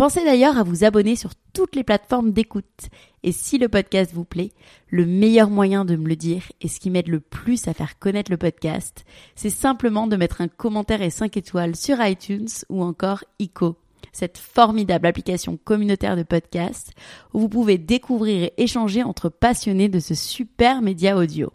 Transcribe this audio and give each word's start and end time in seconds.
Pensez 0.00 0.24
d'ailleurs 0.24 0.56
à 0.56 0.62
vous 0.62 0.82
abonner 0.84 1.14
sur 1.14 1.32
toutes 1.52 1.76
les 1.76 1.84
plateformes 1.84 2.32
d'écoute. 2.32 2.88
Et 3.22 3.32
si 3.32 3.58
le 3.58 3.68
podcast 3.68 4.14
vous 4.14 4.24
plaît, 4.24 4.50
le 4.88 5.04
meilleur 5.04 5.50
moyen 5.50 5.84
de 5.84 5.94
me 5.94 6.08
le 6.08 6.16
dire 6.16 6.44
et 6.62 6.68
ce 6.68 6.80
qui 6.80 6.88
m'aide 6.88 7.08
le 7.08 7.20
plus 7.20 7.68
à 7.68 7.74
faire 7.74 7.98
connaître 7.98 8.30
le 8.30 8.38
podcast, 8.38 9.04
c'est 9.34 9.50
simplement 9.50 10.06
de 10.06 10.16
mettre 10.16 10.40
un 10.40 10.48
commentaire 10.48 11.02
et 11.02 11.10
5 11.10 11.36
étoiles 11.36 11.76
sur 11.76 12.02
iTunes 12.02 12.48
ou 12.70 12.82
encore 12.82 13.24
ICO, 13.40 13.76
cette 14.10 14.38
formidable 14.38 15.06
application 15.06 15.58
communautaire 15.62 16.16
de 16.16 16.22
podcast 16.22 16.92
où 17.34 17.40
vous 17.40 17.50
pouvez 17.50 17.76
découvrir 17.76 18.44
et 18.44 18.54
échanger 18.56 19.02
entre 19.02 19.28
passionnés 19.28 19.90
de 19.90 20.00
ce 20.00 20.14
super 20.14 20.80
média 20.80 21.14
audio. 21.14 21.52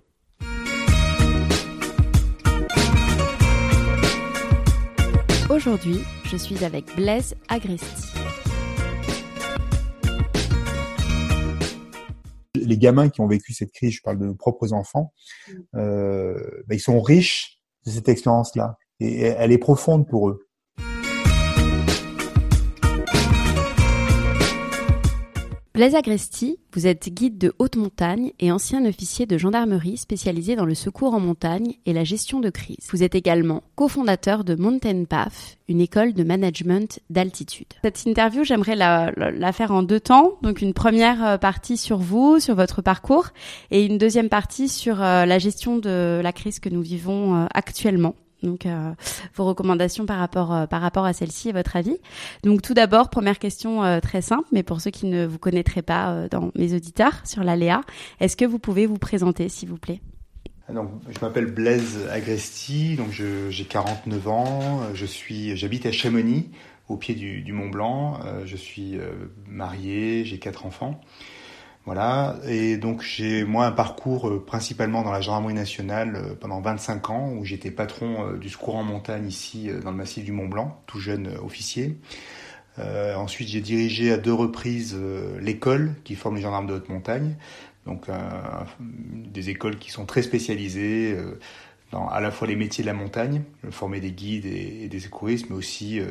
Aujourd'hui, 5.49 5.99
je 6.25 6.37
suis 6.37 6.63
avec 6.65 6.95
Blaise 6.95 7.35
Agresti. 7.49 8.44
Les 12.65 12.77
gamins 12.77 13.09
qui 13.09 13.21
ont 13.21 13.27
vécu 13.27 13.53
cette 13.53 13.71
crise, 13.71 13.93
je 13.93 14.01
parle 14.01 14.19
de 14.19 14.25
nos 14.25 14.35
propres 14.35 14.73
enfants, 14.73 15.13
euh, 15.75 16.33
bah, 16.67 16.75
ils 16.75 16.79
sont 16.79 17.01
riches 17.01 17.59
de 17.85 17.91
cette 17.91 18.09
expérience-là. 18.09 18.77
Et 18.99 19.21
elle 19.21 19.51
est 19.51 19.57
profonde 19.57 20.07
pour 20.07 20.29
eux. 20.29 20.47
Blaise 25.75 25.93
Agresti, 25.93 26.57
vous 26.71 26.87
êtes 26.87 27.09
guide 27.09 27.37
de 27.37 27.53
haute 27.59 27.75
montagne 27.75 28.31
et 28.39 28.49
ancien 28.49 28.85
officier 28.85 29.25
de 29.25 29.37
gendarmerie 29.37 29.97
spécialisé 29.97 30.55
dans 30.55 30.63
le 30.63 30.73
secours 30.73 31.13
en 31.13 31.19
montagne 31.19 31.73
et 31.85 31.91
la 31.91 32.05
gestion 32.05 32.39
de 32.39 32.49
crise. 32.49 32.87
Vous 32.93 33.03
êtes 33.03 33.13
également 33.13 33.61
cofondateur 33.75 34.45
de 34.45 34.55
Mountain 34.55 35.03
Path, 35.03 35.57
une 35.67 35.81
école 35.81 36.13
de 36.13 36.23
management 36.23 37.01
d'altitude. 37.09 37.67
Cette 37.83 38.05
interview, 38.05 38.45
j'aimerais 38.45 38.77
la, 38.77 39.51
faire 39.51 39.71
en 39.71 39.83
deux 39.83 39.99
temps. 39.99 40.37
Donc 40.41 40.61
une 40.61 40.73
première 40.73 41.25
euh, 41.25 41.37
partie 41.37 41.75
sur 41.75 41.97
vous, 41.97 42.39
sur 42.39 42.55
votre 42.55 42.81
parcours, 42.81 43.31
et 43.69 43.85
une 43.85 43.97
deuxième 43.97 44.29
partie 44.29 44.69
sur 44.69 45.03
euh, 45.03 45.25
la 45.25 45.39
gestion 45.39 45.77
de 45.77 46.21
la 46.23 46.31
crise 46.31 46.59
que 46.59 46.69
nous 46.69 46.81
vivons 46.81 47.35
euh, 47.35 47.47
actuellement. 47.53 48.15
Donc, 48.45 48.65
euh, 48.65 48.93
vos 49.35 49.45
recommandations 49.45 50.05
par 50.05 50.19
rapport 50.19 50.53
euh, 50.53 50.67
par 50.67 50.81
rapport 50.81 51.05
à 51.05 51.13
celle-ci 51.13 51.49
et 51.49 51.51
votre 51.51 51.75
avis. 51.75 51.97
Donc, 52.43 52.61
tout 52.61 52.73
d'abord, 52.73 53.09
première 53.09 53.39
question 53.39 53.83
euh, 53.83 53.99
très 53.99 54.21
simple, 54.21 54.47
mais 54.51 54.63
pour 54.63 54.81
ceux 54.81 54.91
qui 54.91 55.07
ne 55.07 55.25
vous 55.25 55.39
connaîtraient 55.39 55.81
pas 55.81 56.27
dans 56.29 56.51
mes 56.55 56.73
auditeurs 56.73 57.25
sur 57.25 57.43
l'Aléa, 57.43 57.81
est-ce 58.19 58.37
que 58.37 58.45
vous 58.45 58.59
pouvez 58.59 58.85
vous 58.85 58.97
présenter, 58.97 59.49
s'il 59.49 59.69
vous 59.69 59.77
plaît? 59.77 60.01
Ah, 60.67 60.73
donc, 60.73 60.89
je 61.09 61.19
m'appelle 61.19 61.47
Blaise 61.47 62.07
Agresti, 62.11 62.95
donc 62.95 63.11
j'ai 63.11 63.65
49 63.65 64.27
ans, 64.27 64.79
je 64.93 65.05
suis, 65.05 65.55
j'habite 65.55 65.85
à 65.85 65.91
Chamonix, 65.91 66.49
au 66.87 66.97
pied 66.97 67.15
du, 67.15 67.41
du 67.41 67.53
Mont 67.53 67.69
Blanc, 67.69 68.19
je 68.45 68.55
suis 68.55 68.97
marié, 69.47 70.25
j'ai 70.25 70.39
quatre 70.39 70.65
enfants. 70.65 70.99
Voilà, 71.85 72.37
et 72.47 72.77
donc 72.77 73.03
j'ai 73.03 73.43
moi 73.43 73.67
un 73.67 73.71
parcours 73.71 74.27
euh, 74.27 74.43
principalement 74.43 75.03
dans 75.03 75.11
la 75.11 75.21
gendarmerie 75.21 75.53
nationale 75.53 76.15
euh, 76.15 76.35
pendant 76.35 76.59
25 76.59 77.09
ans, 77.11 77.29
où 77.33 77.45
j'étais 77.45 77.69
patron 77.69 78.25
euh, 78.25 78.37
du 78.37 78.49
secours 78.49 78.75
en 78.75 78.83
montagne 78.83 79.27
ici 79.27 79.69
dans 79.83 79.91
le 79.91 79.97
massif 79.97 80.25
du 80.25 80.31
Mont 80.31 80.47
Blanc, 80.47 80.81
tout 80.87 80.99
jeune 80.99 81.27
officier. 81.43 81.97
ensuite 83.15 83.49
j'ai 83.49 83.61
dirigé 83.61 84.11
à 84.11 84.17
deux 84.17 84.33
reprises 84.33 84.97
l'école 85.39 85.93
qui 86.03 86.15
forme 86.15 86.37
les 86.37 86.41
gendarmes 86.41 86.67
de 86.67 86.73
haute 86.73 86.89
montagne, 86.89 87.35
donc 87.85 88.07
des 88.79 89.49
écoles 89.49 89.77
qui 89.77 89.91
sont 89.91 90.05
très 90.05 90.23
spécialisées 90.23 91.15
dans 91.91 92.09
à 92.09 92.19
la 92.19 92.31
fois 92.31 92.47
les 92.47 92.55
métiers 92.55 92.83
de 92.83 92.87
la 92.89 92.93
montagne, 92.95 93.43
former 93.69 94.01
des 94.01 94.11
guides 94.11 94.45
et, 94.45 94.89
des 94.89 94.99
secouristes, 94.99 95.49
mais 95.49 95.55
aussi 95.55 96.01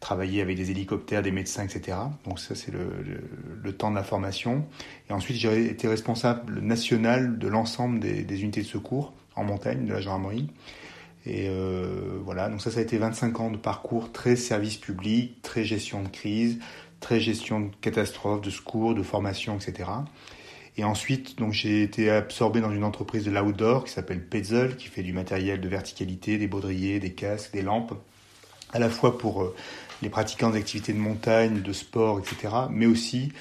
travailler 0.00 0.42
avec 0.42 0.56
des 0.56 0.70
hélicoptères, 0.70 1.22
des 1.22 1.30
médecins, 1.30 1.64
etc. 1.64 1.96
Donc 2.24 2.38
ça, 2.38 2.54
c'est 2.54 2.72
le, 2.72 3.72
temps 3.72 3.90
de 3.90 3.96
la 3.96 4.02
formation. 4.02 4.64
Et 5.10 5.12
ensuite, 5.12 5.36
j'ai 5.36 5.66
été 5.66 5.88
responsable 5.88 6.60
national 6.60 7.38
de 7.38 7.48
l'ensemble 7.48 8.00
des, 8.00 8.42
unités 8.42 8.62
de 8.62 8.66
secours 8.66 9.12
en 9.34 9.44
montagne 9.44 9.84
de 9.86 9.92
la 9.92 10.00
gendarmerie. 10.00 10.48
Et 11.26 11.48
euh, 11.48 12.18
voilà, 12.24 12.48
donc 12.48 12.62
ça, 12.62 12.70
ça 12.70 12.78
a 12.78 12.82
été 12.82 12.98
25 12.98 13.40
ans 13.40 13.50
de 13.50 13.56
parcours 13.56 14.12
très 14.12 14.36
service 14.36 14.76
public, 14.76 15.42
très 15.42 15.64
gestion 15.64 16.02
de 16.02 16.08
crise, 16.08 16.60
très 17.00 17.18
gestion 17.18 17.60
de 17.60 17.70
catastrophes, 17.80 18.42
de 18.42 18.50
secours, 18.50 18.94
de 18.94 19.02
formation, 19.02 19.56
etc. 19.56 19.90
Et 20.78 20.84
ensuite, 20.84 21.38
donc 21.38 21.52
j'ai 21.52 21.82
été 21.82 22.10
absorbé 22.10 22.60
dans 22.60 22.70
une 22.70 22.84
entreprise 22.84 23.24
de 23.24 23.30
l'outdoor 23.30 23.84
qui 23.84 23.92
s'appelle 23.92 24.22
Petzel, 24.22 24.76
qui 24.76 24.88
fait 24.88 25.02
du 25.02 25.12
matériel 25.12 25.60
de 25.60 25.68
verticalité, 25.68 26.36
des 26.36 26.46
baudriers, 26.46 27.00
des 27.00 27.12
casques, 27.12 27.52
des 27.52 27.62
lampes, 27.62 27.94
à 28.72 28.78
la 28.78 28.90
fois 28.90 29.16
pour 29.16 29.42
euh, 29.42 29.54
les 30.02 30.08
pratiquants 30.08 30.50
d'activités 30.50 30.92
de 30.92 30.98
montagne, 30.98 31.62
de 31.62 31.72
sport, 31.72 32.18
etc., 32.18 32.54
mais 32.70 32.86
aussi 32.86 33.32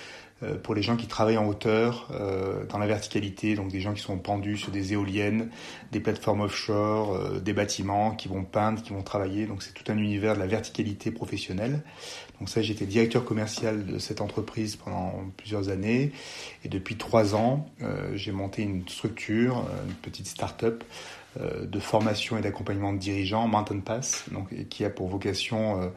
euh, 0.44 0.56
pour 0.56 0.76
les 0.76 0.82
gens 0.82 0.98
qui 0.98 1.08
travaillent 1.08 1.38
en 1.38 1.48
hauteur, 1.48 2.10
euh, 2.12 2.66
dans 2.66 2.78
la 2.78 2.88
verticalité, 2.88 3.56
donc 3.56 3.70
des 3.70 3.80
gens 3.80 3.94
qui 3.94 4.02
sont 4.02 4.18
pendus 4.18 4.58
sur 4.58 4.70
des 4.70 4.92
éoliennes, 4.92 5.50
des 5.94 6.02
plateformes 6.02 6.42
offshore, 6.42 7.16
euh, 7.16 7.40
des 7.40 7.54
bâtiments, 7.54 8.12
qui 8.12 8.28
vont 8.28 8.44
peindre, 8.44 8.82
qui 8.82 8.92
vont 8.92 9.02
travailler. 9.02 9.46
Donc 9.46 9.64
c'est 9.64 9.74
tout 9.74 9.90
un 9.90 9.98
univers 9.98 10.36
de 10.36 10.40
la 10.40 10.48
verticalité 10.48 11.10
professionnelle. 11.10 11.84
Donc 12.40 12.50
ça, 12.50 12.62
j'étais 12.62 12.86
directeur 12.86 13.24
commercial 13.24 13.86
de 13.86 13.98
cette 13.98 14.20
entreprise 14.20 14.76
pendant 14.76 15.14
plusieurs 15.38 15.70
années. 15.70 16.12
Et 16.66 16.70
depuis 16.70 16.98
trois 16.98 17.34
ans, 17.34 17.70
j'ai 18.14 18.34
monté 18.34 18.62
une 18.62 18.86
structure, 18.90 19.64
une 19.88 19.94
petite 19.94 20.28
start-up 20.28 20.84
de 21.40 21.80
formation 21.80 22.38
et 22.38 22.42
d'accompagnement 22.42 22.92
de 22.92 22.98
dirigeants, 22.98 23.48
Mountain 23.48 23.80
Pass, 23.80 24.26
donc, 24.32 24.50
qui 24.68 24.84
a 24.84 24.90
pour 24.90 25.08
vocation 25.08 25.94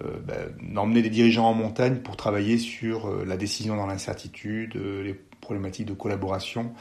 euh, 0.00 0.18
ben, 0.24 0.54
d'emmener 0.72 1.02
des 1.02 1.10
dirigeants 1.10 1.50
en 1.50 1.52
montagne 1.52 1.96
pour 1.96 2.16
travailler 2.16 2.56
sur 2.56 3.08
euh, 3.08 3.24
la 3.26 3.36
décision 3.36 3.76
dans 3.76 3.86
l'incertitude, 3.86 4.74
euh, 4.76 5.02
les 5.02 5.12
problématiques 5.42 5.84
de 5.84 5.92
collaboration, 5.92 6.72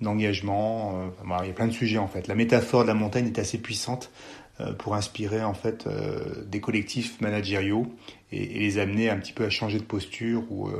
d'engagement. 0.00 1.12
il 1.42 1.46
y 1.46 1.50
a 1.50 1.52
plein 1.52 1.68
de 1.68 1.72
sujets 1.72 1.98
en 1.98 2.08
fait. 2.08 2.26
La 2.26 2.34
métaphore 2.34 2.82
de 2.82 2.88
la 2.88 2.94
montagne 2.94 3.26
est 3.26 3.38
assez 3.38 3.58
puissante 3.58 4.10
pour 4.78 4.94
inspirer 4.94 5.44
en 5.44 5.52
fait 5.52 5.86
des 6.46 6.60
collectifs 6.60 7.20
managériaux 7.20 7.86
et, 8.32 8.46
les 8.58 8.78
amener 8.78 9.10
un 9.10 9.18
petit 9.18 9.34
peu 9.34 9.44
à 9.44 9.50
changer 9.50 9.78
de 9.78 9.84
posture 9.84 10.50
ou 10.50 10.70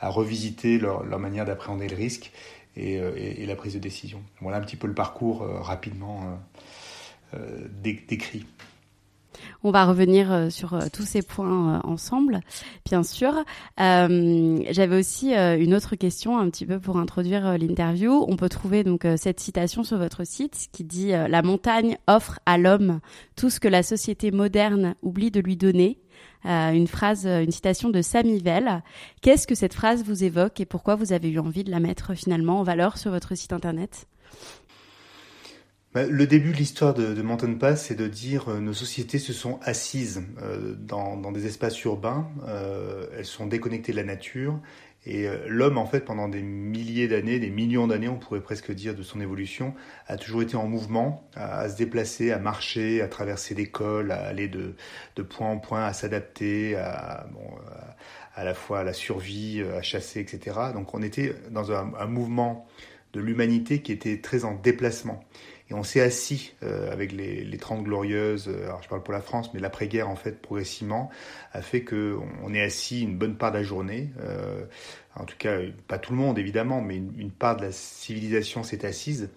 à 0.00 0.08
revisiter 0.08 0.78
leur, 0.78 1.04
manière 1.20 1.44
d'appréhender 1.44 1.86
le 1.86 1.94
risque 1.94 2.32
et, 2.76 3.46
la 3.46 3.54
prise 3.54 3.74
de 3.74 3.78
décision. 3.78 4.20
Voilà 4.40 4.56
un 4.56 4.62
petit 4.62 4.76
peu 4.76 4.88
le 4.88 4.94
parcours 4.94 5.46
rapidement 5.62 6.40
décrit. 7.80 8.46
On 9.62 9.70
va 9.70 9.84
revenir 9.84 10.32
euh, 10.32 10.50
sur 10.50 10.74
euh, 10.74 10.86
tous 10.92 11.02
ces 11.02 11.22
points 11.22 11.76
euh, 11.76 11.80
ensemble, 11.84 12.40
bien 12.84 13.02
sûr. 13.02 13.32
J'avais 13.78 14.96
aussi 14.96 15.32
une 15.34 15.74
autre 15.74 15.96
question 15.96 16.38
un 16.38 16.48
petit 16.50 16.66
peu 16.66 16.78
pour 16.78 16.96
introduire 16.96 17.58
l'interview. 17.58 18.24
On 18.28 18.36
peut 18.36 18.48
trouver 18.48 18.84
donc 18.84 19.06
cette 19.16 19.40
citation 19.40 19.82
sur 19.82 19.98
votre 19.98 20.24
site 20.24 20.68
qui 20.72 20.84
dit 20.84 21.10
La 21.10 21.42
montagne 21.42 21.96
offre 22.06 22.40
à 22.46 22.58
l'homme 22.58 23.00
tout 23.36 23.50
ce 23.50 23.60
que 23.60 23.68
la 23.68 23.82
société 23.82 24.30
moderne 24.30 24.94
oublie 25.02 25.30
de 25.30 25.40
lui 25.40 25.56
donner. 25.56 25.98
une 26.44 26.86
phrase, 26.86 27.26
une 27.26 27.50
citation 27.50 27.90
de 27.90 28.00
Vell. 28.42 28.82
Qu'est-ce 29.22 29.46
que 29.46 29.54
cette 29.54 29.74
phrase 29.74 30.04
vous 30.04 30.24
évoque 30.24 30.60
et 30.60 30.66
pourquoi 30.66 30.94
vous 30.94 31.12
avez 31.12 31.30
eu 31.30 31.38
envie 31.38 31.64
de 31.64 31.70
la 31.70 31.80
mettre 31.80 32.14
finalement 32.14 32.60
en 32.60 32.62
valeur 32.62 32.98
sur 32.98 33.10
votre 33.10 33.34
site 33.34 33.52
internet? 33.52 34.06
Le 35.94 36.26
début 36.26 36.52
de 36.52 36.56
l'histoire 36.56 36.94
de, 36.94 37.14
de, 37.14 37.22
Mountain 37.22 37.54
Pass, 37.54 37.86
c'est 37.86 37.96
de 37.96 38.06
dire 38.06 38.48
euh, 38.48 38.60
nos 38.60 38.72
sociétés 38.72 39.18
se 39.18 39.32
sont 39.32 39.58
assises 39.62 40.22
euh, 40.40 40.74
dans, 40.78 41.16
dans, 41.16 41.32
des 41.32 41.46
espaces 41.46 41.82
urbains, 41.82 42.28
euh, 42.46 43.06
elles 43.16 43.26
sont 43.26 43.46
déconnectées 43.46 43.90
de 43.92 43.96
la 43.96 44.04
nature, 44.04 44.60
et 45.06 45.26
euh, 45.26 45.46
l'homme, 45.48 45.78
en 45.78 45.86
fait, 45.86 46.00
pendant 46.00 46.28
des 46.28 46.42
milliers 46.42 47.08
d'années, 47.08 47.38
des 47.38 47.50
millions 47.50 47.86
d'années, 47.86 48.08
on 48.08 48.18
pourrait 48.18 48.42
presque 48.42 48.70
dire, 48.70 48.94
de 48.94 49.02
son 49.02 49.20
évolution, 49.20 49.74
a 50.06 50.16
toujours 50.16 50.42
été 50.42 50.56
en 50.56 50.68
mouvement, 50.68 51.28
à, 51.34 51.68
se 51.68 51.76
déplacer, 51.76 52.32
à 52.32 52.38
marcher, 52.38 53.00
à 53.00 53.08
traverser 53.08 53.54
des 53.54 53.66
cols, 53.66 54.12
à 54.12 54.26
aller 54.26 54.46
de, 54.46 54.74
de 55.16 55.22
point 55.22 55.48
en 55.48 55.58
point, 55.58 55.86
à 55.86 55.92
s'adapter, 55.94 56.76
à, 56.76 57.26
bon, 57.32 57.48
à, 58.36 58.40
à, 58.40 58.44
la 58.44 58.54
fois 58.54 58.80
à 58.80 58.84
la 58.84 58.92
survie, 58.92 59.62
à 59.62 59.80
chasser, 59.82 60.20
etc. 60.20 60.56
Donc 60.74 60.94
on 60.94 61.02
était 61.02 61.34
dans 61.50 61.72
un, 61.72 61.92
un 61.98 62.06
mouvement 62.06 62.66
de 63.12 63.20
l'humanité 63.20 63.80
qui 63.80 63.92
était 63.92 64.20
très 64.20 64.44
en 64.44 64.54
déplacement. 64.54 65.24
Et 65.70 65.74
on 65.74 65.84
s'est 65.84 66.00
assis 66.00 66.52
euh, 66.64 66.92
avec 66.92 67.12
les, 67.12 67.44
les 67.44 67.58
30 67.58 67.84
glorieuses, 67.84 68.48
euh, 68.48 68.64
alors 68.64 68.82
je 68.82 68.88
parle 68.88 69.02
pour 69.04 69.14
la 69.14 69.20
France, 69.20 69.54
mais 69.54 69.60
l'après-guerre 69.60 70.08
en 70.08 70.16
fait 70.16 70.42
progressivement 70.42 71.10
a 71.52 71.62
fait 71.62 71.82
que 71.82 72.18
on 72.42 72.52
est 72.52 72.60
assis 72.60 73.02
une 73.02 73.16
bonne 73.16 73.36
part 73.36 73.52
de 73.52 73.58
la 73.58 73.62
journée. 73.62 74.10
Euh, 74.20 74.64
en 75.14 75.24
tout 75.24 75.36
cas, 75.38 75.58
pas 75.86 75.98
tout 75.98 76.12
le 76.12 76.18
monde 76.18 76.38
évidemment, 76.38 76.80
mais 76.80 76.96
une, 76.96 77.30
part 77.30 77.56
de 77.56 77.62
la 77.62 77.72
civilisation 77.72 78.64
s'est 78.64 78.84
assise. 78.84 79.30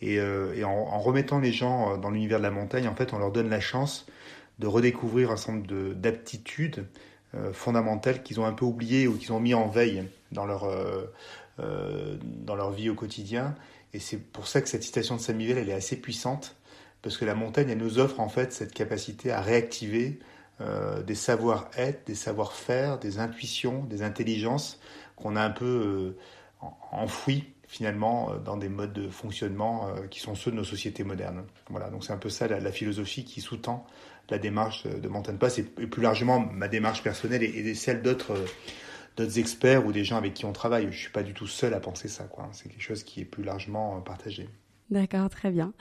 Et, 0.00 0.20
en, 0.64 0.98
remettant 0.98 1.38
les 1.38 1.52
gens 1.52 1.96
dans 1.96 2.10
l'univers 2.10 2.38
de 2.38 2.42
la 2.42 2.50
montagne, 2.50 2.88
en 2.88 2.94
fait, 2.96 3.12
on 3.12 3.18
leur 3.18 3.30
donne 3.30 3.48
la 3.48 3.60
chance 3.60 4.06
de 4.58 4.66
redécouvrir 4.66 5.30
un 5.30 5.36
certain 5.36 5.58
nombre 5.58 5.94
d'aptitudes 5.94 6.86
fondamentales 7.52 8.24
qu'ils 8.24 8.40
ont 8.40 8.44
un 8.44 8.52
peu 8.52 8.64
oubliées 8.64 9.06
ou 9.06 9.16
qu'ils 9.16 9.32
ont 9.32 9.38
mis 9.38 9.54
en 9.54 9.68
veille 9.68 10.02
dans 10.32 10.44
leur 10.44 10.68
dans 11.58 12.56
leur 12.56 12.72
vie 12.72 12.90
au 12.90 12.96
quotidien 12.96 13.54
et 13.94 14.00
c'est 14.00 14.18
pour 14.18 14.48
ça 14.48 14.62
que 14.62 14.68
cette 14.68 14.82
citation 14.82 15.16
de 15.16 15.20
Samuel, 15.20 15.58
elle 15.58 15.68
est 15.68 15.74
assez 15.74 15.96
puissante, 15.96 16.56
parce 17.02 17.16
que 17.16 17.24
la 17.24 17.34
montagne, 17.34 17.68
elle 17.70 17.78
nous 17.78 17.98
offre 17.98 18.20
en 18.20 18.28
fait 18.28 18.52
cette 18.52 18.72
capacité 18.72 19.32
à 19.32 19.40
réactiver 19.40 20.20
euh, 20.60 21.02
des 21.02 21.14
savoir-être, 21.14 22.06
des 22.06 22.14
savoir-faire, 22.14 22.98
des 22.98 23.18
intuitions, 23.18 23.84
des 23.84 24.02
intelligences 24.02 24.78
qu'on 25.16 25.36
a 25.36 25.42
un 25.42 25.50
peu 25.50 25.64
euh, 26.62 26.66
enfouies 26.90 27.44
finalement 27.66 28.30
euh, 28.30 28.38
dans 28.38 28.56
des 28.56 28.68
modes 28.68 28.92
de 28.92 29.08
fonctionnement 29.08 29.88
euh, 29.88 30.06
qui 30.08 30.20
sont 30.20 30.34
ceux 30.34 30.50
de 30.50 30.56
nos 30.56 30.64
sociétés 30.64 31.04
modernes. 31.04 31.44
Voilà, 31.70 31.88
donc 31.88 32.04
c'est 32.04 32.12
un 32.12 32.18
peu 32.18 32.28
ça 32.28 32.46
la, 32.46 32.72
philosophie 32.72 33.24
qui 33.24 33.40
sous-tend 33.40 33.86
la 34.30 34.38
démarche 34.38 34.86
de 34.86 35.08
Mountain 35.08 35.36
Pass 35.36 35.58
et, 35.58 35.64
plus 35.64 36.02
largement 36.02 36.38
ma 36.38 36.68
démarche 36.68 37.02
personnelle 37.02 37.42
et 37.42 37.74
celle 37.74 38.02
d'autres 38.02 38.34
d'autres 39.16 39.38
experts 39.38 39.86
ou 39.86 39.92
des 39.92 40.04
gens 40.04 40.16
avec 40.16 40.34
qui 40.34 40.44
on 40.44 40.52
travaille. 40.52 40.88
Je 40.90 40.98
suis 40.98 41.12
pas 41.12 41.22
du 41.22 41.34
tout 41.34 41.46
seul 41.46 41.74
à 41.74 41.80
penser 41.80 42.08
ça. 42.08 42.24
Quoi. 42.24 42.48
C'est 42.52 42.68
quelque 42.68 42.82
chose 42.82 43.02
qui 43.02 43.20
est 43.20 43.24
plus 43.24 43.44
largement 43.44 44.00
partagé. 44.00 44.48
D'accord, 44.92 45.30
très 45.30 45.50
bien. 45.50 45.72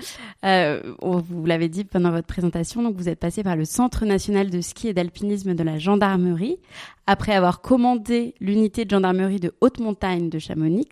Euh, 0.45 0.81
vous 1.01 1.45
l'avez 1.45 1.67
dit 1.67 1.83
pendant 1.83 2.11
votre 2.11 2.27
présentation, 2.27 2.81
donc 2.81 2.95
vous 2.95 3.09
êtes 3.09 3.19
passé 3.19 3.43
par 3.43 3.57
le 3.57 3.65
Centre 3.65 4.05
national 4.05 4.49
de 4.49 4.61
ski 4.61 4.87
et 4.87 4.93
d'alpinisme 4.93 5.53
de 5.53 5.63
la 5.63 5.77
gendarmerie, 5.77 6.59
après 7.07 7.33
avoir 7.33 7.59
commandé 7.59 8.35
l'unité 8.39 8.85
de 8.85 8.89
gendarmerie 8.89 9.41
de 9.41 9.53
haute 9.59 9.81
montagne 9.81 10.29
de 10.29 10.39
Chamonix. 10.39 10.87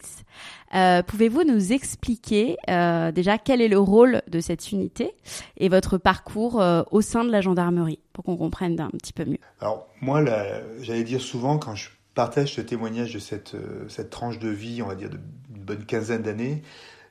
Euh, 0.75 1.01
Pouvez-vous 1.01 1.45
nous 1.45 1.71
expliquer 1.71 2.57
euh, 2.69 3.13
déjà 3.13 3.38
quel 3.38 3.62
est 3.62 3.69
le 3.69 3.80
rôle 3.80 4.21
de 4.27 4.42
cette 4.42 4.74
unité 4.74 5.13
et 5.56 5.69
votre 5.69 5.97
parcours 5.97 6.62
euh, 6.62 6.83
au 6.92 7.00
sein 7.00 7.24
de 7.24 7.31
la 7.31 7.39
gendarmerie, 7.39 8.00
pour 8.12 8.25
qu'on 8.25 8.35
comprenne 8.35 8.77
un 8.81 8.89
petit 8.89 9.13
peu 9.13 9.24
mieux? 9.24 9.39
Alors 9.62 9.88
moi, 10.01 10.25
j'allais 10.81 11.06
dire 11.06 11.21
souvent 11.21 11.57
quand 11.57 11.75
je 11.75 11.88
partage 12.13 12.53
ce 12.53 12.61
témoignage 12.61 13.13
de 13.13 13.19
cette, 13.19 13.56
euh, 13.56 13.88
cette 13.89 14.09
tranche 14.09 14.39
de 14.39 14.50
vie, 14.50 14.81
on 14.81 14.88
va 14.88 14.95
dire, 14.95 15.09
d'une 15.09 15.21
bonne 15.63 15.85
quinzaine 15.85 16.21
d'années, 16.21 16.61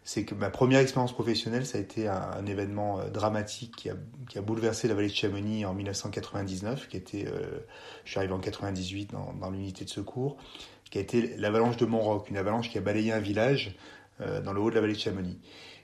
c'est 0.04 0.24
que 0.24 0.34
ma 0.34 0.50
première 0.50 0.80
expérience 0.80 1.12
professionnelle, 1.12 1.66
ça 1.66 1.78
a 1.78 1.80
été 1.80 2.08
un, 2.08 2.46
événement 2.46 2.98
euh, 2.98 3.10
dramatique 3.10 3.74
qui 3.76 3.90
a, 3.90 3.94
qui 4.28 4.38
a, 4.38 4.42
bouleversé 4.42 4.88
la 4.88 4.94
vallée 4.94 5.08
de 5.08 5.14
Chamonix 5.14 5.64
en 5.64 5.74
1999, 5.74 6.88
qui 6.88 6.96
était, 6.96 7.26
euh, 7.26 7.58
je 8.04 8.10
suis 8.10 8.18
arrivé 8.18 8.32
en 8.32 8.38
98 8.38 9.12
dans, 9.12 9.34
dans 9.34 9.50
l'unité 9.50 9.84
de 9.84 9.90
secours, 9.90 10.36
qui 10.90 10.98
a 10.98 11.00
été 11.00 11.36
l'avalanche 11.36 11.76
de 11.76 11.84
Montroc, 11.84 12.30
une 12.30 12.38
avalanche 12.38 12.70
qui 12.70 12.78
a 12.78 12.80
balayé 12.80 13.12
un 13.12 13.20
village 13.20 13.76
dans 14.42 14.52
le 14.52 14.60
haut 14.60 14.68
de 14.68 14.74
la 14.74 14.80
vallée 14.80 14.94
de 14.94 14.98
Chamonix. 14.98 15.38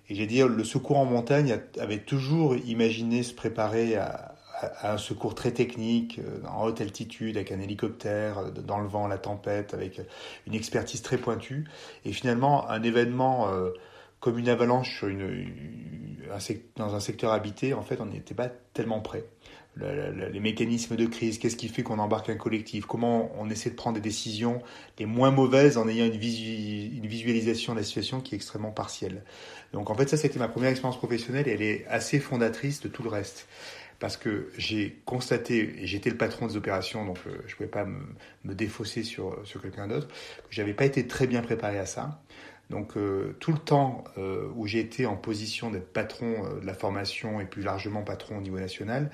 Et 0.09 0.17
j'ai 0.17 0.27
dit, 0.27 0.41
le 0.41 0.65
secours 0.65 0.97
en 0.97 1.05
montagne 1.05 1.61
avait 1.79 2.01
toujours 2.01 2.57
imaginé 2.57 3.23
se 3.23 3.33
préparer 3.33 3.95
à, 3.95 4.34
à 4.81 4.93
un 4.93 4.99
secours 4.99 5.35
très 5.35 5.53
technique, 5.53 6.19
euh, 6.19 6.47
en 6.49 6.65
haute 6.65 6.81
altitude, 6.81 7.37
avec 7.37 7.53
un 7.53 7.61
hélicoptère, 7.61 8.39
euh, 8.39 8.51
dans 8.51 8.79
le 8.79 8.89
vent, 8.89 9.07
la 9.07 9.19
tempête, 9.19 9.75
avec 9.75 10.01
une 10.47 10.55
expertise 10.55 11.03
très 11.03 11.19
pointue. 11.19 11.65
Et 12.05 12.13
finalement, 12.13 12.69
un 12.71 12.83
événement 12.83 13.49
euh, 13.49 13.71
comme 14.21 14.39
une 14.39 14.49
avalanche 14.49 15.05
dans 16.77 16.95
un 16.95 17.01
secteur 17.01 17.33
habité, 17.33 17.75
en 17.75 17.83
fait, 17.83 18.01
on 18.01 18.07
n'était 18.07 18.35
pas 18.35 18.49
tellement 18.73 19.01
prêt. 19.01 19.25
Le, 19.77 20.13
le, 20.13 20.29
les 20.29 20.41
mécanismes 20.41 20.95
de 20.95 21.05
crise, 21.05 21.39
qu'est-ce 21.39 21.57
qui 21.57 21.69
fait 21.69 21.83
qu'on 21.83 21.99
embarque 21.99 22.31
un 22.31 22.37
collectif, 22.37 22.87
comment 22.87 23.33
on 23.37 23.51
essaie 23.51 23.71
de 23.71 23.75
prendre 23.75 23.97
des 23.97 24.01
décisions 24.01 24.63
les 25.01 25.05
moins 25.05 25.33
mauvaises 25.33 25.77
en 25.79 25.89
ayant 25.89 26.07
une, 26.07 26.15
une 26.15 27.07
visualisation 27.09 27.73
de 27.73 27.81
la 27.81 27.85
situation 27.85 28.21
qui 28.21 28.35
est 28.35 28.37
extrêmement 28.37 28.71
partielle? 28.71 29.25
Donc 29.73 29.91
en 29.91 29.97
fait 29.97 30.09
ça 30.09 30.17
c'était 30.17 30.39
ma 30.39 30.47
première 30.47 30.71
expérience 30.71 30.97
professionnelle 30.97 31.49
et 31.49 31.53
elle 31.53 31.63
est 31.63 31.87
assez 31.89 32.21
fondatrice 32.21 32.81
de 32.81 32.89
tout 32.89 33.03
le 33.03 33.09
reste 33.09 33.49
parce 34.05 34.19
que 34.19 34.51
j'ai 34.59 35.01
constaté, 35.07 35.77
et 35.81 35.87
j'étais 35.87 36.11
le 36.11 36.19
patron 36.19 36.47
des 36.47 36.59
opérations, 36.59 37.07
donc 37.07 37.17
euh, 37.27 37.31
je 37.47 37.53
ne 37.53 37.57
pouvais 37.57 37.71
pas 37.71 37.87
me, 37.87 38.55
défausser 38.55 39.03
sur, 39.03 39.41
sur 39.45 39.63
quelqu'un 39.63 39.89
d'autre, 39.89 40.09
que 40.09 40.51
j'avais 40.51 40.75
pas 40.75 40.85
été 40.85 41.07
très 41.07 41.27
bien 41.27 41.41
préparé 41.41 41.79
à 41.79 41.87
ça. 41.87 42.21
Donc 42.69 42.99
euh, 42.99 43.35
tout 43.41 43.51
le 43.51 43.59
temps 43.59 44.05
euh, 44.19 44.51
où 44.57 44.67
j'ai 44.67 44.81
été 44.81 45.07
en 45.07 45.17
position 45.17 45.71
d'être 45.71 45.91
patron 45.91 46.35
de 46.61 46.67
la 46.67 46.75
formation 46.75 47.41
et 47.41 47.47
plus 47.47 47.63
largement 47.63 48.03
patron 48.03 48.37
au 48.37 48.41
niveau 48.43 48.59
national, 48.59 49.11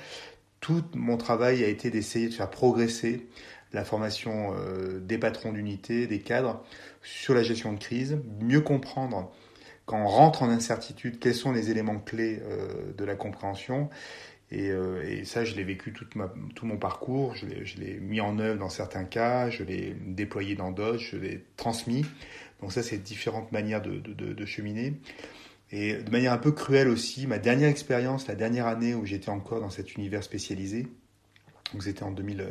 tout 0.59 0.83
mon 0.97 1.17
travail 1.17 1.63
a 1.63 1.69
été 1.69 1.91
d'essayer 1.91 2.29
de 2.29 2.35
faire 2.35 2.51
progresser 2.51 3.29
la 3.73 3.85
formation 3.85 4.57
des 5.03 5.19
patrons 5.19 5.53
d'unité, 5.53 6.09
des 6.09 6.19
cadres, 6.19 6.65
sur 7.01 7.33
la 7.33 7.45
gestion 7.45 7.73
de 7.73 7.79
crise, 7.79 8.19
mieux 8.41 8.61
comprendre 8.61 9.31
quand 9.87 10.03
on 10.03 10.09
rentre 10.09 10.43
en 10.43 10.51
incertitude 10.51 11.21
quels 11.21 11.35
sont 11.35 11.53
les 11.53 11.71
éléments 11.71 12.01
clés 12.01 12.43
de 12.97 13.05
la 13.05 13.15
compréhension 13.15 13.89
et, 14.51 14.71
euh, 14.71 15.03
et, 15.07 15.25
ça, 15.25 15.45
je 15.45 15.55
l'ai 15.55 15.65
vécu 15.65 15.93
toute 15.93 16.17
ma, 16.17 16.33
tout 16.55 16.67
mon 16.67 16.77
parcours. 16.77 17.37
Je 17.37 17.47
l'ai 17.47 18.01
mis 18.01 18.21
en 18.21 18.39
œuvre 18.39 18.59
dans 18.59 18.69
certains 18.69 19.05
cas, 19.05 19.49
je 19.49 19.63
l'ai 19.63 19.95
déployé 20.07 20.57
dans 20.57 20.73
d'autres, 20.73 20.99
je 20.99 21.17
l'ai 21.17 21.45
transmis. 21.57 22.05
Donc 22.61 22.73
ça, 22.73 22.83
c'est 22.83 22.99
différentes 22.99 23.53
manières 23.53 23.81
de, 23.81 23.99
de, 23.99 24.33
de, 24.33 24.45
cheminer. 24.47 24.95
Et 25.71 25.95
de 25.95 26.11
manière 26.11 26.33
un 26.33 26.39
peu 26.39 26.53
cruelle 26.53 26.89
aussi, 26.89 27.27
ma 27.27 27.39
dernière 27.39 27.69
expérience, 27.69 28.27
la 28.27 28.35
dernière 28.35 28.67
année 28.67 28.95
où 28.95 29.07
j'étais 29.07 29.31
encore 29.31 29.61
dans 29.61 29.71
cet 29.71 29.95
univers 29.95 30.25
spécialisé, 30.25 30.89
donc 31.73 31.85
c'était 31.85 32.03
en 32.03 32.11
2000, 32.11 32.45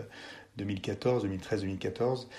2014, 0.58 1.24
2013, 1.24 1.62
2014, 1.62 2.30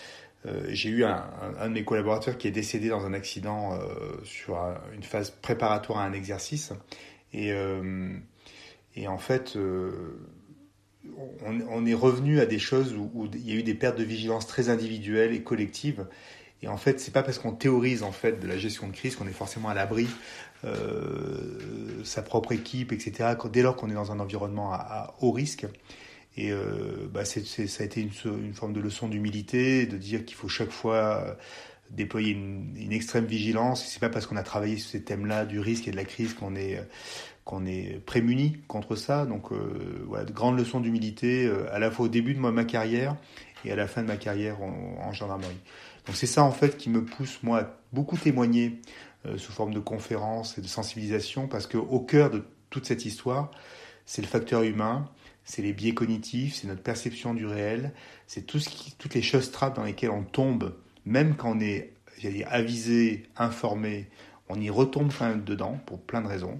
euh, 0.47 0.65
j'ai 0.71 0.89
eu 0.89 1.05
un, 1.05 1.23
un, 1.59 1.69
de 1.69 1.75
mes 1.75 1.85
collaborateurs 1.85 2.39
qui 2.39 2.49
est 2.49 2.53
décédé 2.53 2.89
dans 2.89 3.05
un 3.05 3.13
accident 3.13 3.75
euh, 3.75 4.15
sur 4.25 4.59
un, 4.59 4.81
une 4.95 5.03
phase 5.03 5.31
préparatoire 5.31 5.99
à 5.99 6.05
un 6.05 6.15
exercice. 6.15 6.73
Et 7.33 7.53
euh, 7.53 8.11
et 8.97 9.09
en 9.09 9.19
fait, 9.19 9.57
euh, 9.57 10.19
on, 11.45 11.87
est 11.87 11.95
revenu 11.95 12.41
à 12.41 12.47
des 12.47 12.59
choses 12.59 12.95
où, 12.95 13.29
il 13.33 13.49
y 13.49 13.53
a 13.53 13.55
eu 13.55 13.63
des 13.63 13.75
pertes 13.75 13.99
de 13.99 14.05
vigilance 14.05 14.47
très 14.47 14.69
individuelles 14.69 15.33
et 15.33 15.43
collectives. 15.43 16.07
Et 16.63 16.69
en 16.69 16.77
fait, 16.77 17.01
c'est 17.01 17.13
pas 17.13 17.23
parce 17.23 17.39
qu'on 17.39 17.53
théorise 17.53 18.03
en 18.03 18.13
fait 18.13 18.39
de 18.39 18.47
la 18.47 18.59
gestion 18.59 18.87
de 18.89 18.93
crise 18.93 19.17
qu'on 19.17 19.27
est 19.27 19.33
forcément 19.33 19.71
à 19.71 19.75
l'abri 19.75 20.09
euh, 20.65 21.59
sa 22.05 22.21
propre 22.23 22.53
équipe, 22.53 22.93
etc. 22.93 23.31
Dès 23.51 23.63
lors 23.63 23.77
qu'on 23.77 23.89
est 23.89 23.95
dans 23.95 24.13
un 24.13 24.21
environnement 24.21 24.73
à, 24.73 25.15
haut 25.21 25.33
risque. 25.33 25.67
Et 26.37 26.53
euh, 26.53 27.09
bah 27.13 27.25
ça 27.25 27.41
a 27.41 27.85
été 27.85 28.01
une, 28.01 28.11
une 28.25 28.55
forme 28.55 28.73
de 28.73 28.81
leçon 28.81 29.09
d'humilité, 29.09 29.87
de 29.87 29.97
dire 29.97 30.25
qu'il 30.25 30.37
faut 30.37 30.49
chaque 30.49 30.71
fois 30.71 31.37
déployer 31.91 32.33
une, 32.33 32.77
une 32.77 32.93
extrême 32.93 33.25
vigilance. 33.25 33.85
C'est 33.87 34.01
pas 34.01 34.11
parce 34.11 34.27
qu'on 34.27 34.37
a 34.37 34.43
travaillé 34.43 34.77
sur 34.77 34.91
ces 34.91 35.03
thèmes-là 35.03 35.45
du 35.47 35.61
risque 35.61 35.89
et 35.89 35.91
de 35.91 35.97
la 35.97 36.05
crise 36.05 36.35
qu'on 36.35 36.55
est 36.55 36.79
qu'on 37.51 37.67
est 37.67 38.01
prémuni 38.07 38.59
contre 38.69 38.95
ça. 38.95 39.27
Donc 39.27 39.51
euh, 39.51 40.05
voilà, 40.07 40.25
de 40.25 40.33
grandes 40.33 40.57
leçons 40.57 40.79
d'humilité 40.79 41.47
euh, 41.47 41.67
à 41.75 41.81
la 41.81 41.91
fois 41.91 42.07
au 42.07 42.09
début 42.09 42.33
de 42.33 42.39
ma 42.39 42.65
carrière 42.65 43.17
et 43.65 43.73
à 43.73 43.77
la 43.77 43.89
fin 43.89 44.03
de 44.03 44.07
ma 44.07 44.17
carrière 44.17 44.63
en, 44.63 44.99
en 45.03 45.13
gendarmerie. 45.13 45.59
Donc 46.07 46.15
c'est 46.15 46.27
ça 46.27 46.45
en 46.45 46.53
fait 46.53 46.77
qui 46.77 46.91
me 46.91 47.05
pousse 47.05 47.43
moi 47.43 47.61
à 47.61 47.77
beaucoup 47.93 48.17
témoigner 48.17 48.79
euh, 49.27 49.37
sous 49.37 49.51
forme 49.51 49.75
de 49.75 49.81
conférences 49.81 50.59
et 50.59 50.61
de 50.61 50.69
sensibilisation 50.69 51.49
parce 51.49 51.67
que 51.67 51.77
au 51.77 51.99
cœur 51.99 52.31
de 52.31 52.45
toute 52.71 52.87
cette 52.87 53.05
histoire, 53.05 53.51
c'est 54.07 54.23
le 54.23 54.29
facteur 54.29 54.63
humain, 54.63 55.11
c'est 55.45 55.63
les 55.63 55.73
biais 55.73 55.93
cognitifs, 55.93 56.55
c'est 56.55 56.69
notre 56.69 56.83
perception 56.83 57.35
du 57.35 57.47
réel, 57.47 57.93
c'est 58.29 58.47
tout 58.47 58.61
ce 58.61 58.71
toutes 58.97 59.15
les 59.15 59.23
choses 59.23 59.51
trappes 59.51 59.75
dans 59.75 59.85
lesquelles 59.85 60.11
on 60.11 60.23
tombe, 60.23 60.77
même 61.05 61.35
quand 61.35 61.57
on 61.57 61.61
est 61.61 61.93
avisé, 62.47 63.25
informé, 63.37 64.07
on 64.49 64.61
y 64.61 64.71
retombe 64.71 65.11
quand 65.19 65.27
même 65.27 65.43
dedans 65.43 65.81
pour 65.87 66.01
plein 66.01 66.21
de 66.21 66.29
raisons 66.29 66.57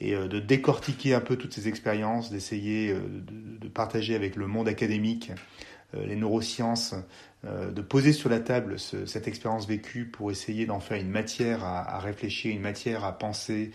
et 0.00 0.14
euh, 0.14 0.28
de 0.28 0.40
décortiquer 0.40 1.14
un 1.14 1.20
peu 1.20 1.36
toutes 1.36 1.52
ces 1.52 1.68
expériences, 1.68 2.30
d'essayer 2.30 2.92
euh, 2.92 3.00
de, 3.60 3.68
partager 3.68 4.14
avec 4.14 4.36
le 4.36 4.46
monde 4.46 4.68
académique 4.68 5.30
euh, 5.94 6.04
les 6.06 6.16
neurosciences, 6.16 6.94
de 7.42 7.80
poser 7.80 8.12
sur 8.12 8.28
la 8.28 8.38
table 8.38 8.78
ce, 8.78 9.06
cette 9.06 9.26
expérience 9.26 9.66
vécue 9.66 10.04
pour 10.04 10.30
essayer 10.30 10.66
d'en 10.66 10.78
faire 10.78 11.00
une 11.00 11.08
matière 11.08 11.64
à, 11.64 11.98
réfléchir, 11.98 12.54
une 12.54 12.60
matière 12.60 13.02
à 13.02 13.16
penser, 13.16 13.70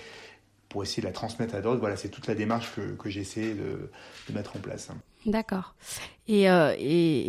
pour 0.69 0.83
essayer 0.83 1.01
de 1.01 1.07
la 1.07 1.13
transmettre 1.13 1.55
à 1.55 1.61
d'autres. 1.61 1.79
Voilà, 1.79 1.95
c'est 1.95 2.09
toute 2.09 2.27
la 2.27 2.35
démarche 2.35 2.71
que, 2.75 3.07
essayé 3.09 3.53
de, 3.53 3.89
mettre 4.33 4.55
en 4.55 4.59
place. 4.59 4.89
D'accord. 5.25 5.73
Et, 6.27 6.49
euh, 6.49 6.75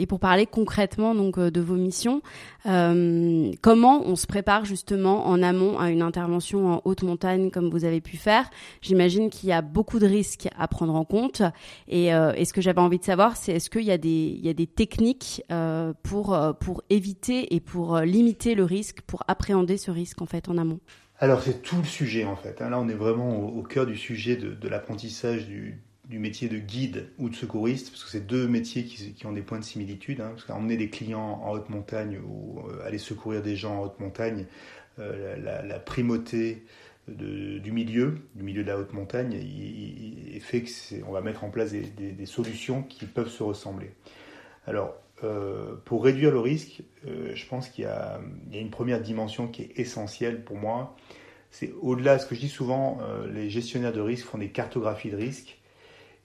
pour 0.06 0.20
parler 0.20 0.46
concrètement 0.46 1.14
donc 1.14 1.38
euh, 1.38 1.50
de 1.50 1.60
vos 1.60 1.74
missions, 1.74 2.22
euh, 2.66 3.50
comment 3.62 4.02
on 4.04 4.16
se 4.16 4.26
prépare 4.26 4.64
justement 4.64 5.26
en 5.26 5.42
amont 5.42 5.78
à 5.78 5.90
une 5.90 6.02
intervention 6.02 6.74
en 6.74 6.82
haute 6.84 7.02
montagne 7.02 7.50
comme 7.50 7.70
vous 7.70 7.84
avez 7.84 8.00
pu 8.00 8.16
faire? 8.16 8.50
J'imagine 8.82 9.30
qu'il 9.30 9.48
y 9.48 9.52
a 9.52 9.62
beaucoup 9.62 9.98
de 9.98 10.06
risques 10.06 10.48
à 10.58 10.68
prendre 10.68 10.94
en 10.94 11.04
compte. 11.04 11.42
Et, 11.88 12.10
ce 12.10 12.52
que 12.52 12.60
j'avais 12.60 12.80
envie 12.80 12.98
de 12.98 13.04
savoir, 13.04 13.36
c'est 13.36 13.52
est-ce 13.52 13.70
qu'il 13.70 13.82
y 13.82 13.90
a 13.90 13.98
des 13.98 14.38
y 14.42 14.48
a 14.48 14.54
des 14.54 14.66
techniques 14.66 15.42
pour 16.02 16.38
pour 16.60 16.82
éviter 16.90 17.54
et 17.54 17.60
pour 17.60 17.98
limiter 18.00 18.54
le 18.54 18.64
risque, 18.64 19.00
pour 19.02 19.24
appréhender 19.28 19.76
ce 19.76 19.90
risque 19.90 20.22
en 20.22 20.26
fait 20.26 20.48
en 20.48 20.58
amont? 20.58 20.80
Alors 21.18 21.42
c'est 21.42 21.62
tout 21.62 21.78
le 21.78 21.84
sujet 21.84 22.24
en 22.24 22.36
fait. 22.36 22.60
Là 22.60 22.78
on 22.78 22.88
est 22.88 22.94
vraiment 22.94 23.38
au, 23.38 23.62
cœur 23.62 23.86
du 23.86 23.96
sujet 23.96 24.36
de, 24.36 24.68
l'apprentissage 24.68 25.46
du, 25.46 25.80
métier 26.10 26.48
de 26.48 26.58
guide 26.58 27.08
ou 27.18 27.30
de 27.30 27.34
secouriste, 27.34 27.90
parce 27.90 28.04
que 28.04 28.10
c'est 28.10 28.26
deux 28.26 28.46
métiers 28.46 28.84
qui, 28.84 29.26
ont 29.26 29.32
des 29.32 29.42
points 29.42 29.58
de 29.58 29.64
similitude. 29.64 30.20
Hein, 30.20 30.30
parce 30.30 30.44
qu'emmener 30.44 30.76
des 30.76 30.90
clients 30.90 31.40
en 31.42 31.52
haute 31.52 31.70
montagne 31.70 32.18
ou 32.18 32.60
euh, 32.60 32.86
aller 32.86 32.98
secourir 32.98 33.42
des 33.42 33.56
gens 33.56 33.78
en 33.78 33.84
haute 33.84 33.98
montagne, 33.98 34.46
euh, 34.98 35.36
la, 35.36 35.78
primauté 35.78 36.64
du 37.08 37.70
milieu, 37.72 38.18
du 38.34 38.42
milieu 38.42 38.62
de 38.62 38.68
la 38.68 38.78
haute 38.78 38.92
montagne, 38.92 39.38
fait 40.40 40.64
qu'on 40.64 41.12
va 41.12 41.20
mettre 41.22 41.44
en 41.44 41.50
place 41.50 41.72
des, 41.72 42.26
solutions 42.26 42.82
qui 42.82 43.06
peuvent 43.06 43.30
se 43.30 43.42
ressembler. 43.42 43.92
Alors 44.66 44.94
euh, 45.24 45.76
pour 45.84 46.04
réduire 46.04 46.30
le 46.30 46.40
risque, 46.40 46.82
je 47.04 47.46
pense 47.46 47.68
qu'il 47.68 47.84
y, 47.84 47.86
a 47.86 48.20
une 48.52 48.70
première 48.70 49.00
dimension 49.00 49.48
qui 49.48 49.62
est 49.62 49.78
essentielle 49.78 50.44
pour 50.44 50.56
moi. 50.56 50.96
C'est 51.58 51.72
au-delà, 51.80 52.18
ce 52.18 52.26
que 52.26 52.34
je 52.34 52.40
dis 52.40 52.50
souvent, 52.50 52.98
euh, 53.00 53.32
les 53.32 53.48
gestionnaires 53.48 53.94
de 53.94 54.02
risque 54.02 54.26
font 54.26 54.36
des 54.36 54.50
cartographies 54.50 55.08
de 55.08 55.16
risque 55.16 55.56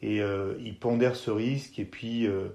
et 0.02 0.20
euh, 0.20 0.56
ils 0.60 0.78
pondèrent 0.78 1.16
ce 1.16 1.32
risque 1.32 1.80
et 1.80 1.86
puis, 1.86 2.28
euh, 2.28 2.50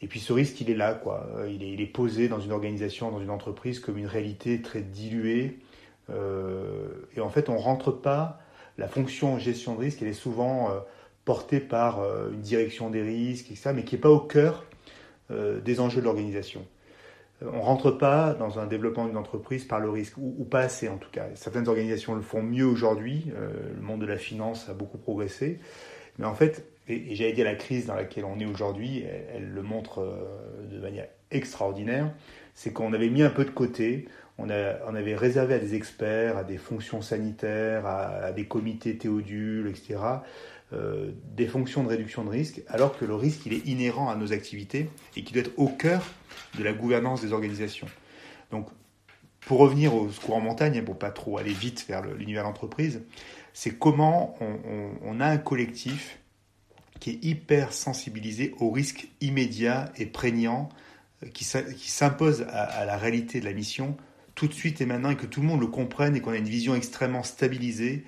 et 0.00 0.06
puis 0.06 0.20
ce 0.20 0.32
risque, 0.32 0.60
il 0.60 0.70
est 0.70 0.76
là. 0.76 1.02
Il, 1.50 1.80
est, 1.80 1.86
posé 1.86 2.28
dans 2.28 2.38
une 2.38 2.52
organisation, 2.52 3.10
dans 3.10 3.18
une 3.18 3.30
entreprise 3.30 3.80
comme 3.80 3.98
une 3.98 4.06
réalité 4.06 4.62
très 4.62 4.82
diluée. 4.82 5.58
et 6.10 7.20
en 7.20 7.28
fait, 7.28 7.48
on 7.48 7.54
ne 7.54 7.58
rentre 7.58 7.90
pas. 7.90 8.38
La 8.78 8.86
fonction 8.86 9.36
gestion 9.40 9.74
de 9.74 9.80
risque, 9.80 10.00
elle 10.00 10.08
est 10.08 10.12
souvent 10.12 10.70
portée 11.24 11.58
par 11.58 12.04
une 12.30 12.40
direction 12.40 12.88
des 12.88 13.02
risques, 13.02 13.50
etc., 13.50 13.72
mais 13.74 13.82
qui 13.82 13.96
n'est 13.96 14.00
pas 14.00 14.10
au 14.10 14.20
cœur 14.20 14.64
des 15.28 15.80
enjeux 15.80 16.00
de 16.00 16.06
l'organisation. 16.06 16.64
Euh, 17.42 17.50
on 17.52 17.60
rentre 17.60 17.90
pas 17.90 18.34
dans 18.34 18.58
un 18.58 18.66
développement 18.66 19.06
d'une 19.06 19.16
entreprise 19.16 19.64
par 19.64 19.80
le 19.80 19.90
risque, 19.90 20.16
ou, 20.18 20.44
pas 20.44 20.60
assez 20.60 20.88
en 20.88 20.96
tout 20.96 21.10
cas. 21.10 21.26
Certaines 21.34 21.68
organisations 21.68 22.14
le 22.14 22.22
font 22.22 22.42
mieux 22.42 22.66
aujourd'hui, 22.66 23.32
euh, 23.36 23.50
le 23.74 23.82
monde 23.82 24.00
de 24.00 24.06
la 24.06 24.18
finance 24.18 24.68
a 24.68 24.74
beaucoup 24.74 24.98
progressé, 24.98 25.58
mais 26.18 26.26
en 26.26 26.34
fait, 26.34 26.66
et, 26.88 27.12
et 27.12 27.14
j'allais 27.14 27.32
dire 27.32 27.44
la 27.44 27.54
crise 27.54 27.86
dans 27.86 27.94
laquelle 27.94 28.24
on 28.24 28.38
est 28.38 28.46
aujourd'hui, 28.46 29.04
elle, 29.34 29.48
le 29.48 29.62
montre 29.62 30.00
euh, 30.00 30.66
de 30.70 30.78
manière 30.80 31.06
extraordinaire, 31.30 32.12
c'est 32.54 32.72
qu'on 32.72 32.92
avait 32.92 33.08
mis 33.08 33.22
un 33.22 33.30
peu 33.30 33.44
de 33.44 33.50
côté, 33.50 34.08
on, 34.38 34.48
avait 34.48 35.14
réservé 35.14 35.54
à 35.54 35.58
des 35.58 35.74
experts, 35.74 36.36
à 36.36 36.42
des 36.42 36.56
fonctions 36.56 37.00
sanitaires, 37.00 37.86
à, 37.86 38.32
des 38.32 38.44
comités 38.46 38.96
théodules, 38.96 39.68
etc., 39.68 40.00
des 41.36 41.46
fonctions 41.46 41.84
de 41.84 41.88
réduction 41.88 42.24
de 42.24 42.30
risque, 42.30 42.62
alors 42.66 42.98
que 42.98 43.04
le 43.04 43.14
risque 43.14 43.46
il 43.46 43.52
est 43.52 43.66
inhérent 43.66 44.08
à 44.08 44.16
nos 44.16 44.32
activités 44.32 44.88
et 45.16 45.22
qui 45.22 45.32
doit 45.32 45.42
être 45.42 45.52
au 45.58 45.68
cœur 45.68 46.02
de 46.58 46.64
la 46.64 46.72
gouvernance 46.72 47.22
des 47.22 47.32
organisations. 47.32 47.88
Donc, 48.50 48.68
pour 49.40 49.58
revenir 49.58 49.94
au 49.94 50.10
secours 50.10 50.36
en 50.36 50.40
montagne, 50.40 50.82
pour 50.82 50.98
pas 50.98 51.10
trop 51.10 51.38
aller 51.38 51.52
vite 51.52 51.84
vers 51.88 52.02
l'univers 52.02 52.44
d'entreprise, 52.44 53.02
c'est 53.52 53.76
comment 53.78 54.36
on, 55.04 55.20
a 55.20 55.26
un 55.26 55.38
collectif 55.38 56.18
qui 57.00 57.10
est 57.10 57.24
hyper 57.24 57.72
sensibilisé 57.72 58.54
au 58.60 58.70
risque 58.70 59.08
immédiat 59.20 59.92
et 59.96 60.06
prégnant 60.06 60.68
euh, 61.22 61.26
qui, 61.28 61.44
qui 61.44 61.90
s'impose 61.90 62.42
à, 62.48 62.62
à 62.62 62.84
la 62.84 62.96
réalité 62.96 63.40
de 63.40 63.44
la 63.44 63.52
mission 63.52 63.96
tout 64.34 64.46
de 64.46 64.52
suite 64.52 64.80
et 64.80 64.86
maintenant 64.86 65.10
et 65.10 65.16
que 65.16 65.26
tout 65.26 65.40
le 65.40 65.46
monde 65.46 65.60
le 65.60 65.66
comprenne 65.66 66.16
et 66.16 66.20
qu'on 66.20 66.30
a 66.30 66.36
une 66.36 66.48
vision 66.48 66.74
extrêmement 66.74 67.22
stabilisée 67.22 68.04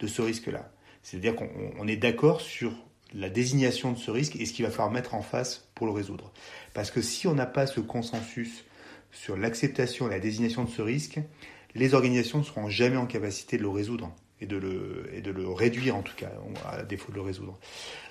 de 0.00 0.06
ce 0.06 0.22
risque-là. 0.22 0.70
C'est-à-dire 1.02 1.36
qu'on 1.36 1.86
est 1.86 1.96
d'accord 1.96 2.40
sur 2.40 2.72
la 3.14 3.30
désignation 3.30 3.92
de 3.92 3.98
ce 3.98 4.10
risque 4.10 4.36
et 4.36 4.46
ce 4.46 4.52
qu'il 4.52 4.64
va 4.64 4.70
falloir 4.70 4.90
mettre 4.90 5.14
en 5.14 5.22
face 5.22 5.68
pour 5.74 5.86
le 5.86 5.92
résoudre. 5.92 6.32
Parce 6.78 6.92
que 6.92 7.02
si 7.02 7.26
on 7.26 7.34
n'a 7.34 7.44
pas 7.44 7.66
ce 7.66 7.80
consensus 7.80 8.64
sur 9.10 9.36
l'acceptation 9.36 10.06
et 10.06 10.10
la 10.10 10.20
désignation 10.20 10.62
de 10.62 10.70
ce 10.70 10.80
risque, 10.80 11.18
les 11.74 11.92
organisations 11.92 12.38
ne 12.38 12.44
seront 12.44 12.68
jamais 12.68 12.96
en 12.96 13.06
capacité 13.06 13.58
de 13.58 13.62
le 13.62 13.68
résoudre 13.68 14.14
et 14.40 14.46
de 14.46 14.56
le, 14.58 15.48
réduire 15.48 15.96
en 15.96 16.02
tout 16.02 16.14
cas, 16.14 16.30
à 16.70 16.84
défaut 16.84 17.10
de 17.10 17.16
le 17.16 17.22
résoudre. 17.22 17.58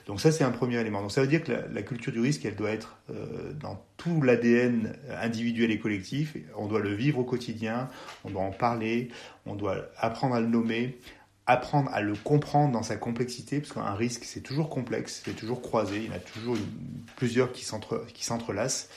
Donc 0.05 0.19
ça 0.19 0.33
c'est 0.33 0.43
un 0.43 0.51
premier 0.51 0.81
élément. 0.81 1.01
Donc 1.01 1.13
ça 1.13 1.21
veut 1.21 1.27
dire 1.27 1.45
que 1.45 1.53
la, 1.53 1.65
la 1.69 1.81
culture 1.81 2.11
du 2.11 2.19
risque, 2.19 2.43
elle 2.43 2.57
doit 2.57 2.71
être 2.71 2.97
euh, 3.09 3.53
dans 3.53 3.81
tout 3.95 4.21
l'ADN 4.21 4.97
individuel 5.21 5.71
et 5.71 5.79
collectif. 5.79 6.35
On 6.57 6.67
doit 6.67 6.81
le 6.81 6.93
vivre 6.93 7.19
au 7.19 7.23
quotidien, 7.23 7.87
on 8.25 8.31
doit 8.31 8.41
en 8.41 8.51
parler, 8.51 9.07
on 9.45 9.55
doit 9.55 9.77
apprendre 9.97 10.35
à 10.35 10.41
le 10.41 10.47
nommer, 10.47 10.97
apprendre 11.47 11.89
à 11.93 12.01
le 12.01 12.13
comprendre 12.13 12.73
dans 12.73 12.83
sa 12.83 12.97
complexité, 12.97 13.59
parce 13.59 13.73
qu'un 13.73 13.95
risque, 13.95 14.25
c'est 14.25 14.41
toujours 14.41 14.69
complexe, 14.69 15.21
c'est 15.25 15.35
toujours 15.35 15.61
croisé, 15.61 15.97
il 15.97 16.05
y 16.05 16.09
en 16.09 16.15
a 16.15 16.19
toujours 16.19 16.57
plusieurs 17.15 17.51
qui 17.51 17.63
s'entrelacent. 17.63 18.89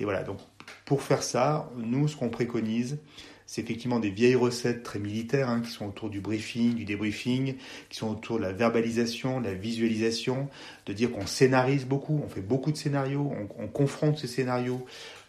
Et 0.00 0.04
voilà, 0.04 0.24
donc 0.24 0.38
pour 0.84 1.02
faire 1.02 1.22
ça, 1.22 1.70
nous, 1.76 2.08
ce 2.08 2.16
qu'on 2.16 2.28
préconise, 2.28 2.98
c'est 3.46 3.62
effectivement 3.62 4.00
des 4.00 4.10
vieilles 4.10 4.34
recettes 4.34 4.82
très 4.82 4.98
militaires 4.98 5.48
hein, 5.48 5.60
qui 5.60 5.70
sont 5.70 5.86
autour 5.86 6.10
du 6.10 6.20
briefing, 6.20 6.74
du 6.74 6.84
débriefing, 6.84 7.54
qui 7.88 7.96
sont 7.96 8.10
autour 8.10 8.38
de 8.38 8.42
la 8.42 8.52
verbalisation, 8.52 9.40
de 9.40 9.46
la 9.46 9.54
visualisation, 9.54 10.48
de 10.86 10.92
dire 10.92 11.12
qu'on 11.12 11.26
scénarise 11.26 11.86
beaucoup, 11.86 12.20
on 12.24 12.28
fait 12.28 12.40
beaucoup 12.40 12.72
de 12.72 12.76
scénarios, 12.76 13.32
on, 13.32 13.62
on 13.62 13.68
confronte 13.68 14.18
ces 14.18 14.26
scénarios 14.26 14.84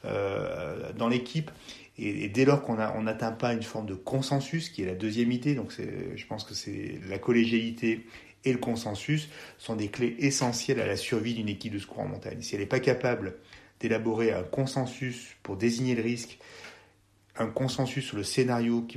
euh, 0.05 0.91
dans 0.93 1.07
l'équipe 1.07 1.51
et, 1.99 2.29
dès 2.29 2.45
lors 2.45 2.61
qu'on 2.61 2.75
n'atteint 2.75 3.31
pas 3.31 3.53
une 3.53 3.63
forme 3.63 3.87
de 3.87 3.95
consensus, 3.95 4.69
qui 4.69 4.83
est 4.83 4.85
la 4.85 4.95
deuxième 4.95 5.31
idée, 5.31 5.55
donc 5.55 5.71
je 5.71 6.25
pense 6.27 6.43
que 6.43 6.53
c'est 6.53 6.99
la 7.09 7.17
collégialité 7.17 8.05
et 8.45 8.53
le 8.53 8.59
consensus 8.59 9.29
sont 9.57 9.75
des 9.75 9.89
clés 9.89 10.15
essentielles 10.19 10.79
à 10.79 10.85
la 10.85 10.95
survie 10.95 11.33
d'une 11.33 11.49
équipe 11.49 11.73
de 11.73 11.79
secours 11.79 11.99
en 11.99 12.07
montagne. 12.07 12.41
Si 12.41 12.55
elle 12.55 12.61
n'est 12.61 12.67
pas 12.67 12.79
capable 12.79 13.35
d'élaborer 13.79 14.31
un 14.31 14.43
consensus 14.43 15.35
pour 15.43 15.57
désigner 15.57 15.95
le 15.95 16.03
risque, 16.03 16.39
un 17.35 17.47
consensus 17.47 18.05
sur 18.05 18.17
le 18.17 18.23
scénario 18.23 18.87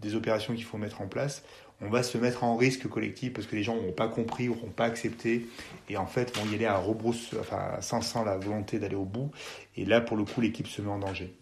des 0.00 0.14
opérations 0.14 0.54
qu'il 0.54 0.64
faut 0.64 0.78
mettre 0.78 1.00
en 1.00 1.06
place, 1.06 1.44
on 1.80 1.90
va 1.90 2.02
se 2.02 2.16
mettre 2.16 2.42
en 2.42 2.56
risque 2.56 2.88
collectif 2.88 3.34
parce 3.34 3.46
que 3.46 3.54
les 3.54 3.62
gens 3.62 3.76
n'auront 3.76 3.92
pas 3.92 4.08
compris, 4.08 4.48
n'auront 4.48 4.70
pas 4.70 4.86
accepté, 4.86 5.46
et 5.90 5.96
en 5.96 6.06
fait 6.06 6.36
vont 6.36 6.50
y 6.50 6.54
aller 6.54 6.64
à 6.64 6.78
rebrousse, 6.78 7.34
enfin, 7.38 7.76
sans, 7.80 8.00
sans 8.00 8.24
la 8.24 8.38
volonté 8.38 8.78
d'aller 8.78 8.94
au 8.94 9.04
bout. 9.04 9.30
Et 9.76 9.84
là, 9.84 10.00
pour 10.00 10.16
le 10.16 10.24
coup, 10.24 10.40
l'équipe 10.40 10.66
se 10.66 10.80
met 10.80 10.90
en 10.90 10.98
danger. 10.98 11.34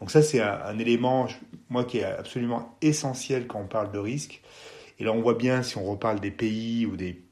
Donc 0.00 0.10
ça, 0.10 0.22
c'est 0.22 0.40
un, 0.40 0.78
élément, 0.78 1.28
moi, 1.68 1.84
qui 1.84 1.98
est 1.98 2.04
absolument 2.04 2.76
essentiel 2.80 3.46
quand 3.46 3.60
on 3.60 3.66
parle 3.66 3.92
de 3.92 3.98
risque. 3.98 4.40
Et 4.98 5.04
là, 5.04 5.12
on 5.12 5.20
voit 5.20 5.34
bien, 5.34 5.62
si 5.62 5.76
on 5.76 5.84
reparle 5.84 6.20
des 6.20 6.30
pays 6.30 6.86
ou, 6.86 6.96
des, 6.96 7.22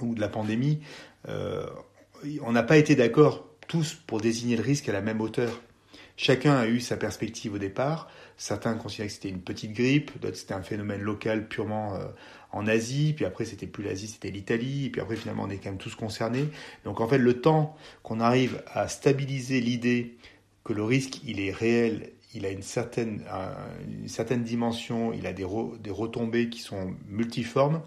ou 0.00 0.14
de 0.14 0.20
la 0.20 0.28
pandémie, 0.28 0.80
euh, 1.28 1.66
on 2.42 2.52
n'a 2.52 2.62
pas 2.62 2.76
été 2.76 2.94
d'accord 2.94 3.46
tous 3.66 3.94
pour 4.06 4.20
désigner 4.20 4.56
le 4.56 4.62
risque 4.62 4.88
à 4.88 4.92
la 4.92 5.00
même 5.00 5.20
hauteur. 5.20 5.60
Chacun 6.16 6.54
a 6.54 6.66
eu 6.66 6.80
sa 6.80 6.96
perspective 6.96 7.54
au 7.54 7.58
départ. 7.58 8.08
Certains 8.38 8.74
considéraient 8.74 9.08
que 9.08 9.14
c'était 9.14 9.28
une 9.28 9.42
petite 9.42 9.72
grippe, 9.72 10.18
d'autres 10.20 10.36
c'était 10.36 10.54
un 10.54 10.62
phénomène 10.62 11.00
local 11.00 11.48
purement 11.48 11.94
euh, 11.94 12.06
en 12.52 12.66
Asie, 12.66 13.12
puis 13.14 13.24
après 13.24 13.44
c'était 13.44 13.66
plus 13.66 13.84
l'Asie, 13.84 14.08
c'était 14.08 14.30
l'Italie, 14.30 14.86
et 14.86 14.90
puis 14.90 15.00
après 15.00 15.16
finalement 15.16 15.44
on 15.44 15.50
est 15.50 15.56
quand 15.56 15.70
même 15.70 15.78
tous 15.78 15.94
concernés. 15.94 16.48
Donc 16.84 17.00
en 17.00 17.08
fait 17.08 17.18
le 17.18 17.40
temps 17.40 17.76
qu'on 18.02 18.20
arrive 18.20 18.62
à 18.72 18.88
stabiliser 18.88 19.60
l'idée 19.60 20.16
que 20.66 20.72
le 20.72 20.82
risque, 20.82 21.20
il 21.24 21.40
est 21.40 21.52
réel, 21.52 22.10
il 22.34 22.44
a 22.44 22.50
une 22.50 22.62
certaine, 22.62 23.22
une 23.88 24.08
certaine 24.08 24.42
dimension, 24.42 25.12
il 25.12 25.24
a 25.26 25.32
des, 25.32 25.46
des 25.80 25.90
retombées 25.90 26.48
qui 26.48 26.58
sont 26.58 26.94
multiformes. 27.08 27.82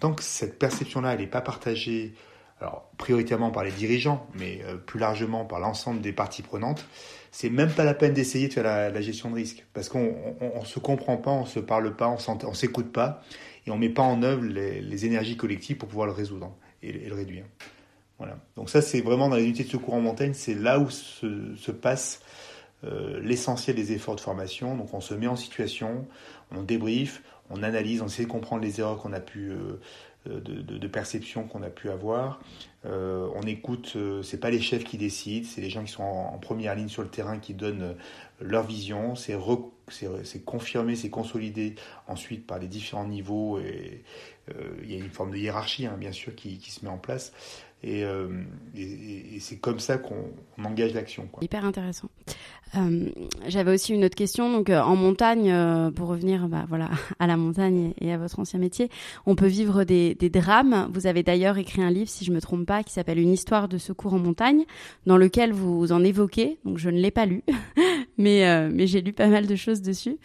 Tant 0.00 0.12
que 0.12 0.24
cette 0.24 0.58
perception-là, 0.58 1.14
elle 1.14 1.20
n'est 1.20 1.28
pas 1.28 1.40
partagée, 1.40 2.14
alors 2.60 2.90
prioritairement 2.98 3.52
par 3.52 3.62
les 3.62 3.70
dirigeants, 3.70 4.26
mais 4.34 4.60
euh, 4.64 4.76
plus 4.76 4.98
largement 4.98 5.44
par 5.44 5.60
l'ensemble 5.60 6.00
des 6.00 6.12
parties 6.12 6.42
prenantes, 6.42 6.84
c'est 7.30 7.48
même 7.48 7.70
pas 7.70 7.84
la 7.84 7.94
peine 7.94 8.12
d'essayer 8.12 8.48
de 8.48 8.52
faire 8.52 8.64
la, 8.64 8.90
la, 8.90 9.00
gestion 9.00 9.30
de 9.30 9.36
risque, 9.36 9.64
parce 9.72 9.88
qu'on 9.88 10.14
on, 10.40 10.50
on, 10.56 10.64
se 10.64 10.80
comprend 10.80 11.16
pas, 11.16 11.30
on 11.30 11.46
se 11.46 11.60
parle 11.60 11.94
pas, 11.94 12.08
on 12.08 12.54
s'écoute 12.54 12.92
pas, 12.92 13.22
et 13.66 13.70
on 13.70 13.78
met 13.78 13.88
pas 13.88 14.02
en 14.02 14.22
œuvre 14.24 14.44
les, 14.44 14.80
les, 14.80 15.06
énergies 15.06 15.36
collectives 15.36 15.76
pour 15.76 15.88
pouvoir 15.88 16.08
le 16.08 16.12
résoudre 16.12 16.52
et 16.82 16.92
le 16.92 17.14
réduire. 17.14 17.44
Voilà. 18.18 18.38
Donc 18.56 18.70
ça, 18.70 18.80
c'est 18.80 19.00
vraiment 19.00 19.28
dans 19.28 19.36
les 19.36 19.44
unités 19.44 19.64
de 19.64 19.68
secours 19.68 19.94
en 19.94 20.00
montagne, 20.00 20.32
c'est 20.34 20.54
là 20.54 20.78
où 20.78 20.88
se, 20.88 21.54
se 21.54 21.70
passe 21.70 22.22
euh, 22.84 23.20
l'essentiel 23.22 23.74
des 23.74 23.92
efforts 23.92 24.16
de 24.16 24.20
formation. 24.20 24.76
Donc 24.76 24.92
on 24.92 25.00
se 25.00 25.14
met 25.14 25.26
en 25.26 25.36
situation, 25.36 26.06
on 26.50 26.62
débrief, 26.62 27.22
on 27.48 27.62
analyse, 27.62 28.02
on 28.02 28.06
essaie 28.06 28.24
de 28.24 28.28
comprendre 28.28 28.62
les 28.62 28.80
erreurs 28.80 28.98
qu'on 28.98 29.14
a 29.14 29.20
pu 29.20 29.50
euh, 29.50 29.80
de, 30.26 30.88
perception 30.88 31.44
qu'on 31.44 31.62
a 31.62 31.70
pu 31.70 31.88
avoir. 31.88 32.40
on 32.84 33.42
écoute, 33.42 33.96
c'est 34.22 34.40
pas 34.40 34.50
les 34.50 34.60
chefs 34.60 34.82
qui 34.82 34.98
décident, 34.98 35.46
c'est 35.48 35.60
les 35.60 35.70
gens 35.70 35.84
qui 35.84 35.92
sont 35.92 36.02
en, 36.02 36.36
première 36.38 36.74
ligne 36.74 36.88
sur 36.88 37.02
le 37.02 37.08
terrain 37.08 37.38
qui 37.38 37.54
donnent 37.54 37.94
leur 38.40 38.64
vision. 38.64 39.14
C'est 39.14 39.36
confirmé, 40.44 40.96
c'est 40.96 41.10
consolidé 41.10 41.76
ensuite 42.08 42.44
par 42.44 42.58
les 42.58 42.66
différents 42.66 43.06
niveaux 43.06 43.60
et 43.60 44.02
il 44.82 44.90
y 44.90 44.94
a 44.94 44.98
une 44.98 45.10
forme 45.10 45.30
de 45.30 45.36
hiérarchie 45.36 45.86
hein, 45.86 45.96
bien 45.96 46.12
sûr 46.12 46.34
qui, 46.34 46.60
se 46.60 46.84
met 46.84 46.90
en 46.90 46.98
place. 46.98 47.32
Euh, 47.86 48.28
et, 48.76 49.38
c'est 49.40 49.56
comme 49.56 49.78
ça 49.78 49.98
qu'on 49.98 50.32
engage 50.64 50.94
l'action. 50.94 51.28
Hyper 51.40 51.64
intéressant. 51.64 52.08
Euh, 52.74 53.08
j'avais 53.46 53.72
aussi 53.72 53.94
une 53.94 54.04
autre 54.04 54.16
question. 54.16 54.50
Donc, 54.50 54.70
euh, 54.70 54.80
en 54.80 54.96
montagne, 54.96 55.54
pour 55.92 56.08
revenir 56.08 56.48
bah, 56.48 56.64
voilà, 56.68 56.90
à 57.18 57.26
la 57.26 57.36
montagne 57.36 57.92
et 58.00 58.12
à 58.12 58.18
votre 58.18 58.38
ancien 58.40 58.58
métier, 58.58 58.90
on 59.24 59.34
peut 59.34 59.46
vivre 59.46 59.84
des, 59.84 60.14
des 60.14 60.30
drames. 60.30 60.88
Vous 60.92 61.06
avez 61.06 61.22
d'ailleurs 61.22 61.58
écrit 61.58 61.82
un 61.82 61.90
livre, 61.90 62.08
si 62.08 62.24
je 62.24 62.30
ne 62.30 62.36
me 62.36 62.40
trompe 62.40 62.66
pas, 62.66 62.82
qui 62.82 62.92
s'appelle 62.92 63.18
Une 63.18 63.32
histoire 63.32 63.68
de 63.68 63.78
secours 63.78 64.14
en 64.14 64.18
montagne, 64.18 64.64
dans 65.06 65.16
lequel 65.16 65.52
vous 65.52 65.92
en 65.92 66.02
évoquez. 66.02 66.58
Donc, 66.64 66.78
je 66.78 66.90
ne 66.90 66.98
l'ai 66.98 67.10
pas 67.10 67.26
lu, 67.26 67.42
mais, 68.18 68.68
mais 68.70 68.86
j'ai 68.86 69.00
lu 69.00 69.12
pas 69.12 69.28
mal 69.28 69.46
de 69.46 69.56
choses 69.56 69.82
dessus. 69.82 70.18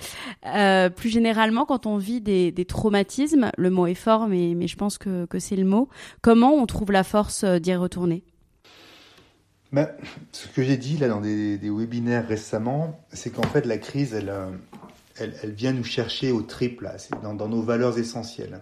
plus 0.95 1.09
généralement, 1.09 1.65
quand 1.65 1.85
on 1.85 1.97
vit 1.97 2.21
des, 2.21 2.65
traumatismes, 2.65 3.51
le 3.57 3.69
mot 3.69 3.87
est 3.87 3.95
fort, 3.95 4.27
mais, 4.27 4.53
mais 4.55 4.67
je 4.67 4.75
pense 4.75 4.97
que, 4.97 5.25
que 5.25 5.39
c'est 5.39 5.55
le 5.55 5.65
mot, 5.65 5.89
comment 6.21 6.53
on 6.53 6.65
trouve 6.65 6.91
la 6.91 7.03
force 7.03 7.43
euh, 7.43 7.59
d'y 7.59 7.75
retourner? 7.75 8.23
Ben, 9.71 9.89
Ce 10.31 10.47
que 10.47 10.63
j'ai 10.63 10.77
dit 10.77 10.97
là 10.97 11.07
dans 11.07 11.21
des, 11.21 11.57
webinaires 11.63 12.27
récemment, 12.27 12.99
c'est 13.11 13.29
qu'en 13.31 13.43
fait 13.43 13.65
la 13.65 13.77
crise, 13.77 14.13
elle, 14.13 14.29
euh, 14.29 14.51
elle, 15.17 15.51
vient 15.51 15.71
nous 15.71 15.83
chercher 15.83 16.31
au 16.31 16.41
triple, 16.41 16.89
dans, 17.23 17.33
dans, 17.33 17.47
nos 17.47 17.61
valeurs 17.61 17.97
essentielles. 17.97 18.61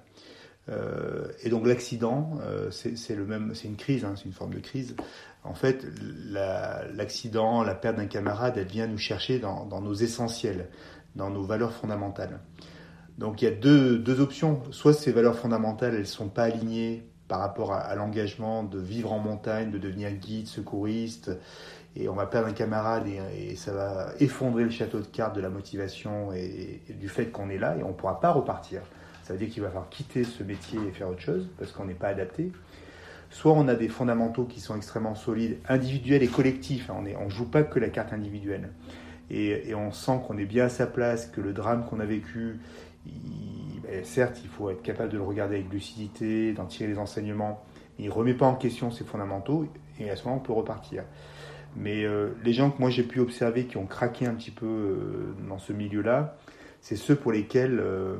Euh, 0.68 1.28
et 1.42 1.50
donc 1.50 1.66
l'accident, 1.66 2.40
c'est 2.72 3.16
le 3.16 3.26
même, 3.26 3.56
c'est 3.56 3.68
une 3.68 3.78
crise, 3.78 4.04
hein, 4.06 4.14
c'est 4.18 4.26
une 4.26 4.34
forme 4.34 4.54
de 4.54 4.60
crise. 4.60 4.96
En 5.44 5.54
fait, 5.54 5.86
l'accident, 6.94 7.64
la, 7.64 7.76
perte 7.76 7.96
d'un 7.96 8.08
camarade, 8.08 8.58
elle 8.58 8.68
vient 8.68 8.88
nous 8.88 8.98
chercher 8.98 9.40
dans, 9.40 9.66
nos 9.82 9.94
essentiels, 9.94 10.70
dans 11.16 11.30
nos 11.30 11.44
valeurs 11.44 11.72
fondamentales. 11.72 12.40
Donc 13.18 13.42
il 13.42 13.46
y 13.46 13.48
a 13.48 13.52
deux, 13.52 14.20
options. 14.20 14.62
Soit 14.72 14.94
ces 14.94 15.12
valeurs 15.12 15.38
fondamentales, 15.38 15.96
elles 15.96 16.08
sont 16.08 16.30
pas 16.30 16.44
alignées 16.44 17.10
par 17.28 17.40
rapport 17.40 17.74
à, 17.74 17.94
l'engagement 17.96 18.64
de 18.64 18.80
vivre 18.80 19.14
en 19.14 19.20
montagne, 19.20 19.72
de 19.72 19.78
devenir 19.78 20.12
guide, 20.12 20.48
secouriste. 20.48 21.32
Et 21.96 22.10
on 22.10 22.16
va 22.16 22.26
perdre 22.26 22.48
un 22.48 22.54
camarade 22.54 23.06
et, 23.08 23.56
ça 23.56 23.72
va 23.72 24.10
effondrer 24.20 24.64
le 24.64 24.70
château 24.70 25.00
de 25.00 25.08
cartes 25.08 25.36
de 25.36 25.42
la 25.42 25.50
motivation 25.50 26.34
et, 26.34 26.82
du 26.90 27.08
fait 27.08 27.28
qu'on 27.28 27.50
est 27.50 27.58
là 27.58 27.78
et 27.78 27.84
on 27.84 27.90
ne 27.90 27.94
pourra 27.94 28.20
pas 28.20 28.32
repartir. 28.32 28.82
Ça 29.30 29.34
veut 29.34 29.40
dire 29.46 29.50
qu'il 29.50 29.62
va 29.62 29.68
falloir 29.68 29.90
quitter 29.90 30.24
ce 30.24 30.42
métier 30.42 30.80
et 30.88 30.92
faire 30.92 31.08
autre 31.08 31.20
chose 31.20 31.48
parce 31.60 31.72
qu'on 31.72 31.86
n'est 31.86 31.94
pas 31.94 32.08
adapté. 32.08 32.52
Soit 33.30 33.52
on 33.52 33.68
a 33.68 33.76
des 33.76 33.88
fondamentaux 33.88 34.46
qui 34.46 34.60
sont 34.60 34.76
extrêmement 34.76 35.14
solides, 35.14 35.60
individuels 35.70 36.24
et 36.24 36.28
collectifs. 36.28 36.90
Hein. 36.90 37.04
On 37.20 37.26
ne 37.26 37.30
joue 37.30 37.46
pas 37.46 37.62
que 37.62 37.78
la 37.78 37.90
carte 37.90 38.12
individuelle. 38.12 38.72
Et, 39.30 39.76
on 39.76 39.92
sent 39.92 40.20
qu'on 40.26 40.40
est 40.40 40.46
bien 40.46 40.66
à 40.66 40.70
sa 40.70 40.88
place, 40.88 41.28
que 41.28 41.42
le 41.42 41.54
drame 41.54 41.86
qu'on 41.86 42.00
a 42.00 42.06
vécu, 42.06 42.60
ben, 43.06 44.04
certes, 44.04 44.40
il 44.44 44.50
faut 44.50 44.72
être 44.72 44.82
capable 44.82 45.12
de 45.12 45.18
le 45.18 45.24
regarder 45.24 45.58
avec 45.58 45.72
lucidité, 45.72 46.54
d'en 46.54 46.66
tirer 46.66 46.90
les 46.90 46.98
enseignements, 46.98 47.64
il 48.00 48.08
ne 48.08 48.12
remet 48.12 48.34
pas 48.34 48.48
en 48.48 48.56
question 48.56 48.90
ses 48.90 49.04
fondamentaux, 49.04 49.68
et 50.00 50.10
à 50.10 50.16
ce 50.16 50.24
moment, 50.24 50.38
on 50.38 50.44
peut 50.44 50.54
repartir. 50.54 51.04
Mais 51.76 52.04
euh, 52.04 52.30
les 52.44 52.54
gens 52.54 52.72
que 52.72 52.80
moi 52.80 52.90
j'ai 52.90 53.04
pu 53.04 53.20
observer 53.20 53.66
qui 53.66 53.78
ont 53.78 53.86
craqué 53.86 54.26
un 54.26 54.34
petit 54.34 54.50
peu 54.50 54.66
euh, 54.66 55.36
dans 55.48 55.60
ce 55.60 55.72
milieu-là, 55.72 56.36
c'est 56.82 56.96
ceux 56.96 57.16
pour 57.16 57.32
lesquels 57.32 57.80
euh, 57.80 58.18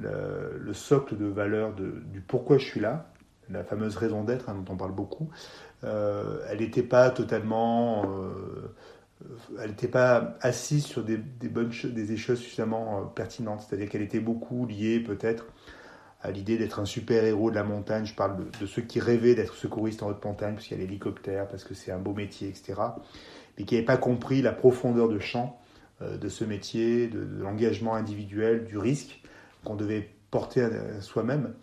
le, 0.00 0.72
socle 0.72 1.16
de 1.16 1.26
valeur 1.26 1.74
du 1.74 2.20
pourquoi 2.20 2.58
je 2.58 2.64
suis 2.64 2.80
là, 2.80 3.10
la 3.48 3.64
fameuse 3.64 3.96
raison 3.96 4.24
d'être 4.24 4.48
hein, 4.48 4.54
dont 4.54 4.72
on 4.72 4.76
parle 4.76 4.92
beaucoup, 4.92 5.30
elle 5.82 6.58
n'était 6.58 6.82
pas 6.82 7.10
totalement 7.10 8.04
elle 9.60 9.70
n'était 9.70 9.88
pas 9.88 10.36
assise 10.40 10.84
sur 10.84 11.02
des, 11.02 11.16
bonnes 11.16 11.70
des 11.84 12.16
choses 12.16 12.38
suffisamment 12.38 13.00
euh, 13.00 13.04
pertinentes. 13.04 13.64
C'est-à-dire 13.66 13.88
qu'elle 13.88 14.02
était 14.02 14.20
beaucoup 14.20 14.66
liée 14.66 15.00
peut-être 15.00 15.46
à 16.22 16.30
l'idée 16.30 16.58
d'être 16.58 16.80
un 16.80 16.84
super-héros 16.84 17.50
de 17.50 17.54
la 17.54 17.64
montagne. 17.64 18.04
Je 18.04 18.14
parle 18.14 18.36
de, 18.60 18.66
ceux 18.66 18.82
qui 18.82 19.00
rêvaient 19.00 19.34
d'être 19.34 19.54
secouristes 19.54 20.02
en 20.02 20.08
haute 20.08 20.24
montagne, 20.24 20.54
parce 20.54 20.66
qu'il 20.66 20.76
y 20.76 20.80
a 20.80 20.84
l'hélicoptère, 20.84 21.48
parce 21.48 21.64
que 21.64 21.74
c'est 21.74 21.92
un 21.92 21.98
beau 21.98 22.12
métier, 22.12 22.48
etc. 22.48 22.74
Mais 23.58 23.64
qui 23.64 23.74
n'avaient 23.74 23.86
pas 23.86 23.96
compris 23.96 24.42
la 24.42 24.52
profondeur 24.52 25.08
de 25.08 25.18
champ 25.18 25.60
euh, 26.02 26.18
de 26.18 26.28
ce 26.28 26.44
métier, 26.44 27.08
de, 27.08 27.20
l'engagement 27.40 27.94
individuel, 27.94 28.64
du 28.64 28.76
risque 28.76 29.20
qu'on 29.66 29.74
devait 29.76 30.08
porter 30.30 30.62
à 30.62 31.00
soi-même. 31.00 31.54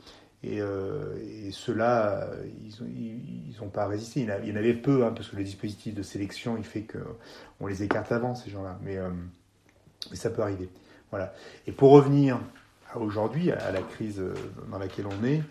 Et, 0.44 0.62
euh, 0.62 1.52
ceux-là, 1.52 2.28
ils 2.60 3.56
n'ont 3.62 3.70
pas 3.70 3.88
résisté. 3.88 4.22
Il 4.22 4.50
y 4.50 4.52
en 4.52 4.56
avait 4.56 4.74
peu, 4.74 5.06
hein, 5.06 5.14
parce 5.16 5.30
que 5.30 5.38
le 5.38 5.44
dispositif 5.44 5.96
de 5.96 6.04
sélection, 6.04 6.58
il 6.58 6.66
fait 6.66 6.86
qu'on 6.86 7.66
les 7.66 7.82
écarte 7.82 8.12
avant, 8.12 8.36
ces 8.36 8.50
gens-là. 8.50 8.78
Euh, 8.86 9.10
mais, 10.10 10.18
ça 10.18 10.30
peut 10.30 10.42
arriver. 10.42 10.70
Voilà. 11.12 11.34
Et 11.66 11.72
pour 11.72 11.92
revenir 11.92 12.40
à 12.92 13.00
aujourd'hui, 13.00 13.52
à 13.52 13.72
la 13.72 13.82
crise 13.82 14.20
euh, 14.20 14.34
dans 14.70 14.80
laquelle 14.80 15.06
on 15.08 15.26
est, 15.26 15.42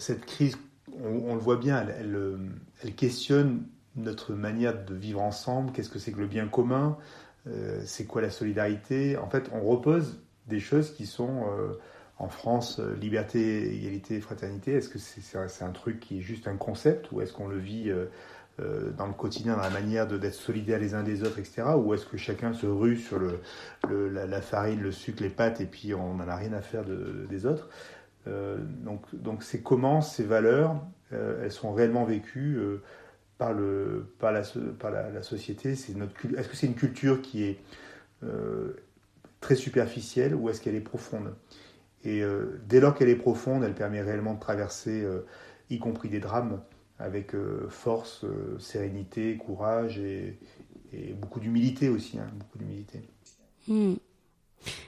cette 0.00 0.26
crise, 0.26 0.58
on, 1.00 1.34
le 1.34 1.40
voit 1.40 1.58
bien, 1.58 1.86
elle, 1.86 2.94
questionne 2.96 3.62
notre 3.94 4.34
manière 4.34 4.84
de 4.84 4.94
vivre 4.96 5.22
ensemble. 5.22 5.70
Qu'est-ce 5.70 5.90
que 5.90 6.00
c'est 6.00 6.10
que 6.10 6.18
le 6.18 6.26
bien 6.26 6.48
commun? 6.48 6.98
C'est 7.84 8.04
quoi 8.04 8.20
la 8.20 8.30
solidarité? 8.30 9.16
En 9.16 9.30
fait, 9.30 9.48
on 9.52 9.60
repose 9.60 10.18
des 10.48 10.60
choses 10.60 10.92
qui 10.94 11.06
sont 11.06 11.44
en 12.18 12.28
France, 12.28 12.80
euh, 12.80 12.94
liberté, 12.96 13.74
égalité, 13.76 14.20
fraternité, 14.20 14.72
est-ce 14.72 14.88
que 14.88 14.98
c'est 14.98 15.64
un 15.64 15.70
truc 15.70 16.00
qui 16.00 16.18
est 16.18 16.20
juste 16.20 16.48
un 16.48 16.56
concept 16.56 17.12
ou 17.12 17.20
est-ce 17.20 17.32
qu'on 17.32 17.46
le 17.46 17.58
vit 17.58 17.90
euh, 17.90 18.06
euh, 18.60 18.90
dans 18.90 19.06
le 19.06 19.12
quotidien, 19.12 19.54
dans 19.54 19.62
la 19.62 19.70
manière 19.70 20.06
d'être 20.06 20.34
solidaires 20.34 20.80
les 20.80 20.94
uns 20.94 21.04
des 21.04 21.22
autres, 21.22 21.38
etc. 21.38 21.62
Ou 21.76 21.94
est-ce 21.94 22.06
que 22.06 22.16
chacun 22.16 22.52
se 22.52 22.66
rue 22.66 22.96
sur 22.96 23.20
le, 23.20 24.08
la, 24.08 24.40
farine, 24.40 24.80
le 24.80 24.90
sucre, 24.90 25.22
les 25.22 25.30
pâtes 25.30 25.60
et 25.60 25.66
puis 25.66 25.94
on 25.94 26.14
n'en 26.14 26.28
a 26.28 26.34
rien 26.34 26.52
à 26.52 26.60
faire 26.60 26.82
des 26.84 27.46
autres? 27.46 27.68
Donc 28.26 29.06
donc 29.12 29.42
c'est 29.42 29.62
comment 29.62 30.02
ces 30.02 30.24
valeurs, 30.24 30.76
elles 31.12 31.52
sont 31.52 31.72
réellement 31.72 32.04
vécues 32.04 32.60
par, 33.38 33.54
le, 33.54 34.12
par, 34.18 34.32
la, 34.32 34.42
par 34.78 34.90
la, 34.90 35.22
société? 35.22 35.70
Est-ce 35.70 36.48
que 36.48 36.56
c'est 36.56 36.66
une 36.66 36.74
culture 36.74 37.22
qui 37.22 37.44
est 37.44 37.60
très 39.40 39.54
superficielle 39.54 40.34
ou 40.34 40.48
est-ce 40.48 40.60
qu'elle 40.60 40.74
est 40.74 40.80
profonde? 40.80 41.34
Et 42.04 42.22
euh, 42.22 42.60
dès 42.68 42.80
lors 42.80 42.94
qu'elle 42.94 43.08
est 43.08 43.16
profonde, 43.16 43.64
elle 43.64 43.74
permet 43.74 44.00
réellement 44.00 44.34
de 44.34 44.40
traverser, 44.40 45.02
euh, 45.02 45.26
y 45.70 45.78
compris 45.78 46.08
des 46.08 46.20
drames, 46.20 46.62
avec 46.98 47.34
euh, 47.34 47.68
force, 47.68 48.24
sérénité, 48.58 49.36
courage 49.36 49.98
et, 49.98 50.38
beaucoup 51.20 51.38
d'humilité 51.38 51.90
aussi. 51.90 52.18
Hein, 52.18 52.26
beaucoup 52.34 52.58
d'humilité. 52.58 53.02
Hmm. 53.66 53.94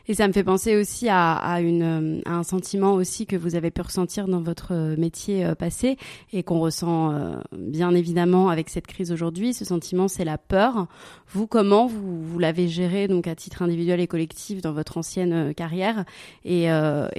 Et 0.08 0.14
ça 0.14 0.26
me 0.26 0.32
fait 0.32 0.44
penser 0.44 0.76
aussi 0.76 1.08
à, 1.08 1.60
une, 1.60 2.22
un 2.26 2.42
sentiment 2.42 2.94
aussi 2.94 3.26
que 3.26 3.36
vous 3.36 3.54
avez 3.54 3.70
pu 3.70 3.80
ressentir 3.80 4.26
dans 4.26 4.40
votre 4.40 4.96
métier 4.96 5.44
euh, 5.44 5.54
passé 5.54 5.96
et 6.32 6.42
qu'on 6.42 6.58
ressent 6.58 7.12
euh, 7.12 7.36
bien 7.52 7.94
évidemment 7.94 8.48
avec 8.48 8.68
cette 8.70 8.86
crise 8.86 9.12
aujourd'hui. 9.12 9.54
Ce 9.54 9.64
sentiment, 9.64 10.08
c'est 10.08 10.24
la 10.24 10.38
peur. 10.38 10.88
Vous, 11.28 11.46
comment 11.46 11.86
vous, 11.86 12.38
l'avez 12.38 12.68
géré 12.68 13.08
donc 13.08 13.26
à 13.26 13.34
titre 13.34 13.62
individuel 13.62 14.00
et 14.00 14.06
collectif 14.06 14.60
dans 14.60 14.72
votre 14.72 14.98
ancienne 14.98 15.32
euh, 15.32 15.52
carrière 15.52 16.04
Et, 16.44 16.68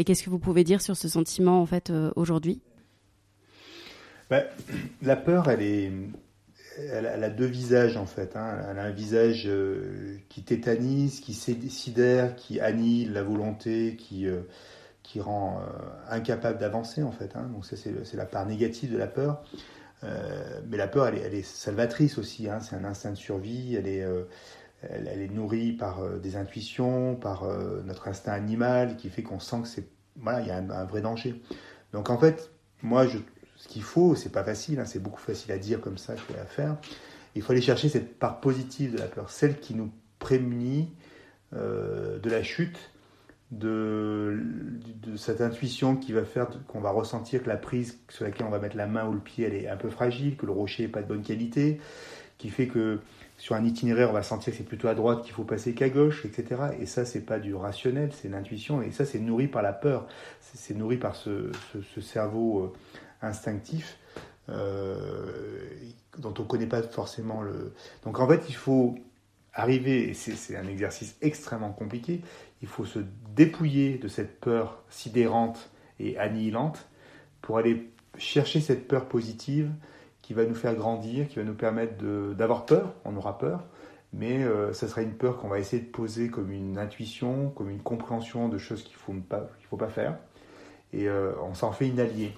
qu'est-ce 0.06 0.24
que 0.24 0.30
vous 0.30 0.40
pouvez 0.40 0.64
dire 0.64 0.82
sur 0.82 0.98
ce 0.98 1.08
sentiment 1.08 1.62
en 1.62 1.66
fait 1.66 1.92
aujourd'hui? 2.16 2.62
Ben, 4.30 4.46
La 5.02 5.16
peur, 5.16 5.50
elle 5.50 5.62
est 5.62 5.92
elle, 6.78 7.24
a 7.24 7.30
deux 7.30 7.46
visages 7.46 7.98
en 7.98 8.06
fait. 8.06 8.36
Hein. 8.36 8.58
Elle 8.70 8.80
a 8.80 8.84
un 8.84 8.92
visage 8.92 9.44
euh, 9.48 10.18
qui 10.30 10.44
tétanise, 10.44 11.20
qui 11.20 11.34
sidère, 11.34 12.36
qui 12.36 12.60
annihile 12.60 13.14
la 13.14 13.24
volonté, 13.24 13.96
qui, 13.98 14.28
euh, 14.28 14.42
qui 15.04 15.20
rend 15.20 15.60
euh, 15.60 15.64
incapable 16.10 16.60
d'avancer 16.60 17.04
en 17.04 17.12
fait. 17.12 17.36
Hein. 17.36 17.50
Donc 17.54 17.66
ça 17.66 17.76
c'est 17.78 18.18
la 18.18 18.26
part 18.26 18.46
négative 18.46 18.92
de 18.92 18.98
la 18.98 19.08
peur. 19.08 19.44
mais 20.68 20.78
la 20.78 20.88
peur, 20.88 21.08
elle 21.08 21.34
est, 21.34 21.46
salvatrice 21.46 22.18
aussi. 22.18 22.50
Hein. 22.50 22.60
C'est 22.60 22.76
un 22.76 22.86
instinct 22.86 23.12
de 23.12 23.18
survie. 23.18 23.76
Elle 23.76 23.88
est, 23.88 24.06
elle, 24.90 25.22
est 25.22 25.30
nourrie 25.30 25.74
par 25.74 26.20
des 26.20 26.38
intuitions, 26.38 27.16
par 27.16 27.46
notre 27.86 28.08
instinct 28.08 28.34
animal, 28.34 28.98
qui 28.98 29.10
fait 29.10 29.24
qu'on 29.24 29.40
sent 29.40 29.62
que 29.62 29.68
c'est 29.68 29.88
voilà, 30.18 30.42
il 30.42 30.48
y 30.48 30.52
a 30.52 30.58
un, 30.58 30.70
un 30.70 30.86
vrai 30.86 31.02
danger. 31.02 31.42
Donc 31.94 32.10
en 32.10 32.18
fait, 32.18 32.52
moi 32.82 33.08
je 33.08 33.20
ce 33.62 33.68
qu'il 33.68 33.84
faut, 33.84 34.16
c'est 34.16 34.32
pas 34.32 34.44
facile, 34.44 34.80
hein, 34.80 34.86
c'est 34.86 35.02
beaucoup 35.02 35.20
facile 35.20 35.52
à 35.52 35.60
dire 35.60 35.82
comme 35.82 36.00
ça 36.00 36.16
qu'à 36.16 36.46
faire. 36.46 36.78
Il 37.36 37.44
faut 37.44 37.52
aller 37.52 37.62
chercher 37.62 37.90
cette 37.90 38.18
part 38.18 38.42
positive 38.42 38.94
de 38.94 38.98
la 38.98 39.06
peur, 39.06 39.30
celle 39.30 39.60
qui 39.60 39.76
nous 39.76 39.92
prémunit 40.18 40.90
euh, 41.54 42.18
de 42.18 42.30
la 42.32 42.42
chute, 42.42 42.80
de, 43.52 44.40
cette 45.16 45.42
intuition 45.42 45.96
qui 45.96 46.12
va 46.12 46.24
faire 46.24 46.48
qu'on 46.68 46.82
va 46.82 46.90
ressentir 46.90 47.44
que 47.44 47.50
la 47.50 47.58
prise 47.58 48.00
sur 48.10 48.26
laquelle 48.26 48.48
on 48.48 48.50
va 48.50 48.58
mettre 48.58 48.78
la 48.78 48.88
main 48.88 49.08
ou 49.08 49.14
le 49.14 49.20
pied, 49.20 49.46
elle 49.46 49.54
est 49.54 49.68
un 49.68 49.78
peu 49.78 49.90
fragile, 49.90 50.38
que 50.38 50.48
le 50.48 50.54
rocher 50.54 50.84
n'est 50.84 50.90
pas 50.90 51.04
de 51.04 51.08
bonne 51.08 51.22
qualité, 51.22 51.80
qui 52.40 52.50
fait 52.50 52.66
que 52.66 53.00
sur 53.38 53.54
un 53.56 53.64
itinéraire, 53.64 54.10
on 54.10 54.14
va 54.14 54.24
sentir 54.24 54.54
que 54.54 54.58
c'est 54.58 54.64
plutôt 54.64 54.88
à 54.88 54.96
droite 54.96 55.22
qu'il 55.22 55.34
faut 55.34 55.44
passer 55.44 55.76
qu'à 55.76 55.90
gauche, 55.90 56.26
etc. 56.26 56.62
Et 56.80 56.88
ça, 56.88 57.06
c'est 57.06 57.22
pas 57.22 57.38
du 57.38 57.54
rationnel, 57.54 58.12
c'est 58.12 58.30
l'intuition. 58.30 58.82
Et 58.82 58.90
ça, 58.90 59.06
c'est 59.06 59.20
nourri 59.20 59.48
par 59.48 59.62
la 59.62 59.74
peur. 59.74 60.08
C'est 60.40 60.76
nourri 60.76 60.98
par 60.98 61.16
ce, 61.16 61.52
cerveau 62.02 62.64
euh, 62.64 62.74
instinctif 63.22 63.98
euh, 64.50 65.32
dont 66.18 66.34
on 66.38 66.42
ne 66.42 66.48
connaît 66.48 66.68
pas 66.68 66.82
forcément 66.82 67.42
le. 67.42 67.74
Donc 68.04 68.20
en 68.20 68.28
fait, 68.28 68.44
il 68.50 68.56
faut 68.56 68.96
arriver, 69.54 70.10
et 70.10 70.14
c'est 70.14 70.56
un 70.56 70.68
exercice 70.68 71.16
extrêmement 71.22 71.72
compliqué, 71.72 72.22
il 72.62 72.68
faut 72.68 72.86
se 72.86 73.00
dépouiller 73.36 73.98
de 73.98 74.08
cette 74.08 74.40
peur 74.40 74.84
sidérante 74.90 75.70
et 76.00 76.18
annihilante 76.18 76.88
pour 77.42 77.58
aller 77.58 77.92
chercher 78.18 78.62
cette 78.62 78.88
peur 78.88 79.08
positive 79.08 79.72
qui 80.22 80.34
va 80.34 80.46
nous 80.46 80.56
faire 80.56 80.76
grandir, 80.76 81.28
qui 81.28 81.38
va 81.38 81.44
nous 81.44 81.54
permettre 81.54 81.96
d'avoir 82.34 82.66
peur, 82.66 82.94
on 83.04 83.16
aura 83.18 83.38
peur, 83.38 83.66
mais 84.14 84.44
euh, 84.44 84.74
ça 84.74 84.88
sera 84.88 85.02
une 85.02 85.14
peur 85.16 85.38
qu'on 85.38 85.48
va 85.48 85.60
essayer 85.60 85.82
de 85.82 85.90
poser 85.90 86.30
comme 86.30 86.52
une 86.52 86.78
intuition, 86.78 87.50
comme 87.50 87.70
une 87.70 87.82
compréhension 87.82 88.48
de 88.48 88.58
choses 88.58 88.84
qu'il 88.84 88.94
ne 88.94 89.00
faut, 89.00 89.14
pas, 89.28 89.50
faut 89.70 89.78
pas 89.78 89.90
faire, 89.90 90.18
et 90.94 91.08
euh, 91.08 91.34
on 91.42 91.54
s'en 91.54 91.72
fait 91.72 91.88
une 91.88 92.00
alliée. 92.00 92.34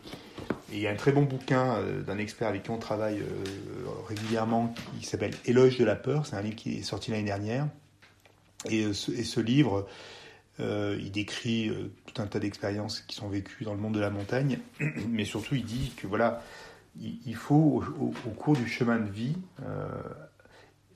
Il 0.73 0.79
y 0.79 0.87
a 0.87 0.91
un 0.91 0.95
très 0.95 1.11
bon 1.11 1.23
bouquin 1.23 1.75
euh, 1.75 2.01
d'un 2.01 2.17
expert 2.17 2.47
avec 2.47 2.63
qui 2.63 2.71
on 2.71 2.77
travaille 2.77 3.21
régulièrement 4.07 4.73
qui 4.99 5.05
s'appelle 5.05 5.33
Éloge 5.45 5.77
de 5.77 5.85
la 5.85 5.95
peur, 5.95 6.25
c'est 6.25 6.35
un 6.35 6.41
livre 6.41 6.55
qui 6.55 6.79
est 6.79 6.83
sorti 6.83 7.11
l'année 7.11 7.23
dernière, 7.23 7.67
et 8.69 8.91
ce, 8.93 9.11
et 9.11 9.23
ce 9.23 9.39
livre... 9.39 9.87
il 10.59 11.11
décrit 11.11 11.71
tout 12.05 12.21
un 12.21 12.27
tas 12.27 12.39
d'expériences 12.39 13.01
qui 13.01 13.15
sont 13.15 13.27
vécues 13.27 13.63
dans 13.63 13.73
le 13.73 13.79
monde 13.79 13.95
de 13.95 13.99
la 13.99 14.09
montagne, 14.09 14.59
mais 15.09 15.25
surtout 15.25 15.55
il 15.55 15.65
dit 15.65 15.93
que 15.97 16.07
voilà, 16.07 16.43
il 16.99 17.35
faut, 17.35 17.83
au, 17.99 18.29
cours 18.31 18.55
du 18.55 18.67
chemin 18.67 18.99
de 18.99 19.09
vie, 19.09 19.35
euh, 19.63 19.87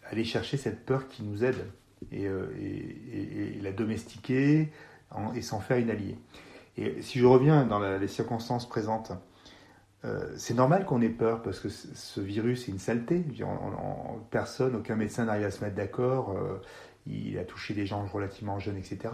aller 0.09 0.23
chercher 0.23 0.57
cette 0.57 0.85
peur 0.85 1.07
qui 1.07 1.23
nous 1.23 1.43
aide 1.43 1.65
et, 2.11 2.27
euh, 2.27 2.47
la 3.61 3.71
domestiquer 3.71 4.71
et 5.35 5.41
s'en 5.41 5.59
faire 5.59 5.77
une 5.77 5.89
alliée. 5.89 6.17
Et 6.77 7.01
si 7.01 7.17
je 7.17 7.25
reviens 7.25 7.65
dans 7.65 7.79
les 7.79 8.07
circonstances 8.07 8.69
présentes, 8.69 9.11
euh, 10.05 10.31
c'est 10.37 10.53
normal 10.53 10.85
qu'on 10.85 11.01
ait 11.01 11.09
peur 11.09 11.41
parce 11.41 11.59
que 11.59 11.69
ce 11.69 12.21
virus 12.21 12.67
est 12.67 12.71
une 12.71 12.79
saleté. 12.79 13.25
personne, 14.29 14.75
aucun 14.75 14.95
médecin 14.95 15.25
n'arrive 15.25 15.45
à 15.45 15.51
se 15.51 15.63
mettre 15.63 15.75
d'accord. 15.75 16.37
il 17.05 17.37
a 17.37 17.43
touché 17.43 17.73
des 17.73 17.85
gens 17.85 18.05
relativement 18.05 18.59
jeunes, 18.59 18.77
etc. 18.77 19.09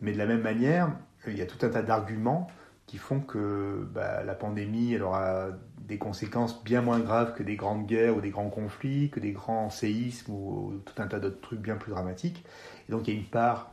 Mais 0.00 0.12
de 0.12 0.18
la 0.18 0.26
même 0.26 0.42
manière, 0.42 0.92
il 1.26 1.36
y 1.36 1.42
a 1.42 1.46
tout 1.46 1.64
un 1.64 1.70
tas 1.70 1.82
d'arguments 1.82 2.48
qui 2.86 2.98
font 2.98 3.20
que 3.20 3.86
bah, 3.92 4.22
la 4.22 4.34
pandémie 4.34 4.94
elle 4.94 5.02
aura 5.02 5.48
des 5.80 5.98
conséquences 5.98 6.62
bien 6.62 6.82
moins 6.82 7.00
graves 7.00 7.34
que 7.34 7.42
des 7.42 7.56
grandes 7.56 7.86
guerres 7.86 8.16
ou 8.16 8.20
des 8.20 8.30
grands 8.30 8.48
conflits, 8.48 9.10
que 9.10 9.20
des 9.20 9.32
grands 9.32 9.70
séismes 9.70 10.32
ou, 10.32 10.80
tout 10.84 11.02
un 11.02 11.06
tas 11.06 11.18
d'autres 11.18 11.40
trucs 11.40 11.60
bien 11.60 11.76
plus 11.76 11.90
dramatiques. 11.90 12.44
Et 12.88 12.92
donc 12.92 13.08
il 13.08 13.14
y 13.14 13.16
a 13.16 13.20
une 13.20 13.26
part 13.26 13.72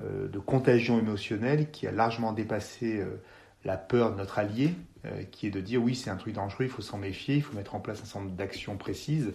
euh, 0.00 0.28
de 0.28 0.38
contagion 0.38 0.98
émotionnelle 0.98 1.70
qui 1.70 1.86
a 1.86 1.92
largement 1.92 2.32
dépassé 2.32 3.00
euh, 3.00 3.20
la 3.64 3.76
peur 3.76 4.12
de 4.12 4.16
notre 4.16 4.38
allié, 4.38 4.74
euh, 5.04 5.22
qui 5.30 5.46
est 5.46 5.50
de 5.50 5.60
dire 5.60 5.82
oui 5.82 5.94
c'est 5.94 6.10
un 6.10 6.16
truc 6.16 6.34
dangereux, 6.34 6.64
il 6.64 6.70
faut 6.70 6.82
s'en 6.82 6.98
méfier, 6.98 7.36
il 7.36 7.42
faut 7.42 7.54
mettre 7.54 7.74
en 7.74 7.80
place 7.80 8.02
un 8.14 8.20
nombre 8.20 8.32
d'actions 8.32 8.76
précises 8.76 9.32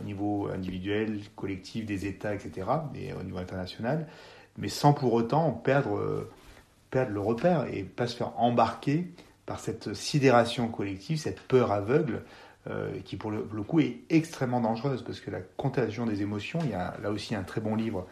au 0.00 0.04
niveau 0.04 0.48
individuel, 0.48 1.20
collectif, 1.36 1.86
des 1.86 2.06
États, 2.06 2.34
etc., 2.34 2.66
et 2.94 3.12
au 3.12 3.22
niveau 3.22 3.38
international, 3.38 4.06
mais 4.58 4.68
sans 4.68 4.92
pour 4.92 5.12
autant 5.12 5.50
perdre 5.52 6.28
perdre 6.92 7.12
le 7.12 7.20
repère 7.20 7.66
et 7.72 7.82
pas 7.82 8.06
se 8.06 8.14
faire 8.14 8.38
embarquer 8.38 9.08
par 9.46 9.58
cette 9.58 9.94
sidération 9.94 10.68
collective, 10.68 11.18
cette 11.18 11.40
peur 11.40 11.72
aveugle, 11.72 12.22
euh, 12.70 12.92
qui 13.04 13.16
pour 13.16 13.32
le, 13.32 13.42
coup 13.62 13.80
est 13.80 13.96
extrêmement 14.08 14.60
dangereuse, 14.60 15.02
parce 15.02 15.18
que 15.18 15.32
la 15.32 15.40
contagion 15.56 16.06
des 16.06 16.22
émotions, 16.22 16.60
il 16.62 16.70
y 16.70 16.74
a 16.74 16.94
là 17.02 17.10
aussi 17.10 17.34
un 17.34 17.42
très 17.42 17.60
bon 17.60 17.74
livre 17.74 18.06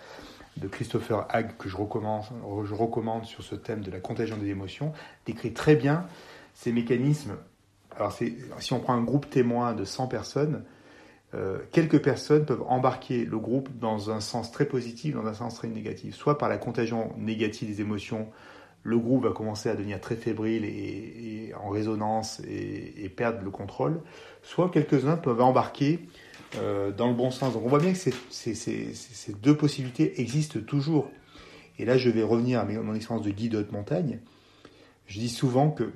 de 0.56 0.68
Christopher 0.68 1.26
Hague 1.30 1.56
que 1.58 1.68
je 1.68 1.76
recommande, 1.76 2.24
je 2.64 2.74
recommande 2.74 3.24
sur 3.24 3.42
ce 3.42 3.54
thème 3.54 3.80
de 3.80 3.90
la 3.90 4.00
contagion 4.00 4.36
des 4.36 4.48
émotions, 4.48 4.92
décrit 5.26 5.52
très 5.52 5.76
bien 5.76 6.06
ces 6.54 6.72
mécanismes. 6.72 7.36
Alors 7.96 8.12
si 8.12 8.72
on 8.72 8.80
prend 8.80 8.94
un 8.94 9.02
groupe 9.02 9.28
témoin 9.30 9.74
de 9.74 9.84
100 9.84 10.08
personnes, 10.08 10.64
euh, 11.34 11.58
quelques 11.70 12.02
personnes 12.02 12.44
peuvent 12.44 12.64
embarquer 12.66 13.24
le 13.24 13.38
groupe 13.38 13.68
dans 13.78 14.10
un 14.10 14.20
sens 14.20 14.50
très 14.50 14.64
positif, 14.64 15.14
dans 15.14 15.26
un 15.26 15.34
sens 15.34 15.54
très 15.54 15.68
négatif, 15.68 16.16
soit 16.16 16.38
par 16.38 16.48
la 16.48 16.58
contagion 16.58 17.12
négative 17.16 17.68
des 17.68 17.80
émotions, 17.80 18.28
le 18.82 18.98
groupe 18.98 19.24
va 19.24 19.30
commencer 19.30 19.68
à 19.68 19.74
devenir 19.74 20.00
très 20.00 20.16
fébrile 20.16 20.64
et, 20.64 21.52
en 21.62 21.68
résonance 21.68 22.40
et, 22.48 23.08
perdre 23.14 23.42
le 23.42 23.50
contrôle, 23.50 24.00
soit 24.42 24.70
quelques-uns 24.70 25.16
peuvent 25.16 25.40
embarquer 25.40 26.00
euh, 26.56 26.90
dans 26.90 27.08
le 27.08 27.14
bon 27.14 27.30
sens. 27.30 27.52
Donc 27.52 27.64
on 27.64 27.68
voit 27.68 27.78
bien 27.78 27.92
que 27.92 27.98
ces, 27.98 29.32
deux 29.42 29.56
possibilités 29.56 30.20
existent 30.20 30.60
toujours. 30.60 31.10
Et 31.78 31.84
là, 31.84 31.98
je 31.98 32.10
vais 32.10 32.22
revenir 32.22 32.60
à 32.60 32.64
mon 32.64 32.94
expérience 32.94 33.24
de 33.24 33.30
guide 33.30 33.52
de 33.52 33.58
haute 33.58 33.72
montagne. 33.72 34.20
Je 35.06 35.18
dis 35.18 35.28
souvent 35.28 35.70
que 35.70 35.92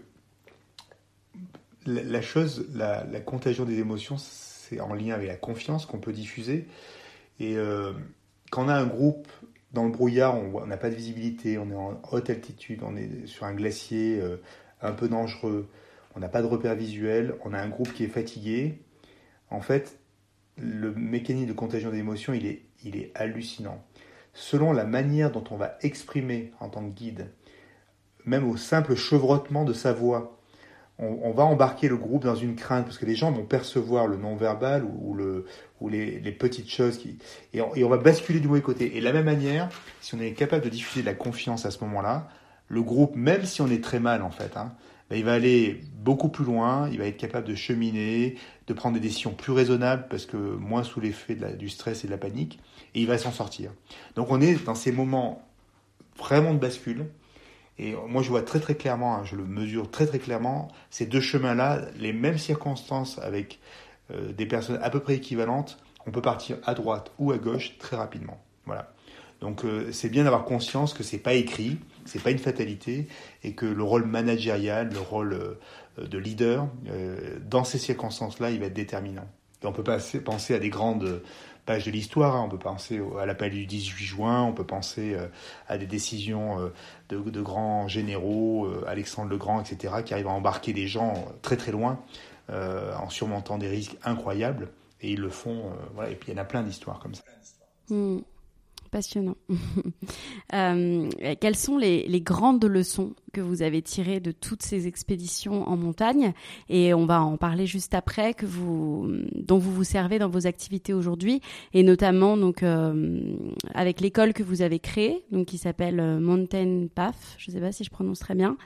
la, 1.86 2.22
chose, 2.22 2.66
la, 2.74 3.04
contagion 3.20 3.64
des 3.64 3.78
émotions, 3.78 4.16
c'est 4.18 4.80
en 4.80 4.94
lien 4.94 5.14
avec 5.14 5.28
la 5.28 5.36
confiance 5.36 5.86
qu'on 5.86 5.98
peut 5.98 6.12
diffuser. 6.12 6.66
Et 7.40 7.56
euh, 7.56 7.92
quand 8.50 8.64
on 8.64 8.68
a 8.68 8.74
un 8.74 8.86
groupe 8.86 9.28
dans 9.74 9.84
le 9.84 9.90
brouillard, 9.90 10.38
on 10.38 10.66
n'a 10.66 10.76
pas 10.76 10.88
de 10.88 10.94
visibilité, 10.94 11.58
on 11.58 11.68
est 11.70 11.74
en 11.74 12.00
haute 12.12 12.30
altitude, 12.30 12.80
on 12.82 12.96
est 12.96 13.26
sur 13.26 13.44
un 13.44 13.54
glacier 13.54 14.20
euh, 14.20 14.36
un 14.80 14.92
peu 14.92 15.08
dangereux, 15.08 15.68
on 16.14 16.20
n'a 16.20 16.28
pas 16.28 16.42
de 16.42 16.46
repère 16.46 16.76
visuel, 16.76 17.34
on 17.44 17.52
a 17.52 17.58
un 17.60 17.68
groupe 17.68 17.92
qui 17.92 18.04
est 18.04 18.08
fatigué. 18.08 18.78
En 19.50 19.60
fait, 19.60 19.98
le 20.56 20.94
mécanisme 20.94 21.48
de 21.48 21.52
contagion 21.52 21.90
d'émotions, 21.90 22.32
il 22.32 22.46
est, 22.46 22.62
il 22.84 22.96
est 22.96 23.10
hallucinant. 23.16 23.84
Selon 24.32 24.72
la 24.72 24.84
manière 24.84 25.32
dont 25.32 25.44
on 25.50 25.56
va 25.56 25.76
exprimer 25.82 26.52
en 26.60 26.68
tant 26.68 26.88
que 26.88 26.94
guide, 26.94 27.30
même 28.24 28.48
au 28.48 28.56
simple 28.56 28.94
chevrotement 28.94 29.64
de 29.64 29.72
sa 29.72 29.92
voix, 29.92 30.38
on, 30.98 31.32
va 31.32 31.44
embarquer 31.44 31.88
le 31.88 31.96
groupe 31.96 32.24
dans 32.24 32.36
une 32.36 32.54
crainte 32.54 32.84
parce 32.84 32.98
que 32.98 33.06
les 33.06 33.16
gens 33.16 33.32
vont 33.32 33.44
percevoir 33.44 34.06
le 34.06 34.16
non-verbal 34.16 34.84
ou, 34.84 35.14
le, 35.14 35.44
ou 35.80 35.88
les, 35.88 36.20
petites 36.32 36.70
choses 36.70 37.00
et, 37.52 37.60
on, 37.60 37.88
va 37.88 37.96
basculer 37.96 38.38
du 38.38 38.46
mauvais 38.46 38.62
côté. 38.62 38.96
Et 38.96 39.00
de 39.00 39.04
la 39.04 39.12
même 39.12 39.24
manière, 39.24 39.68
si 40.00 40.14
on 40.14 40.20
est 40.20 40.32
capable 40.32 40.64
de 40.64 40.68
diffuser 40.68 41.00
de 41.00 41.06
la 41.06 41.14
confiance 41.14 41.66
à 41.66 41.72
ce 41.72 41.82
moment-là, 41.84 42.28
le 42.68 42.82
groupe, 42.82 43.16
même 43.16 43.44
si 43.44 43.60
on 43.60 43.68
est 43.68 43.82
très 43.82 43.98
mal 43.98 44.22
en 44.22 44.30
fait, 44.30 44.56
hein, 44.56 44.72
ben, 45.10 45.16
il 45.16 45.24
va 45.24 45.34
aller 45.34 45.80
beaucoup 45.96 46.28
plus 46.28 46.44
loin, 46.44 46.88
il 46.90 46.98
va 46.98 47.06
être 47.06 47.16
capable 47.16 47.46
de 47.46 47.54
cheminer, 47.54 48.36
de 48.68 48.72
prendre 48.72 48.94
des 48.94 49.00
décisions 49.00 49.32
plus 49.32 49.52
raisonnables 49.52 50.06
parce 50.08 50.26
que 50.26 50.36
moins 50.36 50.84
sous 50.84 51.00
l'effet 51.00 51.34
du 51.34 51.68
stress 51.68 52.04
et 52.04 52.06
de 52.06 52.12
la 52.12 52.18
panique, 52.18 52.60
et 52.94 53.00
il 53.00 53.06
va 53.06 53.18
s'en 53.18 53.32
sortir. 53.32 53.72
Donc 54.14 54.30
on 54.30 54.40
est 54.40 54.64
dans 54.64 54.76
ces 54.76 54.92
moments 54.92 55.42
vraiment 56.16 56.54
de 56.54 56.58
bascule 56.58 57.06
et 57.78 57.94
moi, 58.08 58.22
je 58.22 58.28
vois 58.28 58.42
très 58.42 58.60
très 58.60 58.76
clairement, 58.76 59.16
hein, 59.16 59.24
je 59.24 59.34
le 59.34 59.44
mesure 59.44 59.90
très 59.90 60.06
très 60.06 60.18
clairement, 60.18 60.68
ces 60.90 61.06
deux 61.06 61.20
chemins-là, 61.20 61.82
les 61.96 62.12
mêmes 62.12 62.38
circonstances 62.38 63.18
avec 63.18 63.58
euh, 64.12 64.32
des 64.32 64.46
personnes 64.46 64.78
à 64.82 64.90
peu 64.90 65.00
près 65.00 65.14
équivalentes, 65.16 65.78
on 66.06 66.12
peut 66.12 66.22
partir 66.22 66.58
à 66.64 66.74
droite 66.74 67.10
ou 67.18 67.32
à 67.32 67.38
gauche 67.38 67.76
très 67.78 67.96
rapidement. 67.96 68.40
Voilà. 68.66 68.92
Donc 69.40 69.64
euh, 69.64 69.90
c'est 69.90 70.08
bien 70.08 70.24
d'avoir 70.24 70.44
conscience 70.44 70.94
que 70.94 71.02
c'est 71.02 71.18
pas 71.18 71.34
écrit, 71.34 71.78
c'est 72.04 72.22
pas 72.22 72.30
une 72.30 72.38
fatalité, 72.38 73.08
et 73.42 73.54
que 73.54 73.66
le 73.66 73.82
rôle 73.82 74.04
managérial, 74.04 74.90
le 74.92 75.00
rôle 75.00 75.32
euh, 75.32 76.06
de 76.06 76.18
leader, 76.18 76.68
dans 77.40 77.62
ces 77.62 77.78
circonstances-là, 77.78 78.50
il 78.50 78.60
va 78.60 78.66
être 78.66 78.74
déterminant. 78.74 79.28
Et 79.62 79.66
on 79.66 79.72
peut 79.72 79.84
pas 79.84 79.98
penser 80.24 80.54
à 80.54 80.58
des 80.58 80.68
grandes 80.68 81.22
page 81.64 81.84
de 81.84 81.90
l'histoire. 81.90 82.36
Hein. 82.36 82.42
On 82.46 82.48
peut 82.48 82.58
penser 82.58 83.00
à 83.18 83.26
l'appel 83.26 83.52
du 83.52 83.66
18 83.66 84.04
juin, 84.04 84.42
on 84.42 84.52
peut 84.52 84.64
penser 84.64 85.14
euh, 85.14 85.26
à 85.68 85.78
des 85.78 85.86
décisions 85.86 86.60
euh, 86.60 86.72
de, 87.08 87.40
grands 87.40 87.88
généraux, 87.88 88.66
euh, 88.66 88.84
Alexandre 88.86 89.30
le 89.30 89.36
Grand, 89.36 89.60
etc., 89.60 89.94
qui 90.04 90.14
arrivent 90.14 90.28
à 90.28 90.30
embarquer 90.30 90.72
des 90.72 90.86
gens 90.86 91.26
très 91.42 91.56
très 91.56 91.72
loin 91.72 92.00
en 92.50 93.08
surmontant 93.08 93.56
des 93.56 93.68
risques 93.68 93.96
incroyables. 94.04 94.68
Et 95.00 95.12
ils 95.12 95.20
le 95.20 95.30
font. 95.30 95.72
voilà. 95.94 96.10
Et 96.10 96.14
puis 96.14 96.30
il 96.30 96.36
y 96.36 96.38
en 96.38 96.42
a 96.42 96.44
plein 96.44 96.62
d'histoires 96.62 96.98
comme 96.98 97.14
ça. 97.14 97.22
Hmm 97.88 98.20
passionnant. 98.94 99.36
Euh, 100.52 101.08
quelles 101.40 101.56
sont 101.56 101.78
les, 101.78 102.20
grandes 102.20 102.64
leçons 102.64 103.14
que 103.32 103.40
vous 103.40 103.62
avez 103.62 103.82
tirées 103.82 104.20
de 104.20 104.30
toutes 104.30 104.62
ces 104.62 104.86
expéditions 104.86 105.66
en 105.68 105.76
montagne? 105.76 106.32
Et 106.68 106.94
on 106.94 107.06
va 107.06 107.22
en 107.22 107.36
parler 107.36 107.66
juste 107.66 107.94
après, 107.94 108.34
que 108.34 108.46
vous, 108.46 109.08
dont 109.34 109.58
vous 109.58 109.72
vous 109.72 109.84
servez 109.84 110.18
dans 110.18 110.28
vos 110.28 110.46
activités 110.46 110.92
aujourd'hui, 110.92 111.40
et 111.72 111.82
notamment 111.82 112.36
donc 112.36 112.62
euh, 112.62 113.34
avec 113.74 114.00
l'école 114.00 114.32
que 114.32 114.44
vous 114.44 114.62
avez 114.62 114.78
créée, 114.78 115.24
donc 115.32 115.46
qui 115.46 115.58
s'appelle 115.58 115.98
euh, 115.98 116.20
Mountain 116.20 116.86
Path. 116.94 117.16
Je 117.38 117.50
ne 117.50 117.56
sais 117.56 117.60
pas 117.60 117.72
si 117.72 117.82
je 117.82 117.90
prononce 117.90 118.20
très 118.20 118.34
bien 118.34 118.56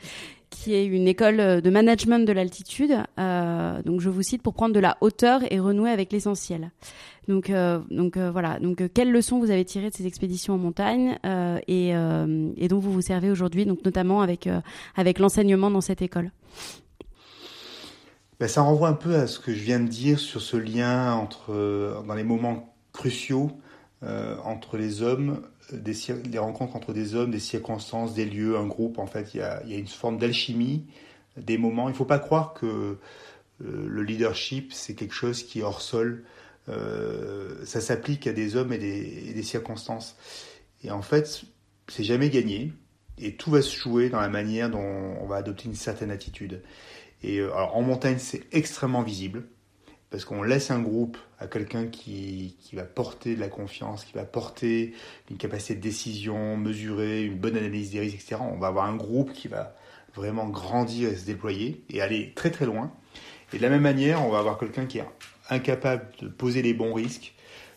qui 0.50 0.74
est 0.74 0.84
une 0.84 1.08
école 1.08 1.60
de 1.60 1.70
management 1.70 2.26
de 2.26 2.32
l'altitude. 2.32 2.96
Euh, 3.18 3.82
donc 3.82 4.00
je 4.00 4.08
vous 4.08 4.22
cite 4.22 4.42
pour 4.42 4.54
prendre 4.54 4.74
de 4.74 4.80
la 4.80 4.96
hauteur 5.00 5.40
et 5.50 5.60
renouer 5.60 5.90
avec 5.90 6.12
l'essentiel. 6.12 6.70
Donc, 7.26 7.50
euh, 7.50 7.80
donc 7.90 8.16
euh, 8.16 8.30
voilà. 8.30 8.58
Donc 8.58 8.82
quelles 8.92 9.12
leçons 9.12 9.38
vous 9.38 9.50
avez 9.50 9.64
tirées 9.64 9.90
de 9.90 9.94
ces 9.94 10.06
expéditions 10.06 10.54
en 10.54 10.58
montagne 10.58 11.18
et, 11.66 11.88
et, 11.90 12.68
dont 12.68 12.78
vous 12.78 12.92
vous 12.92 13.02
servez 13.02 13.30
aujourd'hui, 13.30 13.66
donc 13.66 13.84
notamment 13.84 14.22
avec 14.22 14.48
avec 14.96 15.18
l'enseignement 15.18 15.70
dans 15.70 15.80
cette 15.80 16.02
école? 16.02 16.30
Ben, 18.40 18.48
ça 18.48 18.62
renvoie 18.62 18.88
un 18.88 18.94
peu 18.94 19.16
à 19.16 19.26
ce 19.26 19.38
que 19.40 19.52
je 19.52 19.62
viens 19.62 19.80
de 19.80 19.88
dire 19.88 20.18
sur 20.18 20.40
ce 20.40 20.56
lien 20.56 21.12
entre 21.14 22.02
dans 22.06 22.14
les 22.14 22.24
moments 22.24 22.74
cruciaux 22.92 23.50
entre 24.44 24.76
les 24.76 25.02
hommes, 25.02 25.42
des, 25.72 26.38
rencontres 26.38 26.76
entre 26.76 26.92
des 26.92 27.14
hommes, 27.14 27.30
des 27.30 27.40
circonstances, 27.40 28.14
des 28.14 28.24
lieux, 28.24 28.56
un 28.56 28.66
groupe. 28.66 28.98
En 28.98 29.06
fait, 29.06 29.34
il 29.34 29.38
y 29.38 29.42
a, 29.42 29.62
une 29.64 29.86
forme 29.86 30.18
d'alchimie, 30.18 30.86
des 31.36 31.58
moments. 31.58 31.88
Il 31.88 31.92
ne 31.92 31.96
faut 31.96 32.04
pas 32.04 32.18
croire 32.18 32.54
que 32.54 32.98
le 33.60 34.02
leadership, 34.02 34.72
c'est 34.72 34.94
quelque 34.94 35.14
chose 35.14 35.42
qui 35.42 35.60
est 35.60 35.62
hors 35.62 35.80
sol. 35.80 36.24
ça 37.64 37.80
s'applique 37.80 38.26
à 38.26 38.32
des 38.32 38.56
hommes 38.56 38.72
et 38.72 38.78
des, 38.78 39.28
et 39.28 39.32
des 39.34 39.42
circonstances. 39.42 40.16
Et 40.84 40.90
en 40.90 41.02
fait, 41.02 41.44
c'est 41.88 42.04
jamais 42.04 42.30
gagné. 42.30 42.72
Et 43.20 43.34
tout 43.34 43.50
va 43.50 43.62
se 43.62 43.76
jouer 43.76 44.10
dans 44.10 44.20
la 44.20 44.28
manière 44.28 44.70
dont 44.70 44.78
on 44.78 45.26
va 45.26 45.36
adopter 45.36 45.66
une 45.66 45.74
certaine 45.74 46.10
attitude. 46.10 46.62
Et 47.22 47.38
euh, 47.38 47.52
alors, 47.54 47.76
en 47.76 47.82
montagne, 47.82 48.18
c'est 48.18 48.42
extrêmement 48.52 49.02
visible 49.02 49.44
parce 50.10 50.24
qu'on 50.24 50.42
laisse 50.42 50.70
un 50.70 50.80
groupe 50.80 51.18
à 51.38 51.46
quelqu'un 51.46 51.86
qui, 51.86 52.56
qui, 52.60 52.76
va 52.76 52.84
porter 52.84 53.34
de 53.34 53.40
la 53.40 53.48
confiance, 53.48 54.04
qui 54.04 54.14
va 54.14 54.24
porter 54.24 54.94
une 55.30 55.36
capacité 55.36 55.74
de 55.74 55.80
décision 55.80 56.56
mesurée, 56.56 57.24
une 57.24 57.36
bonne 57.36 57.56
analyse 57.56 57.90
des 57.90 58.00
risques, 58.00 58.16
etc. 58.16 58.36
On 58.40 58.58
va 58.58 58.68
avoir 58.68 58.86
un 58.86 58.96
groupe 58.96 59.32
qui 59.32 59.48
va 59.48 59.74
vraiment 60.14 60.48
grandir 60.48 61.10
et 61.10 61.16
se 61.16 61.26
déployer 61.26 61.84
et 61.90 62.00
aller 62.00 62.32
très 62.34 62.50
très 62.50 62.66
loin. 62.66 62.92
Et 63.52 63.58
de 63.58 63.62
la 63.62 63.68
même 63.68 63.82
manière, 63.82 64.24
on 64.24 64.30
va 64.30 64.38
avoir 64.38 64.58
quelqu'un 64.58 64.86
qui 64.86 64.98
est 64.98 65.04
incapable 65.50 66.10
de 66.20 66.28
poser 66.28 66.62
les 66.62 66.74
bons 66.74 66.92
risques, 66.92 67.34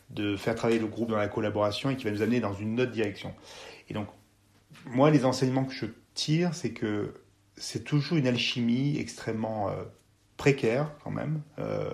de 0.10 0.36
faire 0.36 0.56
travailler 0.56 0.80
le 0.80 0.88
groupe 0.88 1.10
dans 1.10 1.18
la 1.18 1.28
collaboration 1.28 1.90
et 1.90 1.96
qui 1.96 2.06
va 2.06 2.12
nous 2.12 2.22
amener 2.22 2.40
dans 2.40 2.54
une 2.54 2.80
autre 2.80 2.92
direction. 2.92 3.34
Et 3.90 3.94
donc, 3.94 4.08
moi, 4.86 5.12
les 5.12 5.26
enseignements 5.26 5.66
que 5.66 5.74
je 5.74 5.86
tire, 6.14 6.54
c'est 6.54 6.72
que 6.72 7.14
c'est 7.56 7.84
toujours 7.84 8.18
une 8.18 8.28
alchimie 8.28 8.98
extrêmement 8.98 9.70
euh, 9.70 9.84
précaire 10.42 10.90
quand 11.04 11.12
même, 11.12 11.42
euh, 11.60 11.92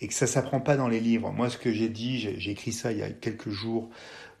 et 0.00 0.08
que 0.08 0.14
ça 0.14 0.26
s'apprend 0.26 0.58
pas 0.58 0.76
dans 0.76 0.88
les 0.88 0.98
livres. 0.98 1.30
Moi, 1.30 1.48
ce 1.48 1.56
que 1.56 1.70
j'ai 1.72 1.88
dit, 1.88 2.18
j'ai 2.18 2.50
écrit 2.50 2.72
ça 2.72 2.90
il 2.90 2.98
y 2.98 3.04
a 3.04 3.10
quelques 3.10 3.50
jours, 3.50 3.88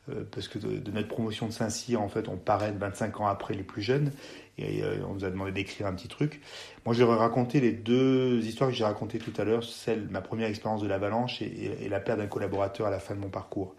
euh, 0.08 0.24
parce 0.28 0.48
que 0.48 0.58
de, 0.58 0.90
notre 0.90 1.06
promotion 1.06 1.46
de 1.46 1.52
Saint-Cyr, 1.52 2.02
en 2.02 2.08
fait, 2.08 2.26
on 2.26 2.36
paraît 2.36 2.72
25 2.72 3.20
ans 3.20 3.28
après 3.28 3.54
les 3.54 3.62
plus 3.62 3.80
jeunes, 3.80 4.10
et 4.58 4.82
on 5.08 5.14
nous 5.14 5.24
a 5.24 5.30
demandé 5.30 5.52
d'écrire 5.52 5.86
un 5.86 5.92
petit 5.92 6.08
truc. 6.08 6.40
Moi, 6.84 6.98
ai 6.98 7.04
raconté 7.04 7.60
les 7.60 7.70
deux 7.70 8.44
histoires 8.44 8.70
que 8.70 8.74
j'ai 8.74 8.82
racontées 8.82 9.18
tout 9.18 9.32
à 9.40 9.44
l'heure, 9.44 9.62
celle, 9.62 10.08
ma 10.08 10.20
première 10.20 10.48
expérience 10.48 10.82
de 10.82 10.88
l'avalanche 10.88 11.40
et, 11.40 11.88
la 11.88 12.00
perte 12.00 12.18
d'un 12.18 12.26
collaborateur 12.26 12.88
à 12.88 12.90
la 12.90 12.98
fin 12.98 13.14
de 13.14 13.20
mon 13.20 13.30
parcours. 13.30 13.76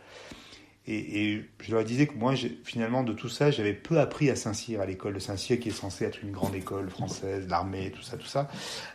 Et, 0.92 1.44
je 1.62 1.72
leur 1.72 1.84
disais 1.84 2.08
que 2.08 2.16
moi, 2.16 2.34
finalement, 2.64 3.04
de 3.04 3.14
tout 3.14 3.30
ça, 3.30 3.52
j'avais 3.52 3.74
peu 3.74 4.00
appris 4.00 4.32
à 4.32 4.36
Saint-Cyr, 4.36 4.82
à 4.82 4.88
l'école 4.88 5.14
de 5.14 5.20
Saint-Cyr, 5.20 5.60
qui 5.60 5.70
est 5.70 5.72
censée 5.74 6.04
être 6.04 6.24
une 6.24 6.32
grande 6.32 6.56
école 6.56 6.90
française, 6.90 7.46
l'armée, 7.48 7.92
tout 7.92 8.02
ça, 8.02 8.18
tout 8.18 8.26
ça, 8.26 8.50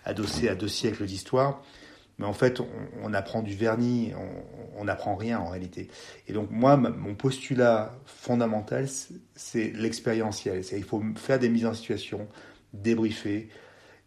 adossée 0.05 0.49
à 0.49 0.57
deux 0.57 0.69
siècles 0.69 1.07
d'histoire. 1.07 1.63
Mais 2.19 2.27
en 2.27 2.33
fait, 2.33 2.61
on, 3.03 3.15
apprend 3.15 3.43
du 3.43 3.55
vernis, 3.55 4.13
on 4.77 4.85
n'apprend 4.85 5.15
rien 5.15 5.39
en 5.39 5.49
réalité. 5.51 5.89
Et 6.29 6.33
donc 6.33 6.51
moi, 6.51 6.77
mon 6.77 7.15
postulat 7.15 7.93
fondamental, 8.07 8.87
c'est 9.35 9.73
l'expérientiel. 9.75 10.63
Il 10.73 10.85
faut 10.85 11.03
faire 11.17 11.39
des 11.39 11.49
mises 11.49 11.67
en 11.67 11.75
situation, 11.75 12.29
débriefer, 12.73 13.49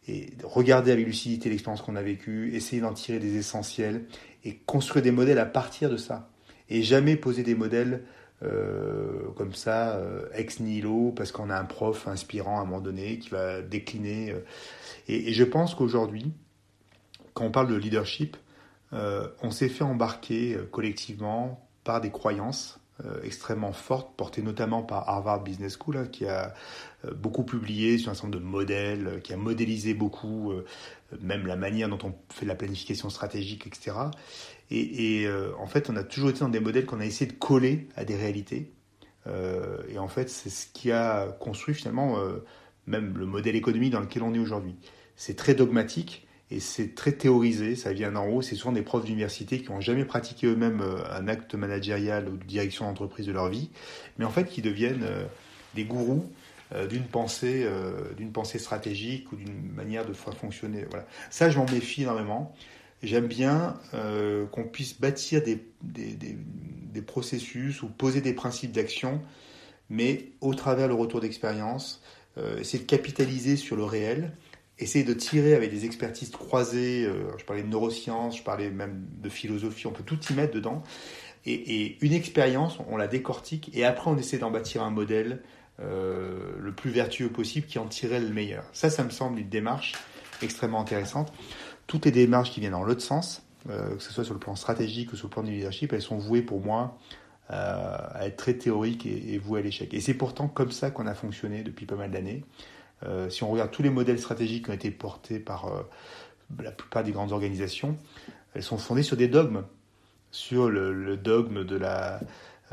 et 0.10 0.30
regarder 0.44 0.92
avec 0.92 1.06
lucidité 1.06 1.50
l'expérience 1.50 1.82
qu'on 1.82 1.98
a 1.98 2.02
vécue, 2.02 2.54
essayer 2.54 2.82
d'en 2.82 2.94
tirer 2.94 3.20
des 3.20 3.36
essentiels 3.36 4.06
et 4.46 4.56
construire 4.56 5.04
des 5.04 5.12
modèles 5.12 5.40
à 5.40 5.46
partir 5.46 5.90
de 5.90 5.98
ça 5.98 6.30
et 6.70 6.84
jamais 6.84 7.16
poser 7.16 7.44
des 7.44 7.56
modèles 7.56 8.04
euh, 8.44 9.32
comme 9.36 9.54
ça, 9.54 9.96
euh, 9.96 10.28
ex 10.34 10.60
nihilo, 10.60 11.12
parce 11.16 11.32
qu'on 11.32 11.50
a 11.50 11.58
un 11.58 11.66
prof 11.66 12.08
inspirant 12.08 12.60
à 12.60 12.62
un 12.62 12.66
moment 12.66 12.82
donné 12.82 13.18
qui 13.18 13.30
va 13.30 13.62
décliner. 13.62 14.32
Euh. 14.32 14.40
Et, 15.08 15.34
je 15.34 15.44
pense 15.44 15.74
qu'aujourd'hui, 15.74 16.32
quand 17.34 17.46
on 17.46 17.52
parle 17.52 17.68
de 17.68 17.76
leadership, 17.76 18.38
on 18.92 19.52
s'est 19.52 19.68
fait 19.68 19.84
embarquer 19.84 20.58
collectivement 20.72 21.68
par 21.84 22.00
des 22.00 22.10
croyances 22.10 22.80
extrêmement 23.24 23.74
fortes, 23.74 24.16
portées 24.18 24.42
notamment 24.42 24.82
par 24.82 25.08
Harvard 25.08 25.44
Business 25.44 25.78
School, 25.78 25.98
hein, 25.98 26.08
qui 26.12 26.26
a 26.26 26.54
beaucoup 27.16 27.44
publié 27.44 27.98
sur 27.98 28.12
un 28.12 28.16
certain 28.16 28.30
nombre 28.30 28.40
de 28.40 28.46
modèles, 28.46 29.22
qui 29.24 29.34
a 29.34 29.38
modélisé 29.38 29.94
beaucoup, 29.94 30.52
même 31.22 31.46
la 31.46 31.56
manière 31.56 31.90
dont 31.90 32.00
on 32.04 32.16
fait 32.34 32.46
la 32.46 32.56
planification 32.56 33.10
stratégique, 33.10 33.68
etc. 33.68 33.94
Et, 34.70 35.26
euh, 35.26 35.52
en 35.58 35.68
fait, 35.68 35.90
on 35.90 35.96
a 35.96 36.04
toujours 36.04 36.30
été 36.30 36.40
dans 36.40 36.50
des 36.50 36.60
modèles 36.60 36.86
qu'on 36.86 37.00
a 37.00 37.06
essayé 37.06 37.30
de 37.30 37.38
coller 37.38 37.88
à 37.96 38.04
des 38.04 38.16
réalités. 38.16 38.74
Euh, 39.28 39.78
et 39.90 39.98
en 39.98 40.08
fait, 40.08 40.30
c'est 40.30 40.50
ce 40.50 40.68
qui 40.68 40.92
a 40.92 41.28
construit 41.40 41.74
finalement 41.74 42.20
euh, 42.20 42.44
même 42.86 43.18
le 43.18 43.26
modèle 43.26 43.56
économique 43.56 43.92
dans 43.92 44.00
lequel 44.00 44.24
on 44.24 44.34
est 44.34 44.40
aujourd'hui. 44.40 44.76
C'est 45.16 45.36
très 45.36 45.56
dogmatique 45.56 46.27
et 46.50 46.60
c'est 46.60 46.96
très 46.96 47.12
théorisé, 47.12 47.76
ça 47.76 47.92
vient 47.94 48.12
d'en 48.12 48.28
haut. 48.28 48.42
C'est 48.42 48.56
souvent 48.56 48.72
des 48.72 48.82
profs 48.82 49.06
d'université 49.06 49.62
qui 49.62 49.70
n'ont 49.70 49.82
jamais 49.82 50.06
pratiqué 50.06 50.48
eux-mêmes 50.48 50.82
un 51.12 51.28
acte 51.28 51.56
managérial 51.56 52.30
ou 52.30 52.38
de 52.38 52.44
direction 52.46 52.86
d'entreprise 52.86 53.26
de 53.26 53.34
leur 53.34 53.50
vie, 53.50 53.70
mais 54.18 54.26
en 54.26 54.30
fait 54.30 54.46
qui 54.46 54.62
deviennent 54.62 55.06
des 55.76 55.84
gourous 55.84 56.26
d'une 56.90 57.04
pensée, 57.04 57.68
d'une 58.16 58.32
pensée 58.32 58.60
stratégique 58.60 59.30
ou 59.34 59.36
d'une 59.36 59.74
manière 59.74 60.06
de 60.06 60.14
fonctionner. 60.14 60.86
Voilà. 60.90 61.06
Ça, 61.30 61.50
je 61.50 61.58
m'en 61.58 61.66
méfie 61.66 62.04
énormément. 62.04 62.56
J'aime 63.04 63.28
bien 63.28 63.80
euh, 63.94 64.48
qu'on 64.48 64.64
puisse 64.64 65.00
bâtir 65.00 65.44
des, 65.44 65.64
des, 65.84 67.02
processus 67.06 67.84
ou 67.84 67.90
poser 67.90 68.22
des 68.22 68.34
principes 68.34 68.72
d'action, 68.72 69.22
mais 69.92 70.32
au 70.42 70.56
travers 70.56 70.88
le 70.88 70.96
retour 70.96 71.22
d'expérience, 71.22 72.02
euh, 72.40 72.60
essayer 72.60 72.80
de 72.84 72.88
capitaliser 72.90 73.56
sur 73.56 73.76
le 73.76 73.84
réel, 73.84 74.34
essayer 74.80 75.04
de 75.04 75.14
tirer 75.14 75.56
avec 75.56 75.72
des 75.72 75.86
expertises 75.86 76.30
croisées, 76.32 77.06
euh, 77.06 77.38
je 77.38 77.46
parlais 77.46 77.64
de 77.64 77.68
neurosciences, 77.68 78.38
je 78.38 78.44
parlais 78.44 78.70
même 78.70 79.06
de 79.22 79.30
philosophie, 79.30 79.88
on 79.88 79.92
peut 79.92 80.04
tout 80.04 80.20
y 80.30 80.34
mettre 80.34 80.54
dedans, 80.54 80.84
et, 81.46 81.98
une 82.02 82.14
expérience, 82.14 82.78
on 82.90 82.98
la 82.98 83.08
décortique, 83.08 83.72
et 83.74 83.86
après 83.86 84.12
on 84.12 84.18
essaie 84.18 84.38
d'en 84.38 84.52
bâtir 84.52 84.84
un 84.84 84.90
modèle 84.90 85.42
euh, 85.80 86.56
le 86.60 86.74
plus 86.74 86.92
vertueux 86.92 87.30
possible 87.30 87.68
qui 87.68 87.80
en 87.80 87.86
tirait 87.86 88.20
le 88.20 88.30
meilleur. 88.30 88.66
Ça, 88.74 88.90
ça 88.90 89.04
me 89.04 89.10
semble 89.10 89.40
une 89.40 89.50
démarche 89.50 89.94
extrêmement 90.42 90.82
intéressante 90.82 91.32
toutes 91.88 92.06
les 92.06 92.12
démarches 92.12 92.52
qui 92.52 92.60
viennent 92.60 92.74
dans 92.74 92.84
l'autre 92.84 93.02
sens, 93.02 93.44
euh, 93.70 93.96
que 93.96 94.04
ce 94.04 94.12
soit 94.12 94.26
sur 94.26 94.34
le 94.34 94.40
plan 94.40 94.56
stratégique 94.56 95.14
ou 95.14 95.16
sur 95.16 95.28
le 95.28 95.32
plan 95.32 95.44
du 95.44 95.52
leadership, 95.52 95.94
elles 95.94 96.02
sont 96.02 96.18
vouées 96.18 96.42
pour 96.42 96.62
moi 96.62 96.98
à 97.50 98.28
être 98.28 98.36
très 98.36 98.56
théoriques 98.56 99.06
et, 99.06 99.38
vouées 99.38 99.62
à 99.62 99.64
l'échec. 99.64 99.94
Et 99.94 100.02
c'est 100.02 100.14
pourtant 100.14 100.50
comme 100.50 100.72
ça 100.72 100.92
qu'on 100.92 101.08
a 101.08 101.14
fonctionné 101.14 101.64
depuis 101.64 101.86
pas 101.86 101.96
mal 101.96 102.12
d'années. 102.12 102.44
Euh, 103.04 103.30
si 103.30 103.44
on 103.44 103.52
regarde 103.52 103.72
tous 103.72 103.84
les 103.84 103.90
modèles 103.90 104.20
stratégiques 104.20 104.66
qui 104.66 104.72
ont 104.72 104.76
été 104.76 104.92
portés 104.92 105.40
par 105.40 105.72
la 106.60 106.72
plupart 106.72 107.04
des 107.04 107.12
grandes 107.12 107.32
organisations, 107.32 107.98
elles 108.54 108.64
sont 108.64 108.78
fondées 108.78 109.04
sur 109.04 109.18
des 109.18 109.28
dogmes, 109.28 109.64
sur 110.32 110.70
le 110.70 111.18
dogme 111.18 111.64
de 111.64 111.76
la 111.76 112.20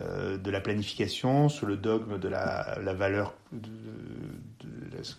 euh, 0.01 0.39
de 0.39 0.51
la 0.51 0.61
planification, 0.61 1.49
sur 1.49 1.69
le 1.69 1.77
dogme 1.77 2.19
de 2.19 2.27
la, 2.27 2.81
valeur, 2.95 3.33
de, 3.53 3.71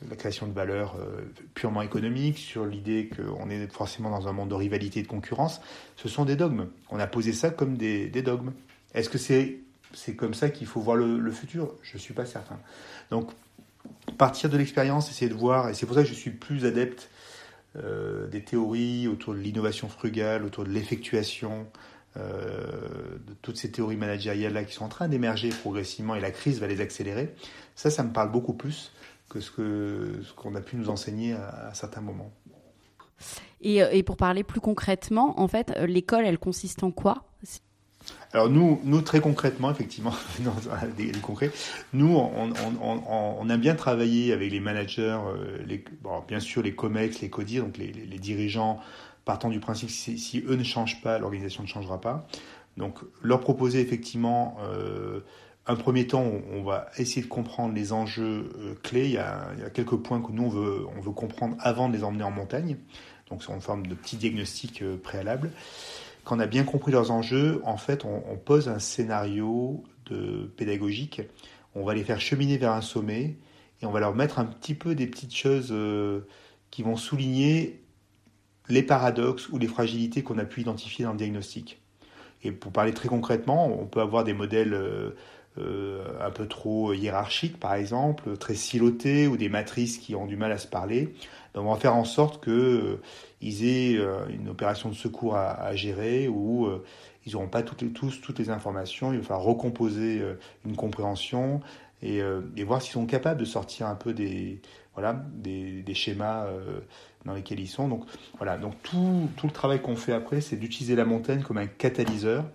la, 0.09 0.15
création 0.17 0.47
de 0.47 0.51
valeur 0.51 0.97
euh, 0.99 1.21
purement 1.53 1.81
économique, 1.81 2.37
sur 2.37 2.65
l'idée 2.65 3.09
qu'on 3.09 3.49
est 3.49 3.71
forcément 3.71 4.09
dans 4.09 4.27
un 4.27 4.33
monde 4.33 4.49
de 4.49 4.55
rivalité 4.55 4.99
et 4.99 5.03
de 5.03 5.07
concurrence. 5.07 5.61
Ce 5.95 6.09
sont 6.09 6.25
des 6.25 6.35
dogmes. 6.35 6.67
On 6.89 6.99
a 6.99 7.07
posé 7.07 7.31
ça 7.31 7.51
comme 7.51 7.77
des, 7.77 8.09
dogmes. 8.09 8.51
Est-ce 8.93 9.09
que 9.09 9.17
c'est 9.17 9.59
c'est 9.93 10.17
comme 10.17 10.33
ça 10.33 10.49
qu'il 10.49 10.67
faut 10.67 10.81
voir 10.81 10.97
le, 10.97 11.31
futur? 11.31 11.73
Je 11.81 11.93
ne 11.93 11.99
suis 11.99 12.13
pas 12.13 12.25
certain. 12.25 12.59
Donc, 13.11 13.31
partir 14.13 14.49
de 14.49 14.57
l'expérience, 14.57 15.09
essayer 15.09 15.29
de 15.29 15.35
voir, 15.35 15.69
et 15.69 15.73
c'est 15.73 15.85
pour 15.85 15.95
ça 15.95 16.03
que 16.03 16.09
je 16.09 16.13
suis 16.13 16.31
plus 16.31 16.65
adepte 16.65 17.09
euh, 17.77 18.27
des 18.27 18.43
théories 18.43 19.07
autour 19.07 19.33
de 19.33 19.39
l'innovation 19.39 19.89
frugale, 19.89 20.45
autour 20.45 20.63
de 20.63 20.69
l'effectuation, 20.69 21.67
euh, 22.17 23.17
de 23.27 23.33
toutes 23.41 23.57
ces 23.57 23.71
théories 23.71 23.97
managériales-là 23.97 24.63
qui 24.63 24.73
sont 24.73 24.85
en 24.85 24.89
train 24.89 25.09
d'émerger 25.09 25.49
progressivement 25.49 26.15
et 26.15 26.21
la 26.21 26.31
crise 26.31 26.59
va 26.61 26.67
les 26.67 26.79
accélérer, 26.79 27.35
ça, 27.75 27.89
ça 27.89 28.03
me 28.03 28.13
parle 28.13 28.31
beaucoup 28.31 28.53
plus 28.53 28.93
que 29.29 29.41
ce 29.41 29.51
qu'on 29.51 30.53
ce 30.53 30.57
a 30.57 30.61
pu 30.61 30.77
nous 30.77 30.89
enseigner 30.89 31.33
à, 31.33 31.73
certains 31.73 31.99
moments. 31.99 32.31
Et, 33.59 33.83
euh, 33.83 33.89
et, 33.91 34.03
pour 34.03 34.15
parler 34.15 34.43
plus 34.43 34.61
concrètement, 34.61 35.39
en 35.39 35.47
fait, 35.47 35.73
l'école, 35.87 36.25
elle 36.25 36.39
consiste 36.39 36.83
en 36.83 36.91
quoi? 36.91 37.25
Alors 38.33 38.49
nous, 38.49 38.81
nous 38.83 39.01
très 39.01 39.21
concrètement, 39.21 39.71
effectivement, 39.71 40.13
des, 40.97 41.11
concrets, 41.21 41.51
nous, 41.93 42.15
on, 42.17 42.51
on, 42.81 43.01
on, 43.39 43.49
a 43.49 43.57
bien 43.57 43.75
travaillé 43.75 44.33
avec 44.33 44.51
les 44.51 44.59
managers, 44.59 45.17
les, 45.65 45.85
bon, 46.01 46.21
bien 46.27 46.41
sûr 46.41 46.61
les 46.61 46.75
COMEX, 46.75 47.21
les 47.21 47.29
CODIR, 47.29 47.63
donc 47.63 47.77
les, 47.77 47.93
les, 47.93 48.19
dirigeants 48.19 48.81
partant 49.25 49.49
du 49.49 49.59
principe 49.59 49.89
que 49.89 49.93
si, 49.93 50.43
eux 50.47 50.55
ne 50.55 50.63
changent 50.63 51.01
pas, 51.01 51.17
l'organisation 51.17 51.63
ne 51.63 51.67
changera 51.67 51.99
pas. 51.99 52.27
Donc 52.77 52.99
leur 53.21 53.41
proposer 53.41 53.81
effectivement 53.81 54.57
euh, 54.63 55.21
un 55.65 55.75
premier 55.75 56.05
temps, 56.07 56.25
on, 56.53 56.61
va 56.63 56.87
essayer 56.97 57.23
de 57.23 57.27
comprendre 57.27 57.73
les 57.73 57.91
enjeux 57.91 58.51
euh, 58.59 58.75
clés. 58.83 59.05
Il 59.05 59.13
y, 59.13 59.17
a, 59.17 59.47
quelques 59.73 59.95
points 59.95 60.21
que 60.21 60.31
nous 60.31 60.43
on 60.43 60.49
veut, 60.49 60.85
on 60.95 61.01
veut 61.01 61.11
comprendre 61.11 61.55
avant 61.59 61.89
de 61.89 61.95
les 61.95 62.03
emmener 62.03 62.23
en 62.23 62.31
montagne. 62.31 62.77
Donc 63.29 63.43
c'est 63.43 63.51
en 63.51 63.59
forme 63.59 63.87
de 63.87 63.95
petit 63.95 64.17
diagnostic 64.17 64.81
euh, 64.81 64.97
préalable. 64.97 65.51
Quand 66.25 66.37
on 66.37 66.39
a 66.39 66.47
bien 66.47 66.63
compris 66.63 66.91
leurs 66.91 67.11
enjeux, 67.11 67.61
en 67.63 67.77
fait, 67.77 68.03
on, 68.03 68.35
pose 68.35 68.67
un 68.67 68.79
scénario 68.79 69.83
pédagogique. 70.57 71.21
On 71.75 71.83
va 71.83 71.93
les 71.93 72.03
faire 72.03 72.19
cheminer 72.19 72.57
vers 72.57 72.73
un 72.73 72.81
sommet 72.81 73.37
et 73.81 73.85
on 73.85 73.91
va 73.91 73.99
leur 73.99 74.15
mettre 74.15 74.39
un 74.39 74.45
petit 74.45 74.73
peu 74.73 74.95
des 74.95 75.05
petites 75.05 75.35
choses 75.35 75.73
qui 76.71 76.81
vont 76.81 76.97
souligner 76.97 77.81
les 78.69 78.81
paradoxes 78.81 79.49
ou 79.49 79.59
les 79.59 79.67
fragilités 79.67 80.23
qu'on 80.23 80.39
a 80.39 80.45
pu 80.45 80.61
identifier 80.61 81.05
dans 81.05 81.11
le 81.11 81.17
diagnostic. 81.17 81.79
Et 82.43 82.51
pour 82.51 82.71
parler 82.71 82.93
très 82.93 83.07
concrètement, 83.07 83.67
on 83.67 83.85
peut 83.85 84.01
avoir 84.01 84.23
des 84.23 84.33
modèles 84.33 84.75
un 85.57 86.31
peu 86.31 86.47
trop 86.47 86.93
hiérarchiques, 86.93 87.59
par 87.59 87.75
exemple, 87.75 88.35
très 88.37 88.55
silotés, 88.55 89.27
ou 89.27 89.37
des 89.37 89.49
matrices 89.49 89.99
qui 89.99 90.15
ont 90.15 90.25
du 90.25 90.37
mal 90.37 90.51
à 90.51 90.57
se 90.57 90.67
parler. 90.67 91.13
On 91.55 91.71
va 91.73 91.79
faire 91.79 91.95
en 91.95 92.05
sorte 92.05 92.43
qu'ils 92.43 93.65
aient 93.65 93.97
une 94.29 94.49
opération 94.49 94.89
de 94.89 94.95
secours 94.95 95.35
à, 95.35 95.75
gérer, 95.75 96.27
ou 96.27 96.69
ils 97.25 97.33
n'auront 97.33 97.47
pas 97.47 97.63
toutes, 97.63 97.93
tous 97.93 98.19
toutes 98.21 98.39
les 98.39 98.49
informations. 98.49 99.13
Il 99.13 99.19
va 99.19 99.23
falloir 99.23 99.45
recomposer 99.45 100.21
une 100.65 100.75
compréhension 100.75 101.61
et, 102.01 102.63
voir 102.63 102.81
s'ils 102.81 102.93
sont 102.93 103.05
capables 103.05 103.39
de 103.39 103.45
sortir 103.45 103.87
un 103.87 103.95
peu 103.95 104.13
des, 104.13 104.61
schémas 105.93 106.45
euh, 106.45 106.79
dans 107.25 107.33
lesquels 107.33 107.59
ils 107.59 107.67
sont. 107.67 107.87
Donc 107.87 108.05
voilà, 108.37 108.57
donc 108.57 108.73
tout, 108.83 109.29
le 109.43 109.51
travail 109.51 109.81
qu'on 109.81 109.95
fait 109.95 110.13
après, 110.13 110.41
c'est 110.41 110.57
d'utiliser 110.57 110.95
la 110.95 111.05
montagne 111.05 111.41
comme 111.41 111.57
un 111.57 111.67
catalyseur. 111.67 112.45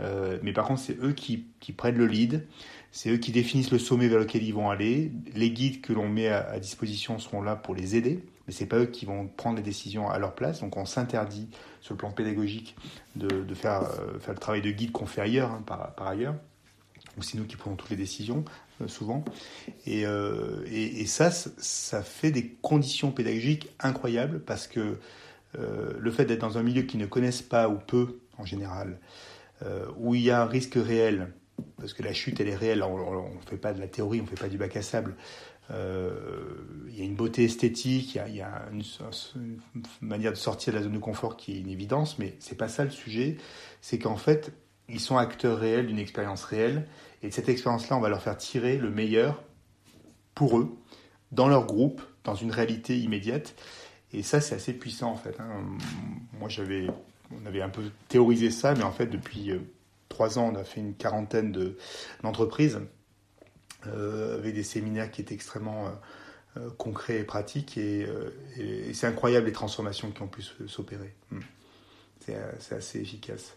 Euh, 0.00 0.38
mais 0.42 0.52
par 0.52 0.66
contre, 0.66 0.80
c'est 0.80 0.98
eux 1.02 1.12
qui, 1.12 1.46
prennent 1.76 1.96
le 1.96 2.06
lead, 2.06 2.46
c'est 2.92 3.10
eux 3.10 3.16
qui 3.16 3.32
définissent 3.32 3.70
le 3.70 3.78
sommet 3.78 4.08
vers 4.08 4.18
lequel 4.18 4.42
ils 4.42 4.52
vont 4.52 4.70
aller. 4.70 5.12
Les 5.34 5.50
guides 5.50 5.80
que 5.80 5.92
l'on 5.92 6.08
met 6.08 6.28
à, 6.28 6.58
disposition 6.58 7.18
seront 7.18 7.42
là 7.42 7.56
pour 7.56 7.74
les 7.74 7.96
aider, 7.96 8.22
mais 8.46 8.52
c'est 8.52 8.66
pas 8.66 8.78
eux 8.78 8.86
qui 8.86 9.06
vont 9.06 9.26
prendre 9.26 9.56
les 9.56 9.62
décisions 9.62 10.08
à 10.08 10.18
leur 10.18 10.34
place. 10.34 10.60
Donc 10.60 10.76
on 10.76 10.84
s'interdit 10.84 11.48
sur 11.80 11.94
le 11.94 11.98
plan 11.98 12.10
pédagogique 12.10 12.76
de, 13.16 13.28
euh, 13.28 14.18
faire 14.18 14.32
le 14.32 14.38
travail 14.38 14.62
de 14.62 14.70
guide 14.70 14.92
qu'on 14.92 15.06
fait 15.06 15.20
ailleurs, 15.20 15.50
hein, 15.50 15.62
par, 15.66 16.06
ailleurs. 16.06 16.34
Donc 17.14 17.24
c'est 17.24 17.38
nous 17.38 17.44
qui 17.44 17.56
prenons 17.56 17.76
toutes 17.76 17.90
les 17.90 17.96
décisions. 17.96 18.44
Euh, 18.82 18.88
souvent. 18.88 19.24
Euh, 19.88 20.62
et, 20.66 21.00
et, 21.00 21.06
ça, 21.06 21.30
ça 21.30 22.02
fait 22.02 22.30
des 22.30 22.46
conditions 22.60 23.10
pédagogiques 23.10 23.70
incroyables 23.80 24.40
parce 24.40 24.66
que 24.66 24.98
le 25.98 26.10
fait 26.10 26.26
d'être 26.26 26.42
dans 26.42 26.58
un 26.58 26.62
milieu 26.62 26.82
qu'ils 26.82 27.00
ne 27.00 27.06
connaissent 27.06 27.40
pas 27.40 27.70
ou 27.70 27.78
peu 27.78 28.18
en 28.36 28.44
général, 28.44 28.98
où 29.96 30.14
il 30.14 30.20
y 30.20 30.30
a 30.30 30.42
un 30.42 30.44
risque 30.44 30.74
réel, 30.74 31.32
parce 31.78 31.94
que 31.94 32.02
la 32.02 32.12
chute 32.12 32.38
elle 32.40 32.48
est 32.48 32.56
réelle, 32.56 32.82
on 32.82 33.34
ne 33.34 33.40
fait 33.48 33.56
pas 33.56 33.72
de 33.72 33.80
la 33.80 33.88
théorie, 33.88 34.20
on 34.20 34.24
ne 34.24 34.28
fait 34.28 34.38
pas 34.38 34.50
du 34.50 34.58
bac 34.58 34.76
à 34.76 34.82
sable. 34.82 35.16
Il 35.70 36.96
y 36.96 37.00
a 37.00 37.04
une 37.04 37.14
beauté 37.16 37.44
esthétique, 37.44 38.18
il 38.26 38.36
y 38.36 38.40
a, 38.40 38.66
une, 38.72 38.82
manière 40.00 40.32
de 40.32 40.36
sortir 40.36 40.72
de 40.72 40.78
la 40.78 40.84
zone 40.84 40.92
de 40.92 40.98
confort 40.98 41.36
qui 41.36 41.56
est 41.56 41.60
une 41.60 41.68
évidence, 41.68 42.18
mais 42.18 42.34
c'est 42.38 42.56
pas 42.56 42.68
ça 42.68 42.84
le 42.84 42.90
sujet. 42.90 43.36
C'est 43.80 43.98
qu'en 43.98 44.16
fait, 44.16 44.52
ils 44.88 45.00
sont 45.00 45.16
acteurs 45.16 45.58
réels 45.58 45.86
d'une 45.86 45.98
expérience 45.98 46.44
réelle 46.44 46.86
et 47.22 47.28
de 47.28 47.32
cette 47.32 47.48
expérience-là, 47.48 47.96
on 47.96 48.00
va 48.00 48.08
leur 48.08 48.22
faire 48.22 48.36
tirer 48.36 48.76
le 48.76 48.90
meilleur 48.90 49.42
pour 50.34 50.58
eux, 50.58 50.76
dans 51.32 51.48
leur 51.48 51.66
groupe, 51.66 52.02
dans 52.24 52.34
une 52.34 52.50
réalité 52.50 52.98
immédiate. 52.98 53.54
Et 54.12 54.22
ça, 54.22 54.40
c'est 54.40 54.54
assez 54.54 54.72
puissant 54.72 55.10
en 55.10 55.16
fait. 55.16 55.38
Hein. 55.40 55.64
Moi, 56.38 56.48
j'avais, 56.48 56.86
on 57.32 57.46
avait 57.46 57.62
un 57.62 57.68
peu 57.68 57.82
théorisé 58.08 58.50
ça, 58.50 58.74
mais 58.74 58.84
en 58.84 58.92
fait, 58.92 59.06
depuis 59.06 59.50
euh, 59.50 59.58
trois 60.08 60.38
ans, 60.38 60.52
on 60.52 60.56
a 60.56 60.64
fait 60.64 60.80
une 60.80 60.94
quarantaine 60.94 61.52
de, 61.52 61.76
d'entreprises 62.22 62.76
euh, 62.76 62.88
avec 63.92 64.54
des 64.54 64.62
séminaires 64.62 65.10
qui 65.10 65.20
étaient 65.20 65.34
extrêmement 65.34 65.88
euh, 66.56 66.70
concrets 66.78 67.20
et 67.20 67.24
pratiques. 67.24 67.78
Et, 67.78 68.06
c'est 68.92 69.06
incroyable 69.06 69.46
les 69.46 69.52
transformations 69.52 70.10
qui 70.10 70.22
ont 70.22 70.28
pu 70.28 70.42
s'opérer. 70.66 71.14
Hmm. 71.30 71.40
c'est 72.20 72.74
assez 72.74 73.00
efficace 73.00 73.56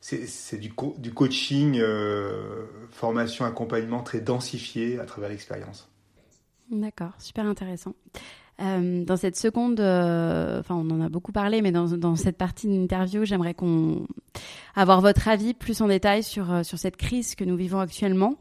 c'est 0.00 0.58
du, 0.58 0.72
coaching, 0.72 1.78
euh, 1.78 2.66
formation, 2.90 3.44
accompagnement 3.44 4.02
très 4.02 4.20
densifié 4.20 4.98
à 4.98 5.04
travers 5.04 5.28
l'expérience. 5.28 5.88
D'accord, 6.70 7.12
super 7.18 7.46
intéressant. 7.46 7.94
Euh, 8.60 9.04
dans 9.04 9.16
cette 9.16 9.36
seconde, 9.36 9.80
euh, 9.80 10.62
on 10.68 10.90
en 10.90 11.00
a 11.00 11.08
beaucoup 11.08 11.32
parlé, 11.32 11.62
mais 11.62 11.72
dans, 11.72 11.86
dans 11.86 12.16
cette 12.16 12.36
partie 12.36 12.66
de 12.68 12.74
l'interview, 12.74 13.24
j'aimerais 13.24 13.54
qu'on 13.54 14.06
avoir 14.76 15.00
votre 15.00 15.28
avis 15.28 15.54
plus 15.54 15.80
en 15.80 15.88
détail 15.88 16.22
sur 16.22 16.52
euh, 16.52 16.62
sur 16.62 16.78
cette 16.78 16.96
crise 16.96 17.34
que 17.34 17.44
nous 17.44 17.56
vivons 17.56 17.80
actuellement. 17.80 18.36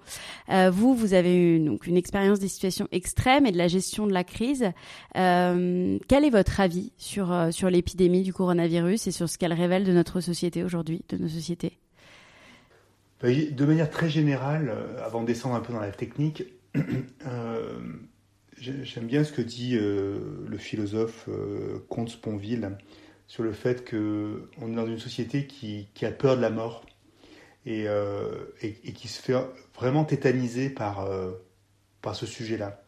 Vous, 0.72 0.94
vous 0.94 1.14
avez 1.14 1.38
eu 1.38 1.60
donc 1.60 1.88
une 1.88 1.98
expérience 1.98 2.40
des 2.40 2.48
situations 2.48 2.88
extrêmes 2.92 3.46
et 3.46 3.52
de 3.52 3.58
la 3.58 3.68
gestion 3.68 4.08
de 4.08 4.14
la 4.14 4.24
crise. 4.24 4.72
Quel 5.14 6.26
est 6.26 6.30
votre 6.30 6.60
avis 6.60 6.92
sur 6.98 7.34
sur 7.52 7.70
l'épidémie 7.70 8.24
du 8.24 8.34
coronavirus 8.34 9.08
et 9.08 9.12
sur 9.12 9.30
ce 9.30 9.38
qu'elle 9.38 9.54
révèle 9.54 9.84
de 9.84 9.94
notre 9.94 10.22
société 10.22 10.64
aujourd'hui, 10.64 11.04
de 11.10 11.18
nos 11.18 11.28
sociétés? 11.28 11.78
Bah, 13.22 13.30
De 13.30 13.66
manière 13.66 13.90
très 13.90 14.10
générale, 14.10 14.74
avant 15.04 15.22
de 15.22 15.28
descendre 15.28 15.56
un 15.56 15.62
peu 15.62 15.74
dans 15.74 15.80
la 15.80 15.92
technique. 15.92 16.44
J'aime 18.62 19.06
bien 19.06 19.24
ce 19.24 19.32
que 19.32 19.41
dit 19.41 19.78
euh, 19.78 20.19
le 20.48 20.58
philosophe 20.58 21.30
euh, 21.30 21.80
Comte 21.88 22.10
Sponville 22.10 22.78
sur 23.28 23.43
le 23.43 23.54
fait 23.54 23.89
qu'on 23.89 24.72
est 24.72 24.76
dans 24.76 24.88
une 24.88 25.00
société 25.00 25.45
qui, 25.45 25.88
a 26.02 26.12
peur 26.12 26.36
de 26.36 26.41
la 26.41 26.50
mort 26.50 26.84
euh, 27.67 28.45
et, 28.62 28.74
qui 28.74 29.08
se 29.08 29.22
fait 29.22 29.36
vraiment 29.76 30.04
tétaniser 30.04 30.69
par, 30.69 31.08
par 32.02 32.15
ce 32.15 32.26
sujet-là. 32.26 32.84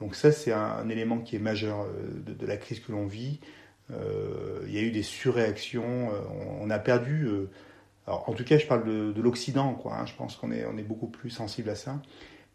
Donc 0.00 0.16
ça, 0.16 0.32
c'est 0.32 0.52
un, 0.52 0.88
élément 0.88 1.20
qui 1.20 1.36
est 1.36 1.40
majeur 1.40 1.86
de, 2.26 2.46
la 2.46 2.56
crise 2.56 2.80
que 2.80 2.90
l'on 2.90 3.06
vit. 3.06 3.38
il 3.90 4.72
y 4.72 4.78
a 4.78 4.82
eu 4.82 4.90
des 4.90 5.04
surréactions, 5.04 6.10
on, 6.60 6.68
a 6.70 6.78
perdu... 6.80 7.28
en 8.08 8.32
tout 8.32 8.44
cas, 8.44 8.58
je 8.58 8.66
parle 8.66 8.84
de, 8.84 9.20
l'Occident, 9.22 9.74
quoi. 9.74 9.96
Hein. 9.96 10.06
je 10.06 10.14
pense 10.14 10.34
qu'on 10.34 10.50
est, 10.50 10.66
on 10.66 10.76
est 10.76 10.82
beaucoup 10.82 11.08
plus 11.08 11.30
sensible 11.30 11.70
à 11.70 11.76
ça. 11.76 12.02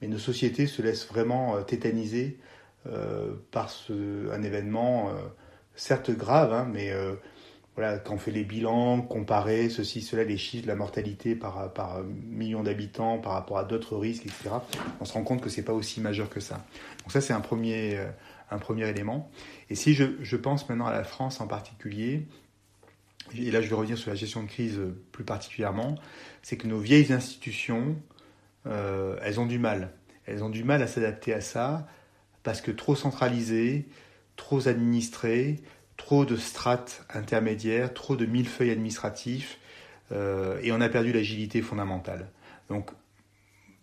Mais 0.02 0.10
nos 0.10 0.20
sociétés 0.20 0.68
se 0.68 0.82
laissent 0.82 1.08
vraiment 1.08 1.64
tétaniser 1.64 2.38
euh, 2.38 2.49
par 3.52 3.70
ce, 3.70 4.32
un 4.32 4.42
événement, 4.44 5.10
euh, 5.10 5.14
certes 5.76 6.12
grave, 6.12 6.54
hein, 6.54 6.68
mais 6.72 6.92
euh, 6.92 7.16
voilà, 7.76 7.98
quand 7.98 8.16
on 8.16 8.18
fait 8.18 8.32
les 8.32 8.44
bilans, 8.44 9.02
comparer 9.02 9.70
ceci, 9.70 10.02
cela, 10.02 10.24
les 10.24 10.38
chiffres, 10.38 10.68
la 10.68 10.76
mortalité 10.76 11.36
par, 11.36 11.74
par 11.74 12.04
million 12.04 12.64
d'habitants 12.64 13.20
par 13.20 13.34
rapport 13.34 13.58
à 13.58 13.64
d'autres 13.64 13.98
risques, 13.98 14.26
etc., 14.26 14.50
on 15.00 15.06
se 15.06 15.14
rend 15.14 15.24
compte 15.24 15.42
que 15.42 15.50
c'est 15.50 15.64
pas 15.64 15.74
aussi 15.74 16.02
majeur 16.02 16.30
que 16.30 16.40
ça. 16.40 16.66
Donc 17.04 17.12
ça, 17.12 17.22
c'est 17.22 17.34
un 17.34 17.42
premier, 17.42 18.00
un 18.52 18.58
premier 18.58 18.88
élément. 18.88 19.30
Et 19.70 19.76
si 19.76 19.94
je, 19.94 20.36
pense 20.36 20.68
maintenant 20.70 20.88
à 20.88 20.92
la 20.92 21.04
France 21.04 21.42
en 21.42 21.48
particulier, 21.48 22.28
et 23.38 23.52
là 23.52 23.62
je 23.62 23.70
vais 23.70 23.76
revenir 23.76 23.98
sur 23.98 24.10
la 24.10 24.16
gestion 24.16 24.44
de 24.44 24.48
crise 24.48 24.80
plus 25.12 25.24
particulièrement, 25.24 25.96
c'est 26.42 26.58
que 26.58 26.68
nos 26.68 26.80
vieilles 26.80 27.14
institutions, 27.14 27.96
euh, 28.66 29.18
elles 29.22 29.40
ont 29.40 29.46
du 29.46 29.60
mal. 29.60 29.92
Elles 30.26 30.44
ont 30.44 30.50
du 30.50 30.64
mal 30.64 30.82
à 30.82 30.88
s'adapter 30.88 31.34
à 31.34 31.42
ça 31.42 31.88
parce 32.44 32.62
que 32.62 32.72
trop 32.72 32.96
centralisé, 32.96 33.86
trop 34.36 34.68
administré, 34.68 35.58
trop 35.98 36.26
de 36.26 36.38
strates 36.38 37.06
intermédiaires, 37.14 37.94
trop 37.94 38.16
de 38.16 38.26
millefeuilles 38.26 38.72
administratifs, 38.72 39.60
euh, 40.12 40.60
et 40.64 40.72
on 40.72 40.82
a 40.82 40.90
perdu 40.90 41.12
l'agilité 41.12 41.62
fondamentale. 41.62 42.32
Donc, 42.70 42.92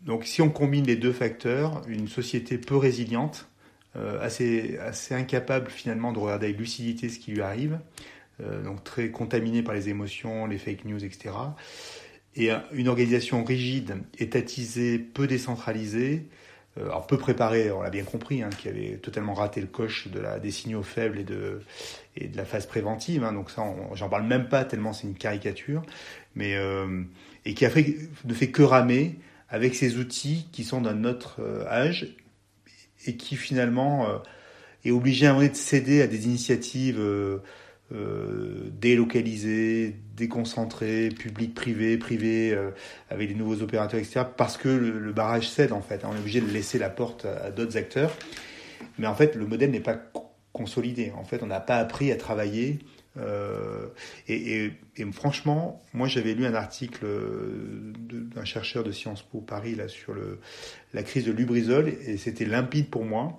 donc 0.03 0.25
si 0.25 0.43
on 0.43 0.51
combine 0.51 0.87
les 0.87 0.97
deux 0.97 1.13
facteurs, 1.13 1.83
une 1.87 2.09
société 2.09 2.59
peu 2.59 2.77
résiliente, 2.77 3.49
euh, 3.97 4.21
assez, 4.21 4.79
assez 4.79 5.15
incapable 5.15 5.71
finalement 5.71 6.13
de 6.13 6.19
regarder 6.19 6.47
avec 6.47 6.59
lucidité 6.59 7.09
ce 7.09 7.19
qui 7.19 7.33
lui 7.33 7.43
arrive, 7.43 7.79
euh, 8.41 8.63
donc 8.63 8.83
très 8.83 9.11
contaminée 9.11 9.63
par 9.63 9.75
les 9.75 9.89
émotions, 9.89 10.47
les 10.47 10.59
fake 10.59 10.85
news, 10.85 11.05
etc. 11.05 11.35
Et 12.35 12.51
une 12.73 12.89
organisation 12.89 13.43
rigide, 13.45 13.97
étatisée, 14.19 14.99
peu 14.99 15.27
décentralisée, 15.27 16.27
euh, 16.79 16.85
alors 16.85 17.07
peu 17.07 17.17
préparé, 17.17 17.71
on 17.71 17.83
l'a 17.83 17.91
bien 17.91 18.05
compris, 18.05 18.43
hein, 18.43 18.51
qui 18.51 18.69
avait 18.69 18.97
totalement 18.97 19.35
raté 19.35 19.61
le 19.61 19.67
coche 19.67 20.09
de 20.09 20.21
la, 20.21 20.39
des 20.39 20.51
signaux 20.51 20.83
faibles 20.83 21.19
et 21.19 21.25
de, 21.25 21.61
et 22.17 22.29
de 22.29 22.37
la 22.37 22.45
phase 22.45 22.67
préventive. 22.67 23.25
Hein, 23.25 23.33
donc 23.33 23.51
ça, 23.51 23.65
j'en 23.95 24.09
parle 24.09 24.25
même 24.25 24.49
pas 24.49 24.65
tellement 24.65 24.93
c'est 24.93 25.07
une 25.07 25.15
caricature, 25.15 25.83
mais 26.35 26.57
euh, 26.57 27.03
et 27.45 27.55
qui 27.55 27.65
a 27.65 27.71
fait, 27.71 27.97
ne 28.25 28.35
fait 28.35 28.51
que 28.51 28.63
ramer 28.63 29.17
avec 29.49 29.75
ces 29.75 29.99
outils 29.99 30.49
qui 30.53 30.65
sont 30.65 30.81
d'un 30.81 31.05
autre 31.05 31.41
euh, 31.41 31.67
âge 31.67 32.17
et 33.07 33.17
qui 33.17 33.37
finalement 33.37 34.21
est 34.87 34.93
obligé 34.93 35.27
à 35.27 35.31
un 35.31 35.35
moment 35.35 35.49
de 35.49 35.55
céder 35.55 36.03
à 36.03 36.07
des 36.07 36.27
initiatives 36.27 37.01
euh, 37.01 37.39
délocalisé, 37.91 39.97
déconcentré, 40.17 41.11
public, 41.11 41.55
privé, 41.55 41.99
privé, 41.99 42.53
euh, 42.53 42.71
avec 43.11 43.29
des 43.29 43.35
nouveaux 43.35 43.63
opérateurs, 43.63 44.01
etc. 44.01 44.23
Parce 44.37 44.57
que 44.57 44.69
le, 44.69 45.13
barrage 45.13 45.49
cède 45.49 45.73
en 45.73 45.83
fait. 45.83 46.05
On 46.05 46.15
est 46.15 46.19
obligé 46.19 46.41
de 46.41 46.51
laisser 46.51 46.79
la 46.79 46.91
porte 46.91 47.27
à, 47.27 47.51
d'autres 47.51 47.77
acteurs. 47.77 48.17
Mais 48.99 49.07
en 49.07 49.15
fait, 49.15 49.37
le 49.37 49.47
modèle 49.47 49.71
n'est 49.71 49.81
pas 49.81 49.99
consolidé. 50.53 51.13
En 51.17 51.25
fait, 51.25 51.43
on 51.43 51.47
n'a 51.47 51.61
pas 51.61 51.77
appris 51.77 52.11
à 52.11 52.17
travailler. 52.17 52.79
Euh, 53.19 53.87
et, 54.29 54.73
franchement, 55.13 55.83
moi 55.95 56.07
j'avais 56.07 56.35
lu 56.35 56.45
un 56.45 56.55
article 56.55 57.07
d'un 58.11 58.45
chercheur 58.45 58.85
de 58.85 58.93
Sciences 58.93 59.23
Po 59.23 59.41
Paris 59.41 59.75
là 59.75 59.89
sur 59.89 60.15
la 60.93 61.03
crise 61.03 61.25
de 61.25 61.33
Lubrizol 61.33 61.89
et 61.89 62.19
c'était 62.19 62.45
limpide 62.45 62.91
pour 62.91 63.05
moi. 63.05 63.39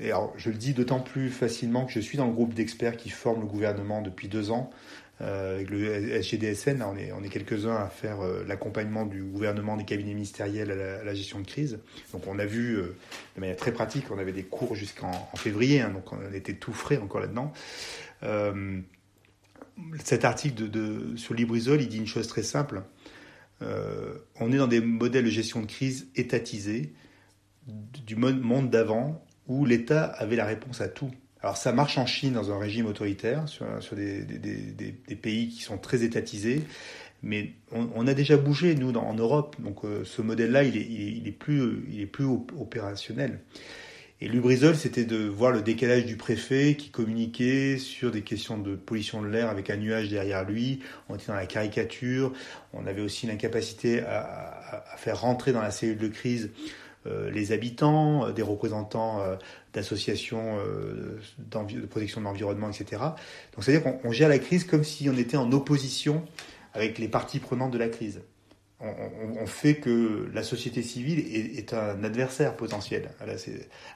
Alors, 0.00 0.32
je 0.36 0.50
le 0.50 0.56
dis 0.56 0.74
d'autant 0.74 1.00
plus 1.00 1.30
facilement 1.30 1.86
que 1.86 1.92
je 1.92 2.00
suis 2.00 2.18
dans 2.18 2.26
le 2.26 2.32
groupe 2.32 2.52
d'experts 2.52 2.96
qui 2.96 3.10
forment 3.10 3.42
le 3.42 3.46
gouvernement 3.46 4.02
depuis 4.02 4.28
deux 4.28 4.50
ans. 4.50 4.70
Euh, 5.20 5.54
avec 5.54 5.70
le 5.70 6.20
SGDSN, 6.20 6.82
on 6.82 6.96
est, 6.96 7.28
quelques-uns 7.28 7.76
à 7.76 7.86
faire 7.86 8.20
euh, 8.20 8.44
l'accompagnement 8.48 9.06
du 9.06 9.22
gouvernement 9.22 9.76
des 9.76 9.84
cabinets 9.84 10.14
ministériels 10.14 10.72
à 10.72 11.04
la, 11.04 11.14
gestion 11.14 11.40
de 11.40 11.46
crise. 11.46 11.78
Donc 12.12 12.26
on 12.26 12.40
a 12.40 12.46
vu 12.46 12.74
euh, 12.74 12.96
de 13.36 13.40
manière 13.40 13.56
très 13.56 13.72
pratique, 13.72 14.10
on 14.10 14.18
avait 14.18 14.32
des 14.32 14.42
cours 14.42 14.74
jusqu'en 14.74 15.12
février, 15.36 15.80
hein, 15.80 15.90
donc 15.90 16.12
on 16.12 16.34
était 16.34 16.54
tout 16.54 16.72
frais 16.72 16.98
encore 16.98 17.20
là-dedans. 17.20 17.52
cet 20.02 20.24
article 20.24 20.54
de, 20.54 20.66
de, 20.66 21.16
sur 21.16 21.34
Librisol, 21.34 21.80
il 21.80 21.88
dit 21.88 21.98
une 21.98 22.06
chose 22.06 22.26
très 22.26 22.42
simple, 22.42 22.82
on 23.60 24.52
est 24.52 24.58
dans 24.58 24.66
des 24.66 24.80
modèles 24.80 25.24
de 25.24 25.30
gestion 25.30 25.60
de 25.60 25.66
crise 25.66 26.08
étatisés 26.16 26.92
du 27.66 28.16
monde 28.16 28.68
d'avant 28.68 29.23
où 29.48 29.64
l'État 29.64 30.04
avait 30.04 30.36
la 30.36 30.44
réponse 30.44 30.80
à 30.80 30.88
tout. 30.88 31.10
Alors 31.40 31.56
ça 31.56 31.72
marche 31.72 31.98
en 31.98 32.06
Chine 32.06 32.32
dans 32.32 32.50
un 32.50 32.58
régime 32.58 32.86
autoritaire, 32.86 33.46
sur, 33.48 33.66
des, 33.96 35.16
pays 35.20 35.48
qui 35.48 35.62
sont 35.62 35.76
très 35.76 36.02
étatisés, 36.02 36.62
mais 37.22 37.52
on, 37.70 38.06
a 38.06 38.14
déjà 38.14 38.36
bougé, 38.36 38.74
nous, 38.74 38.92
en 38.94 39.14
Europe, 39.14 39.56
donc 39.58 39.84
euh, 39.84 40.04
ce 40.04 40.22
modèle-là, 40.22 40.64
il 40.64 41.26
est, 41.26 41.32
plus, 41.32 42.24
opérationnel. 42.58 43.40
Et 44.20 44.28
Lubrizol, 44.28 44.74
c'était 44.76 45.04
de 45.04 45.16
voir 45.26 45.50
le 45.50 45.60
décalage 45.60 46.06
du 46.06 46.16
préfet 46.16 46.76
qui 46.76 46.88
communiquait 46.88 47.78
sur 47.78 48.10
des 48.10 48.22
questions 48.22 48.56
de 48.56 48.74
pollution 48.74 49.20
de 49.20 49.26
l'air 49.26 49.50
avec 49.50 49.68
un 49.70 49.76
nuage 49.76 50.08
derrière 50.08 50.44
lui. 50.44 50.80
On 51.08 51.16
était 51.16 51.26
dans 51.26 51.34
la 51.34 51.46
caricature. 51.46 52.32
On 52.72 52.86
avait 52.86 53.02
aussi 53.02 53.26
l'incapacité 53.26 54.00
à, 54.00 54.84
faire 54.96 55.20
rentrer 55.20 55.52
dans 55.52 55.60
la 55.60 55.70
cellule 55.70 55.98
de 55.98 56.08
crise 56.08 56.50
les 57.06 57.52
habitants, 57.52 58.26
euh, 58.26 58.32
des 58.32 58.42
représentants 58.42 59.20
euh, 59.20 59.36
d'associations 59.72 60.58
de 61.38 61.86
protection 61.86 62.20
de 62.20 62.26
l'environnement, 62.26 62.70
etc. 62.70 63.02
Donc 63.52 63.64
c'est-à-dire 63.64 64.00
qu'on 64.00 64.12
gère 64.12 64.28
la 64.28 64.38
crise 64.38 64.64
comme 64.64 64.84
si 64.84 65.08
on 65.10 65.16
était 65.16 65.36
en 65.36 65.50
opposition 65.52 66.24
avec 66.72 66.98
les 66.98 67.08
parties 67.08 67.40
prenantes 67.40 67.72
de 67.72 67.78
la 67.78 67.88
crise. 67.88 68.22
On, 68.80 69.46
fait 69.46 69.76
que 69.76 70.28
la 70.34 70.42
société 70.42 70.82
civile 70.82 71.18
est, 71.18 71.72
un 71.72 72.04
adversaire 72.04 72.54
potentiel. 72.54 73.10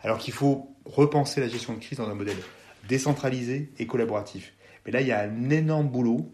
Alors 0.02 0.18
qu'il 0.18 0.32
faut 0.32 0.74
repenser 0.86 1.42
la 1.42 1.48
gestion 1.48 1.74
de 1.74 1.78
crise 1.78 1.98
dans 1.98 2.08
un 2.08 2.14
modèle 2.14 2.38
décentralisé 2.88 3.70
et 3.78 3.86
collaboratif. 3.86 4.54
Mais 4.86 4.92
là, 4.92 5.02
il 5.02 5.08
y 5.08 5.12
a 5.12 5.20
un 5.20 5.50
énorme 5.50 5.88
boulot 5.88 6.32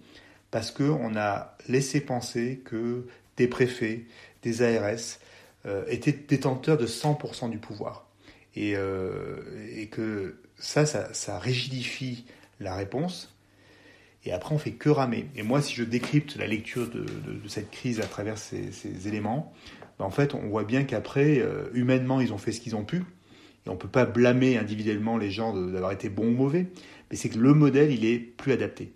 parce 0.53 0.71
qu'on 0.71 1.17
a 1.17 1.57
laissé 1.69 2.01
penser 2.01 2.63
que 2.65 3.07
des 3.37 3.49
préfets, 3.49 4.05
des 4.43 4.63
ARS, 4.63 4.85
euh, 4.85 5.24
était 5.89 6.13
détenteur 6.13 6.77
de 6.77 6.87
100% 6.87 7.51
du 7.51 7.59
pouvoir. 7.59 8.07
Et, 8.57 8.77
euh, 8.77 9.37
et 9.77 9.87
que 9.87 10.37
ça, 10.57 10.87
ça, 10.87 11.39
rigidifie 11.39 12.25
la 12.61 12.75
réponse. 12.75 13.35
Et 14.25 14.33
après, 14.33 14.55
on 14.55 14.59
fait 14.59 14.73
que 14.73 14.89
ramer. 14.89 15.27
Et 15.37 15.43
moi, 15.43 15.61
si 15.61 15.75
je 15.75 15.85
décrypte 15.85 16.37
la 16.37 16.47
lecture 16.47 16.89
de, 16.89 17.05
cette 17.49 17.71
crise 17.71 18.01
à 18.01 18.07
travers 18.07 18.39
ces, 18.39 19.09
éléments, 19.09 19.53
ben, 19.99 20.05
en 20.05 20.11
fait, 20.11 20.35
on 20.35 20.49
voit 20.49 20.65
bien 20.65 20.85
qu'après, 20.85 21.41
euh, 21.41 21.69
humainement, 21.75 22.21
ils 22.21 22.33
ont 22.33 22.39
fait 22.39 22.53
ce 22.53 22.61
qu'ils 22.61 22.77
ont 22.77 22.85
pu. 22.85 23.05
Et 23.67 23.71
on 23.71 23.75
ne 23.75 23.79
peut 23.79 23.89
pas 23.89 24.07
blâmer 24.07 24.57
individuellement 24.57 25.17
les 25.19 25.31
gens 25.31 25.55
d'avoir 25.55 25.93
été 25.93 26.09
bons 26.09 26.29
ou 26.29 26.37
mauvais. 26.37 26.69
Mais 27.11 27.17
c'est 27.17 27.29
que 27.29 27.39
le 27.39 27.55
modèle, 27.55 27.91
il 27.91 28.05
est 28.05 28.19
plus 28.19 28.53
adapté. 28.53 28.93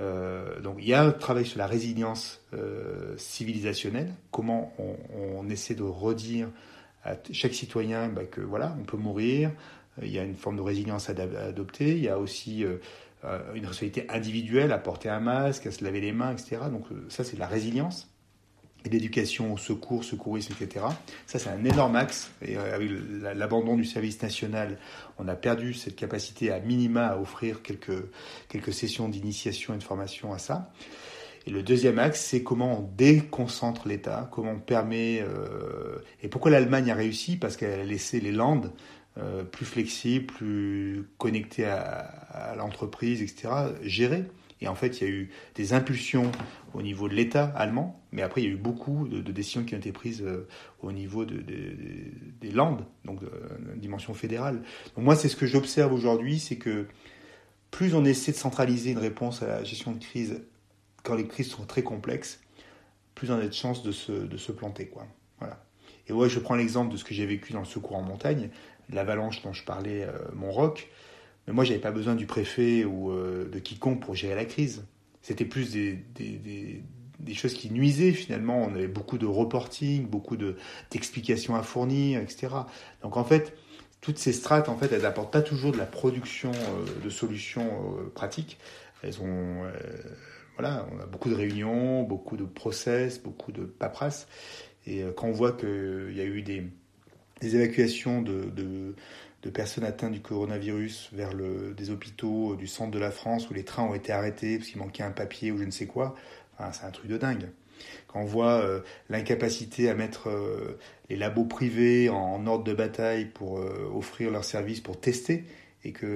Euh, 0.00 0.60
donc 0.60 0.76
il 0.78 0.88
y 0.88 0.94
a 0.94 1.02
un 1.02 1.10
travail 1.10 1.46
sur 1.46 1.58
la 1.58 1.66
résilience 1.66 2.40
euh, 2.54 3.14
civilisationnelle, 3.16 4.12
comment 4.30 4.72
on, 4.78 5.48
essaie 5.48 5.74
de 5.74 5.84
redire 5.84 6.48
à 7.04 7.14
chaque 7.32 7.54
citoyen 7.54 8.08
bah, 8.08 8.24
que 8.24 8.40
voilà, 8.40 8.76
on 8.80 8.84
peut 8.84 8.96
mourir, 8.96 9.52
il 10.02 10.10
y 10.10 10.18
a 10.18 10.24
une 10.24 10.34
forme 10.34 10.56
de 10.56 10.62
résilience 10.62 11.08
à, 11.08 11.12
adopter, 11.12 11.96
il 11.96 12.02
y 12.02 12.08
a 12.08 12.18
aussi 12.18 12.64
euh, 12.64 12.78
une 13.54 13.64
responsabilité 13.64 14.06
individuelle 14.10 14.72
à 14.72 14.78
porter 14.78 15.08
un 15.08 15.20
masque, 15.20 15.66
à 15.66 15.72
se 15.72 15.82
laver 15.82 16.00
les 16.00 16.12
mains, 16.12 16.32
etc. 16.32 16.62
Donc 16.70 16.86
ça 17.08 17.24
c'est 17.24 17.38
la 17.38 17.46
résilience 17.46 18.08
l'éducation 18.92 19.52
au 19.52 19.56
secours, 19.56 20.04
secourisme, 20.04 20.54
etc. 20.60 20.86
Ça, 21.26 21.38
c'est 21.38 21.50
un 21.50 21.64
énorme 21.64 21.96
axe. 21.96 22.30
Et 22.42 22.56
euh, 22.56 22.74
avec 22.74 22.90
l'abandon 23.34 23.76
du 23.76 23.84
service 23.84 24.22
national, 24.22 24.78
on 25.18 25.28
a 25.28 25.34
perdu 25.34 25.74
cette 25.74 25.96
capacité 25.96 26.50
à 26.52 26.60
minima 26.60 27.08
à 27.08 27.18
offrir 27.18 27.62
quelques, 27.62 28.10
quelques 28.48 28.72
sessions 28.72 29.08
d'initiation 29.08 29.74
et 29.74 29.78
de 29.78 29.82
formation 29.82 30.32
à 30.32 30.38
ça. 30.38 30.70
Et 31.46 31.50
le 31.50 31.62
deuxième 31.62 31.98
axe, 31.98 32.20
c'est 32.20 32.42
comment 32.42 32.80
on 32.80 32.82
déconcentre 32.96 33.86
l'État, 33.86 34.28
comment 34.32 34.52
on 34.52 34.58
permet... 34.58 35.22
Euh, 35.22 35.98
et 36.22 36.28
pourquoi 36.28 36.50
l'Allemagne 36.50 36.90
a 36.90 36.94
réussi 36.94 37.36
Parce 37.36 37.56
qu'elle 37.56 37.80
a 37.80 37.84
laissé 37.84 38.18
les 38.18 38.32
Landes 38.32 38.72
euh, 39.18 39.44
plus 39.44 39.64
flexibles, 39.64 40.26
plus 40.26 41.08
connectées 41.18 41.64
à, 41.64 41.78
à 42.30 42.56
l'entreprise, 42.56 43.22
etc., 43.22 43.48
gérer. 43.82 44.24
Et 44.60 44.68
en 44.68 44.74
fait, 44.74 45.00
il 45.00 45.04
y 45.04 45.06
a 45.06 45.12
eu 45.12 45.30
des 45.54 45.74
impulsions 45.74 46.32
au 46.72 46.82
niveau 46.82 47.08
de 47.08 47.14
l'État 47.14 47.44
allemand, 47.56 48.00
mais 48.12 48.22
après, 48.22 48.42
il 48.42 48.44
y 48.44 48.48
a 48.48 48.52
eu 48.52 48.56
beaucoup 48.56 49.06
de, 49.06 49.20
décisions 49.32 49.64
qui 49.64 49.74
ont 49.74 49.78
été 49.78 49.92
prises 49.92 50.22
euh, 50.22 50.48
au 50.80 50.92
niveau 50.92 51.24
de, 51.24 51.42
des 52.40 52.50
Landes, 52.50 52.86
donc 53.04 53.20
de, 53.20 53.30
dimension 53.76 54.14
fédérale. 54.14 54.62
Donc 54.96 55.04
moi, 55.04 55.16
c'est 55.16 55.28
ce 55.28 55.36
que 55.36 55.46
j'observe 55.46 55.92
aujourd'hui, 55.92 56.38
c'est 56.38 56.56
que 56.56 56.86
plus 57.70 57.94
on 57.94 58.04
essaie 58.04 58.32
de 58.32 58.36
centraliser 58.36 58.92
une 58.92 58.98
réponse 58.98 59.42
à 59.42 59.46
la 59.46 59.64
gestion 59.64 59.92
de 59.92 59.98
crise 59.98 60.40
quand 61.02 61.14
les 61.14 61.26
crises 61.26 61.50
sont 61.50 61.64
très 61.64 61.82
complexes, 61.82 62.40
plus 63.14 63.30
on 63.30 63.34
a 63.38 63.46
de 63.46 63.52
chances 63.52 63.82
de 63.82 63.92
se, 63.92 64.12
de 64.12 64.36
se 64.36 64.52
planter. 64.52 64.86
Quoi. 64.86 65.06
Voilà. 65.38 65.62
Et 66.08 66.12
ouais, 66.12 66.28
je 66.28 66.38
prends 66.38 66.54
l'exemple 66.54 66.92
de 66.92 66.96
ce 66.96 67.04
que 67.04 67.14
j'ai 67.14 67.26
vécu 67.26 67.52
dans 67.52 67.60
le 67.60 67.66
secours 67.66 67.96
en 67.96 68.02
montagne, 68.02 68.50
l'avalanche 68.90 69.42
dont 69.42 69.52
je 69.52 69.64
parlais, 69.64 70.04
euh, 70.04 70.12
mon 70.34 70.50
roc. 70.50 70.88
Mais 71.46 71.52
moi, 71.52 71.64
j'avais 71.64 71.80
pas 71.80 71.92
besoin 71.92 72.14
du 72.14 72.26
préfet 72.26 72.84
ou 72.84 73.10
euh, 73.10 73.48
de 73.48 73.58
quiconque 73.58 74.00
pour 74.00 74.14
gérer 74.14 74.34
la 74.34 74.44
crise. 74.44 74.84
C'était 75.22 75.44
plus 75.44 75.72
des, 75.72 76.04
des, 76.14 77.34
choses 77.34 77.54
qui 77.54 77.70
nuisaient 77.70 78.12
finalement. 78.12 78.62
On 78.62 78.74
avait 78.74 78.88
beaucoup 78.88 79.18
de 79.18 79.26
reporting, 79.26 80.06
beaucoup 80.06 80.36
d'explications 80.36 81.54
à 81.56 81.62
fournir, 81.62 82.20
etc. 82.20 82.48
Donc 83.02 83.16
en 83.16 83.24
fait, 83.24 83.56
toutes 84.00 84.18
ces 84.18 84.32
strates, 84.32 84.68
en 84.68 84.76
fait, 84.76 84.92
elles 84.92 85.02
n'apportent 85.02 85.32
pas 85.32 85.42
toujours 85.42 85.72
de 85.72 85.78
la 85.78 85.86
production 85.86 86.52
euh, 86.52 87.04
de 87.04 87.10
solutions 87.10 87.98
euh, 87.98 88.10
pratiques. 88.14 88.58
Elles 89.02 89.20
ont, 89.20 89.62
voilà, 90.56 90.86
on 90.90 90.98
a 91.00 91.06
beaucoup 91.06 91.28
de 91.28 91.34
réunions, 91.34 92.02
beaucoup 92.02 92.36
de 92.36 92.44
process, 92.44 93.20
beaucoup 93.22 93.52
de 93.52 93.64
paperasse. 93.64 94.26
Et 94.86 95.04
quand 95.16 95.28
on 95.28 95.32
voit 95.32 95.52
qu'il 95.52 96.14
y 96.16 96.20
a 96.20 96.24
eu 96.24 96.40
des, 96.42 96.64
des 97.40 97.56
évacuations 97.56 98.22
de 98.22 98.94
de 99.42 99.50
personnes 99.50 99.84
atteintes 99.84 100.12
du 100.12 100.20
coronavirus 100.20 101.10
vers 101.12 101.32
le, 101.32 101.74
des 101.76 101.90
hôpitaux 101.90 102.52
euh, 102.52 102.56
du 102.56 102.66
centre 102.66 102.90
de 102.90 102.98
la 102.98 103.10
France 103.10 103.50
où 103.50 103.54
les 103.54 103.64
trains 103.64 103.84
ont 103.84 103.94
été 103.94 104.12
arrêtés 104.12 104.58
parce 104.58 104.70
qu'il 104.70 104.78
manquait 104.78 105.02
un 105.02 105.10
papier 105.10 105.52
ou 105.52 105.58
je 105.58 105.64
ne 105.64 105.70
sais 105.70 105.86
quoi. 105.86 106.14
Enfin, 106.58 106.72
c'est 106.72 106.86
un 106.86 106.90
truc 106.90 107.08
de 107.10 107.18
dingue. 107.18 107.48
Quand 108.08 108.20
on 108.20 108.24
voit 108.24 108.60
euh, 108.60 108.80
l'incapacité 109.10 109.90
à 109.90 109.94
mettre 109.94 110.30
euh, 110.30 110.78
les 111.10 111.16
labos 111.16 111.44
privés 111.44 112.08
en, 112.08 112.46
ordre 112.46 112.64
de 112.64 112.72
bataille 112.72 113.26
pour 113.26 113.60
offrir 113.94 114.30
leurs 114.30 114.44
services 114.44 114.80
pour 114.80 114.98
tester, 114.98 115.44
et 115.84 115.92
qu'il 115.92 116.08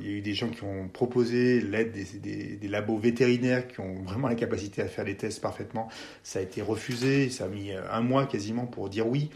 il 0.00 0.06
y 0.06 0.08
a 0.08 0.12
eu 0.12 0.22
des 0.22 0.32
gens 0.32 0.48
qui 0.48 0.62
ont 0.62 0.88
proposé 0.88 1.60
l'aide 1.60 1.92
des, 1.92 2.18
des, 2.18 2.56
des, 2.56 2.68
labos 2.68 2.96
vétérinaires 2.96 3.68
qui 3.68 3.80
ont 3.80 4.02
vraiment 4.04 4.28
la 4.28 4.36
capacité 4.36 4.80
à 4.80 4.86
faire 4.86 5.04
les 5.04 5.16
tests 5.16 5.42
parfaitement, 5.42 5.88
ça 6.22 6.38
a 6.38 6.42
été 6.42 6.62
refusé, 6.62 7.28
ça 7.28 7.44
a 7.44 7.48
mis 7.48 7.72
un 7.72 8.00
mois 8.00 8.24
quasiment 8.24 8.66
pour 8.66 8.88
dire 8.88 9.06
oui 9.06 9.28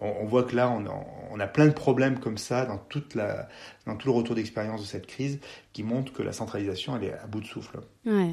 on, 0.00 0.24
voit 0.24 0.44
que 0.44 0.56
là, 0.56 0.70
on 0.70 1.40
a, 1.40 1.46
plein 1.46 1.66
de 1.66 1.72
problèmes 1.72 2.18
comme 2.18 2.38
ça 2.38 2.64
dans, 2.66 2.78
tout 2.78 3.02
le 3.16 4.10
retour 4.10 4.34
d'expérience 4.34 4.80
de 4.80 4.86
cette 4.86 5.06
crise 5.06 5.40
qui 5.72 5.82
montre 5.82 6.12
que 6.12 6.22
la 6.22 6.32
centralisation, 6.32 6.96
elle 6.96 7.04
est 7.04 7.12
à 7.12 7.26
bout 7.26 7.40
de 7.40 7.46
souffle. 7.46 7.80
Ouais, 8.06 8.30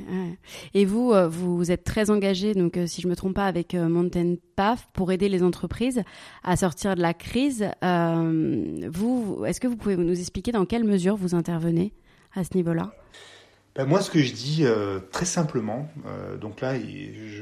Et 0.73 0.85
vous, 0.85 1.11
euh, 1.11 1.27
vous 1.27 1.71
êtes 1.71 1.83
très 1.83 2.09
engagé, 2.09 2.53
donc 2.53 2.77
euh, 2.77 2.87
si 2.87 3.01
je 3.01 3.07
ne 3.07 3.11
me 3.11 3.15
trompe 3.15 3.35
pas, 3.35 3.45
avec 3.45 3.75
euh, 3.75 3.89
Mountain 3.89 4.35
Path 4.55 4.87
pour 4.93 5.11
aider 5.11 5.29
les 5.29 5.43
entreprises 5.43 6.03
à 6.43 6.55
sortir 6.55 6.95
de 6.95 7.01
la 7.01 7.13
crise. 7.13 7.69
vous, 7.81 9.43
est-ce 9.45 9.59
que 9.59 9.67
vous 9.67 9.77
pouvez 9.77 9.97
nous 9.97 10.19
expliquer 10.19 10.51
dans 10.51 10.65
quelle 10.65 10.85
mesure 10.85 11.17
vous 11.17 11.35
intervenez 11.35 11.93
à 12.33 12.43
ce 12.43 12.55
niveau-là? 12.55 12.93
Ben, 13.77 13.85
moi, 13.85 14.01
ce 14.01 14.09
que 14.09 14.23
je 14.23 14.33
dis 14.33 14.65
euh, 14.65 14.99
très 15.11 15.25
simplement, 15.25 15.87
euh, 16.07 16.35
donc 16.35 16.61
là, 16.61 16.73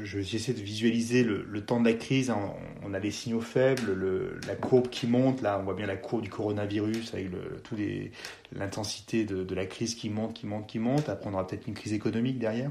j'essaie 0.04 0.52
de 0.52 0.60
visualiser 0.60 1.24
le, 1.24 1.64
temps 1.64 1.80
de 1.80 1.88
la 1.88 1.94
crise. 1.94 2.28
Hein. 2.28 2.52
on, 2.84 2.92
a 2.92 2.98
les 2.98 3.10
signaux 3.10 3.40
faibles, 3.40 3.94
le, 3.94 4.38
la 4.46 4.54
courbe 4.54 4.90
qui 4.90 5.06
monte. 5.06 5.40
Là, 5.40 5.58
on 5.58 5.64
voit 5.64 5.72
bien 5.72 5.86
la 5.86 5.96
courbe 5.96 6.20
du 6.20 6.28
coronavirus 6.28 7.14
avec 7.14 7.30
le, 7.30 8.10
l'intensité 8.52 9.24
de, 9.24 9.44
de, 9.44 9.54
la 9.54 9.64
crise 9.64 9.94
qui 9.94 10.10
monte, 10.10 10.34
qui 10.34 10.46
monte, 10.46 10.66
qui 10.66 10.78
monte. 10.78 11.08
Après, 11.08 11.30
on 11.30 11.32
aura 11.32 11.46
peut-être 11.46 11.66
une 11.68 11.74
crise 11.74 11.94
économique 11.94 12.38
derrière. 12.38 12.70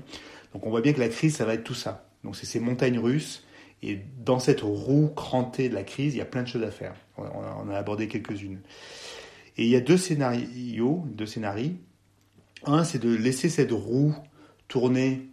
Donc, 0.53 0.67
on 0.67 0.69
voit 0.69 0.81
bien 0.81 0.93
que 0.93 0.99
la 0.99 1.09
crise, 1.09 1.35
ça 1.35 1.45
va 1.45 1.55
être 1.55 1.63
tout 1.63 1.73
ça. 1.73 2.07
Donc, 2.23 2.35
c'est 2.35 2.45
ces 2.45 2.59
montagnes 2.59 2.99
russes. 2.99 3.47
Et 3.81 3.99
dans 4.23 4.37
cette 4.37 4.61
roue 4.61 5.09
crantée 5.15 5.69
de 5.69 5.73
la 5.73 5.83
crise, 5.83 6.13
il 6.13 6.19
y 6.19 6.21
a 6.21 6.25
plein 6.25 6.43
de 6.43 6.47
choses 6.47 6.63
à 6.63 6.69
faire. 6.69 6.93
On, 7.17 7.23
on 7.23 7.69
a 7.71 7.75
abordé 7.75 8.07
quelques-unes. 8.07 8.59
Et 9.57 9.63
il 9.63 9.69
y 9.69 9.75
a 9.75 9.81
deux 9.81 9.97
scénarios, 9.97 11.03
deux 11.07 11.25
scénarios 11.25 11.71
un, 12.67 12.83
c'est 12.83 12.99
de 12.99 13.13
laisser 13.13 13.49
cette 13.49 13.71
roue 13.71 14.15
tourner 14.67 15.29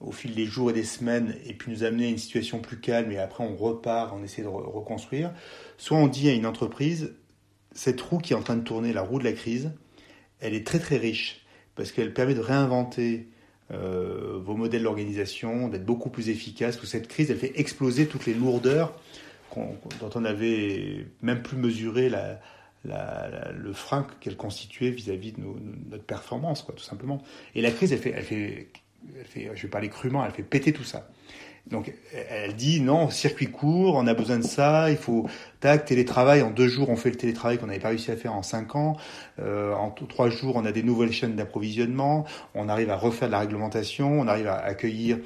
au 0.00 0.12
fil 0.12 0.34
des 0.34 0.44
jours 0.44 0.70
et 0.70 0.72
des 0.72 0.84
semaines 0.84 1.34
et 1.46 1.54
puis 1.54 1.72
nous 1.72 1.82
amener 1.82 2.06
à 2.06 2.08
une 2.10 2.18
situation 2.18 2.60
plus 2.60 2.78
calme 2.78 3.10
et 3.12 3.18
après 3.18 3.44
on 3.44 3.56
repart, 3.56 4.12
on 4.14 4.22
essaie 4.22 4.42
de 4.42 4.48
reconstruire. 4.48 5.32
Soit 5.78 5.96
on 5.96 6.06
dit 6.06 6.28
à 6.28 6.32
une 6.32 6.46
entreprise, 6.46 7.14
cette 7.72 8.00
roue 8.00 8.18
qui 8.18 8.32
est 8.32 8.36
en 8.36 8.42
train 8.42 8.56
de 8.56 8.64
tourner, 8.64 8.92
la 8.92 9.02
roue 9.02 9.18
de 9.18 9.24
la 9.24 9.32
crise, 9.32 9.72
elle 10.40 10.54
est 10.54 10.66
très 10.66 10.78
très 10.78 10.96
riche 10.96 11.46
parce 11.74 11.92
qu'elle 11.92 12.12
permet 12.12 12.34
de 12.34 12.40
réinventer 12.40 13.28
euh, 13.72 14.38
vos 14.42 14.54
modèles 14.54 14.82
d'organisation, 14.82 15.68
d'être 15.68 15.84
beaucoup 15.84 16.10
plus 16.10 16.28
efficace. 16.28 16.80
Ou 16.82 16.86
cette 16.86 17.08
crise, 17.08 17.30
elle 17.30 17.38
fait 17.38 17.58
exploser 17.58 18.06
toutes 18.06 18.26
les 18.26 18.34
lourdeurs 18.34 18.98
dont 19.56 20.10
on 20.14 20.20
n'avait 20.20 21.06
même 21.22 21.42
plus 21.42 21.56
mesuré 21.56 22.10
la, 22.10 22.40
le 22.84 23.72
frein 23.72 24.06
qu'elle 24.20 24.36
constituait 24.36 24.90
vis-à-vis 24.90 25.32
de 25.32 25.42
notre 25.90 26.04
performance, 26.04 26.64
tout 26.66 26.78
simplement. 26.78 27.22
Et 27.54 27.62
la 27.62 27.70
crise, 27.70 27.92
elle 27.92 27.98
fait, 27.98 28.12
elle 28.16 28.24
fait, 28.24 28.68
elle 29.18 29.24
fait, 29.24 29.50
je 29.54 29.62
vais 29.62 29.68
parler 29.68 29.88
crûment, 29.88 30.24
elle 30.24 30.32
fait 30.32 30.42
péter 30.42 30.72
tout 30.72 30.84
ça. 30.84 31.08
Donc 31.66 31.92
elle 32.30 32.54
dit 32.54 32.80
non, 32.80 33.10
circuit 33.10 33.48
court, 33.48 33.96
on 33.96 34.06
a 34.06 34.14
besoin 34.14 34.38
de 34.38 34.44
ça, 34.44 34.88
il 34.90 34.96
faut 34.96 35.26
tac 35.58 35.84
télétravail. 35.84 36.42
En 36.42 36.50
deux 36.50 36.68
jours 36.68 36.90
on 36.90 36.96
fait 36.96 37.10
le 37.10 37.16
télétravail 37.16 37.58
qu'on 37.58 37.66
n'avait 37.66 37.80
pas 37.80 37.88
réussi 37.88 38.12
à 38.12 38.16
faire 38.16 38.34
en 38.34 38.42
cinq 38.42 38.76
ans, 38.76 38.96
euh, 39.40 39.74
en 39.74 39.90
trois 39.90 40.30
jours 40.30 40.54
on 40.54 40.64
a 40.64 40.70
des 40.70 40.84
nouvelles 40.84 41.10
chaînes 41.10 41.34
d'approvisionnement, 41.34 42.24
on 42.54 42.68
arrive 42.68 42.90
à 42.90 42.96
refaire 42.96 43.28
la 43.28 43.40
réglementation, 43.40 44.20
on 44.20 44.28
arrive 44.28 44.46
à 44.46 44.58
accueillir 44.58 45.18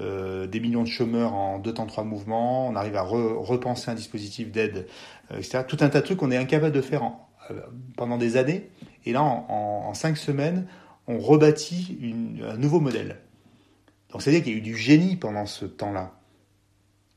euh, 0.00 0.46
des 0.46 0.60
millions 0.60 0.84
de 0.84 0.88
chômeurs 0.88 1.34
en 1.34 1.58
deux 1.58 1.74
temps 1.74 1.86
trois 1.86 2.04
mouvements, 2.04 2.68
on 2.68 2.76
arrive 2.76 2.94
à 2.94 3.02
repenser 3.02 3.90
un 3.90 3.94
dispositif 3.94 4.52
d'aide, 4.52 4.86
euh, 5.32 5.38
etc. 5.38 5.64
Tout 5.66 5.78
un 5.80 5.88
tas 5.88 6.00
de 6.00 6.04
trucs 6.04 6.18
qu'on 6.18 6.30
est 6.30 6.36
incapable 6.36 6.72
de 6.72 6.80
faire 6.80 7.02
euh, 7.50 7.60
pendant 7.96 8.18
des 8.18 8.36
années, 8.36 8.70
et 9.04 9.12
là 9.12 9.22
en, 9.22 9.92
cinq 9.94 10.16
semaines 10.16 10.66
on 11.08 11.18
rebâtit 11.18 11.98
un 12.48 12.56
nouveau 12.56 12.78
modèle. 12.78 13.16
Donc 14.10 14.22
c'est-à-dire 14.22 14.42
qu'il 14.42 14.52
y 14.52 14.56
a 14.56 14.58
eu 14.58 14.62
du 14.62 14.76
génie 14.76 15.16
pendant 15.16 15.46
ce 15.46 15.66
temps-là. 15.66 16.18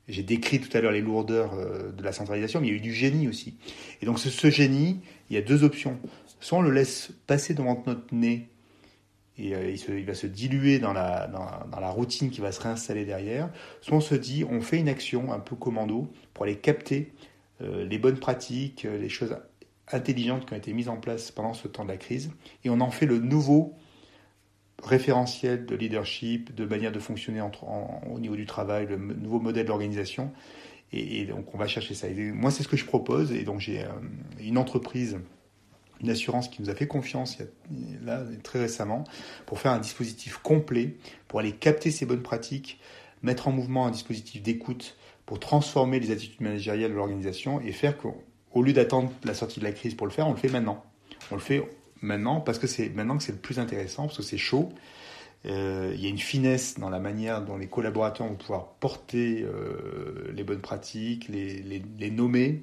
J'ai 0.08 0.24
décrit 0.24 0.60
tout 0.60 0.76
à 0.76 0.82
l'heure 0.82 0.92
les 0.92 1.02
lourdeurs 1.02 1.54
euh, 1.54 1.92
de 1.92 2.04
la 2.04 2.12
centralisation, 2.12 2.60
mais 2.60 2.68
il 2.68 2.72
y 2.72 2.74
a 2.74 2.78
eu 2.78 2.82
du 2.82 2.94
génie 2.94 3.28
aussi. 3.28 3.56
Et 4.02 4.06
donc 4.06 4.20
ce, 4.20 4.50
génie, 4.50 5.00
il 5.30 5.36
y 5.36 5.38
a 5.38 5.42
deux 5.42 5.64
options. 5.64 5.98
Soit 6.40 6.58
on 6.58 6.62
le 6.62 6.72
laisse 6.72 7.12
passer 7.28 7.54
devant 7.54 7.82
notre 7.86 8.14
nez 8.14 8.50
et 9.38 9.56
euh, 9.56 9.74
il, 9.88 10.06
va 10.06 10.14
se 10.14 10.28
diluer 10.28 10.80
dans 10.80 10.92
la, 10.92 11.30
routine 11.92 12.30
qui 12.30 12.42
va 12.42 12.52
se 12.52 12.60
réinstaller 12.60 13.06
derrière, 13.06 13.50
soit 13.80 13.96
on 13.96 14.02
se 14.02 14.16
dit 14.16 14.44
on 14.44 14.62
fait 14.62 14.80
une 14.80 14.90
action 14.90 15.32
un 15.32 15.40
peu 15.40 15.56
commando 15.56 16.12
pour 16.34 16.44
aller 16.44 16.58
capter 16.58 17.14
euh, 17.62 17.86
les 17.86 17.98
bonnes 17.98 18.20
pratiques, 18.20 18.84
les 18.84 19.10
choses 19.10 19.38
intelligentes 19.88 20.46
qui 20.46 20.54
ont 20.54 20.58
été 20.58 20.74
mises 20.74 20.90
en 20.90 20.98
place 20.98 21.32
pendant 21.32 21.54
ce 21.54 21.68
temps 21.68 21.84
de 21.84 21.90
la 21.90 21.98
crise, 21.98 22.32
et 22.66 22.70
on 22.70 22.82
en 22.82 22.92
fait 22.92 23.06
le 23.06 23.20
nouveau 23.20 23.76
référentiel 24.84 25.66
de 25.66 25.76
leadership, 25.76 26.54
de 26.56 26.66
manière 26.66 26.92
de 26.92 27.00
fonctionner 27.00 27.42
au 27.42 28.20
niveau 28.20 28.36
du 28.36 28.46
travail, 28.46 28.88
le 28.88 28.98
nouveau 28.98 29.40
modèle 29.40 29.66
d'organisation. 29.66 30.32
Et, 30.94 31.26
donc 31.26 31.54
on 31.54 31.58
va 31.58 31.68
chercher 31.68 31.94
ça. 31.94 32.08
moi 32.34 32.52
c'est 32.52 32.64
ce 32.64 32.68
que 32.68 32.78
je 32.78 32.86
propose. 32.86 33.32
Et 33.32 33.44
donc 33.44 33.60
j'ai 33.60 33.84
euh, 33.84 33.88
une 34.40 34.58
entreprise, 34.58 35.20
une 36.02 36.10
assurance 36.10 36.50
qui 36.50 36.62
nous 36.62 36.70
a 36.70 36.76
fait 36.76 36.88
confiance 36.88 37.38
là 38.04 38.24
très 38.44 38.60
récemment 38.60 39.06
pour 39.46 39.60
faire 39.60 39.72
un 39.72 39.80
dispositif 39.80 40.38
complet 40.38 40.98
pour 41.28 41.40
aller 41.40 41.54
capter 41.54 41.92
ces 41.92 42.06
bonnes 42.06 42.24
pratiques, 42.24 42.80
mettre 43.24 43.48
en 43.48 43.52
mouvement 43.52 43.86
un 43.86 43.92
dispositif 43.92 44.42
d'écoute 44.42 44.98
pour 45.26 45.40
transformer 45.40 46.00
les 46.00 46.12
attitudes 46.12 46.42
managériales 46.42 46.92
de 46.92 46.96
l'organisation 46.96 47.62
et 47.62 47.72
faire 47.72 47.96
qu'au 47.98 48.62
lieu 48.62 48.74
d'attendre 48.74 49.12
la 49.24 49.34
sortie 49.34 49.60
de 49.60 49.66
la 49.66 49.72
crise 49.72 49.96
pour 49.96 50.08
le 50.08 50.12
faire, 50.12 50.28
on 50.28 50.32
le 50.32 50.38
fait 50.38 50.50
maintenant. 50.50 50.84
On 51.30 51.36
le 51.36 51.42
fait 51.42 51.64
maintenant 52.02 52.42
parce 52.42 52.60
que 52.60 52.68
c'est 52.68 52.90
maintenant 52.90 53.18
que 53.18 53.24
c'est 53.24 53.32
le 53.32 53.38
plus 53.38 53.60
intéressant 53.60 54.04
parce 54.04 54.18
que 54.18 54.24
c'est 54.24 54.38
chaud. 54.38 54.70
Euh, 55.46 55.92
il 55.96 56.02
y 56.02 56.06
a 56.06 56.10
une 56.10 56.20
finesse 56.20 56.78
dans 56.78 56.90
la 56.90 57.00
manière 57.00 57.44
dont 57.44 57.58
les 57.58 57.68
collaborateurs 57.68 58.28
vont 58.28 58.36
pouvoir 58.36 58.74
porter 58.80 59.42
euh, 59.42 60.32
les 60.34 60.44
bonnes 60.44 60.62
pratiques, 60.62 61.30
les, 61.30 62.12
nommer 62.12 62.62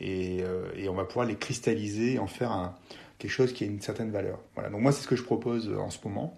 et, 0.00 0.38
euh, 0.42 0.70
et, 0.74 0.88
on 0.88 0.94
va 0.94 1.04
pouvoir 1.04 1.26
les 1.26 1.36
cristalliser 1.36 2.14
et 2.14 2.18
en 2.18 2.26
faire 2.26 2.72
quelque 3.18 3.30
chose 3.30 3.52
qui 3.52 3.64
a 3.64 3.66
une 3.66 3.80
certaine 3.80 4.10
valeur. 4.10 4.38
Voilà. 4.54 4.70
Donc 4.70 4.80
moi 4.80 4.92
c'est 4.92 5.02
ce 5.02 5.08
que 5.08 5.16
je 5.16 5.22
propose 5.22 5.70
en 5.70 5.90
ce 5.90 5.98
moment, 6.04 6.34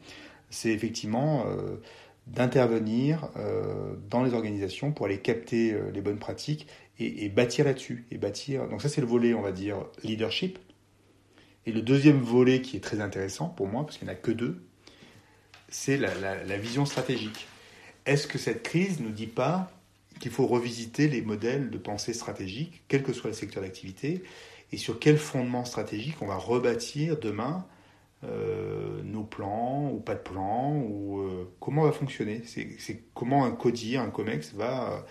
c'est 0.50 0.70
effectivement 0.70 1.46
d'intervenir 2.26 3.28
dans 4.10 4.24
les 4.24 4.34
organisations 4.34 4.92
pour 4.92 5.06
aller 5.06 5.18
capter 5.18 5.76
les 5.94 6.00
bonnes 6.00 6.18
pratiques 6.18 6.66
et, 6.98 7.24
et 7.24 7.28
bâtir 7.28 7.64
là-dessus 7.64 8.06
et 8.10 8.18
bâtir. 8.18 8.68
Donc 8.68 8.82
ça 8.82 8.88
c'est 8.88 9.00
le 9.00 9.06
volet 9.06 9.34
on 9.34 9.42
va 9.42 9.52
dire 9.52 9.76
leadership 10.02 10.58
et 11.66 11.72
le 11.72 11.82
deuxième 11.82 12.20
volet 12.20 12.62
qui 12.62 12.76
est 12.76 12.80
très 12.80 13.00
intéressant 13.00 13.48
pour 13.48 13.66
moi, 13.66 13.84
parce 13.84 13.98
qu'il 13.98 14.06
n'y 14.06 14.14
en 14.14 14.16
a 14.16 14.18
que 14.18 14.30
deux, 14.30 14.62
c'est 15.68 15.96
la, 15.96 16.58
vision 16.58 16.86
stratégique. 16.86 17.48
Est-ce 18.06 18.28
que 18.28 18.38
cette 18.38 18.62
crise 18.62 19.00
ne 19.00 19.06
nous 19.06 19.12
dit 19.12 19.26
pas 19.26 19.70
qu'il 20.20 20.30
faut 20.30 20.46
revisiter 20.46 21.08
les 21.08 21.22
modèles 21.22 21.70
de 21.70 21.78
pensée 21.78 22.14
stratégique, 22.14 22.84
quel 22.88 23.02
que 23.02 23.12
soit 23.12 23.30
le 23.30 23.36
secteur 23.36 23.62
d'activité, 23.62 24.22
et 24.72 24.76
sur 24.76 24.98
quel 24.98 25.18
fondement 25.18 25.64
stratégique 25.64 26.16
on 26.20 26.26
va 26.26 26.36
rebâtir 26.36 27.18
demain 27.18 27.66
euh, 28.24 29.02
nos 29.02 29.24
plans 29.24 29.90
ou 29.92 29.98
pas 29.98 30.14
de 30.14 30.20
plans, 30.20 30.76
ou 30.76 31.20
euh, 31.20 31.52
comment 31.58 31.82
on 31.82 31.86
va 31.86 31.92
fonctionner? 31.92 32.42
C'est 32.44 33.02
comment 33.12 33.44
un 33.44 33.50
CODIR, 33.50 34.00
un 34.00 34.10
COMEX 34.10 34.54
va, 34.54 35.04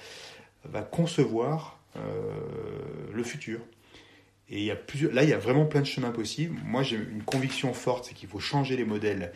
concevoir 0.91 1.79
euh, 1.97 2.01
le 3.13 3.23
futur. 3.23 3.59
Et 4.49 4.59
il 4.59 4.65
y 4.65 4.71
a 4.71 4.75
plusieurs, 4.75 5.11
là, 5.13 5.23
il 5.23 5.29
y 5.29 5.33
a 5.33 5.39
vraiment 5.39 5.65
plein 5.65 5.81
de 5.81 5.87
chemins 5.87 6.11
possibles. 6.11 6.59
Moi, 6.63 6.83
j'ai 6.83 6.97
une 6.97 7.23
conviction 7.23 7.73
forte, 7.73 8.05
c'est 8.05 8.13
qu'il 8.13 8.29
faut 8.29 8.39
changer 8.39 8.77
les 8.77 8.85
modèles 8.85 9.31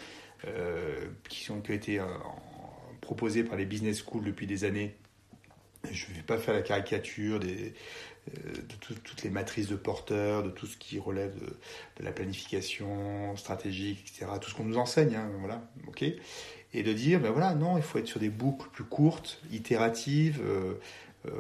euh, 0.48 1.08
qui, 1.28 1.44
sont, 1.44 1.62
qui 1.62 1.72
ont 1.72 1.74
été 1.74 2.00
euh, 2.00 2.06
proposés 3.02 3.44
par 3.44 3.58
les 3.58 3.66
business 3.66 4.04
schools 4.04 4.24
depuis 4.24 4.46
des 4.46 4.66
années. 4.66 4.96
Je 5.92 6.10
ne 6.10 6.16
vais 6.16 6.22
pas 6.22 6.38
faire 6.38 6.54
la 6.54 6.62
caricature 6.62 7.40
euh, 7.40 7.72
de 8.28 8.94
toutes 9.04 9.24
les 9.24 9.32
matrices 9.32 9.68
de 9.68 9.76
porteurs, 9.76 10.44
de 10.44 10.52
tout 10.52 10.68
ce 10.68 10.78
qui 10.78 11.00
relève 11.00 11.34
de, 11.40 12.04
la 12.04 12.12
planification 12.12 13.36
stratégique, 13.36 14.02
etc. 14.02 14.32
Tout 14.40 14.52
ce 14.52 14.56
qu'on 14.56 14.66
nous 14.66 14.78
enseigne, 14.78 15.16
hein, 15.16 15.32
voilà, 15.40 15.68
ok. 15.88 16.04
Et 16.72 16.84
de 16.84 16.94
dire, 16.94 17.20
ben 17.20 17.32
voilà, 17.32 17.56
non, 17.56 17.78
il 17.78 17.84
faut 17.84 17.98
être 17.98 18.08
sur 18.08 18.20
des 18.20 18.30
boucles 18.30 18.70
plus 18.70 18.84
courtes, 18.84 19.42
itératives. 19.52 20.44
Euh, 21.28 21.32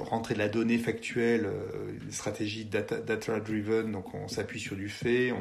rentrer 0.00 0.34
de 0.34 0.40
la 0.40 0.48
donnée 0.48 0.78
factuelle, 0.78 1.46
euh, 1.46 1.92
une 2.02 2.10
stratégie 2.10 2.64
data-driven, 2.64 3.92
donc 3.92 4.12
on 4.12 4.26
s'appuie 4.26 4.58
sur 4.58 4.74
du 4.74 4.88
fait, 4.88 5.32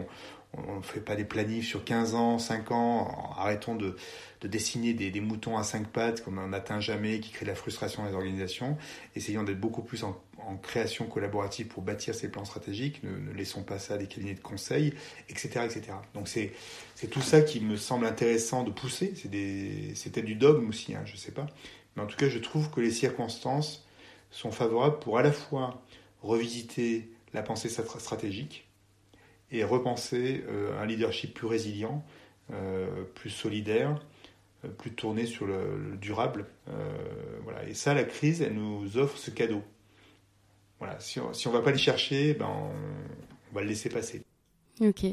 on 0.53 0.75
ne 0.75 0.81
fait 0.83 0.99
pas 0.99 1.15
des 1.15 1.25
planifs 1.25 1.65
sur 1.65 1.83
15 1.83 2.13
ans, 2.13 2.37
5 2.37 2.71
ans, 2.71 3.33
arrêtons 3.35 3.73
de, 3.73 3.95
de 4.41 4.47
dessiner 4.47 4.93
des, 4.93 5.19
moutons 5.19 5.57
à 5.57 5.63
5 5.63 5.87
pattes 5.87 6.23
comme 6.23 6.37
on 6.37 6.49
n'atteint 6.49 6.79
jamais, 6.79 7.19
qui 7.21 7.31
crée 7.31 7.45
de 7.45 7.49
la 7.49 7.55
frustration 7.55 8.03
dans 8.03 8.09
les 8.09 8.13
organisations, 8.13 8.77
essayons 9.15 9.41
d'être 9.41 9.59
beaucoup 9.59 9.81
plus 9.81 10.03
en, 10.03 10.21
création 10.61 11.07
collaborative 11.07 11.67
pour 11.67 11.81
bâtir 11.81 12.13
ces 12.13 12.29
plans 12.29 12.45
stratégiques, 12.45 13.01
ne, 13.03 13.09
ne, 13.09 13.33
laissons 13.33 13.63
pas 13.63 13.79
ça 13.79 13.95
à 13.95 13.97
des 13.97 14.05
cabinets 14.05 14.35
de 14.35 14.39
conseil, 14.39 14.93
etc. 15.27 15.65
etc. 15.65 15.81
Donc 16.13 16.27
c'est 16.27 16.53
tout 17.09 17.21
ça 17.21 17.41
qui 17.41 17.61
me 17.61 17.77
semble 17.77 18.05
intéressant 18.05 18.63
de 18.63 18.69
pousser, 18.69 19.13
c'est 19.15 20.11
peut-être 20.11 20.25
du 20.25 20.35
dogme 20.35 20.69
aussi, 20.69 20.93
hein, 20.93 21.01
je 21.05 21.13
ne 21.13 21.17
sais 21.17 21.31
pas, 21.31 21.47
mais 21.95 22.03
en 22.03 22.05
tout 22.05 22.15
cas 22.15 22.29
je 22.29 22.37
trouve 22.37 22.69
que 22.69 22.79
les 22.79 22.91
circonstances 22.91 23.86
sont 24.31 24.51
favorables 24.51 24.99
pour 24.99 25.17
à 25.17 25.23
la 25.23 25.31
fois 25.31 25.81
revisiter 26.21 27.09
la 27.33 27.43
pensée 27.43 27.69
stratégique 27.69 28.67
et 29.51 29.63
repenser 29.63 30.43
euh, 30.47 30.79
un 30.81 30.85
leadership 30.85 31.33
plus 31.33 31.47
résilient, 31.47 32.03
euh, 32.51 33.03
plus 33.15 33.29
solidaire, 33.29 33.99
euh, 34.65 34.69
plus 34.69 34.91
tourné 34.93 35.25
sur 35.25 35.45
le, 35.45 35.97
durable. 35.99 36.45
voilà. 37.43 37.63
Et 37.67 37.73
ça, 37.73 37.93
la 37.93 38.03
crise, 38.03 38.41
elle 38.41 38.53
nous 38.53 38.97
offre 38.97 39.17
ce 39.17 39.31
cadeau. 39.31 39.63
Voilà. 40.79 40.99
Si 40.99 41.19
on 41.19 41.29
ne 41.29 41.49
va 41.49 41.61
pas 41.61 41.71
les 41.71 41.77
chercher, 41.77 42.33
ben 42.33 42.49
on 42.49 43.55
va 43.55 43.61
le 43.61 43.67
laisser 43.67 43.89
passer. 43.89 44.26
Ok. 44.79 45.05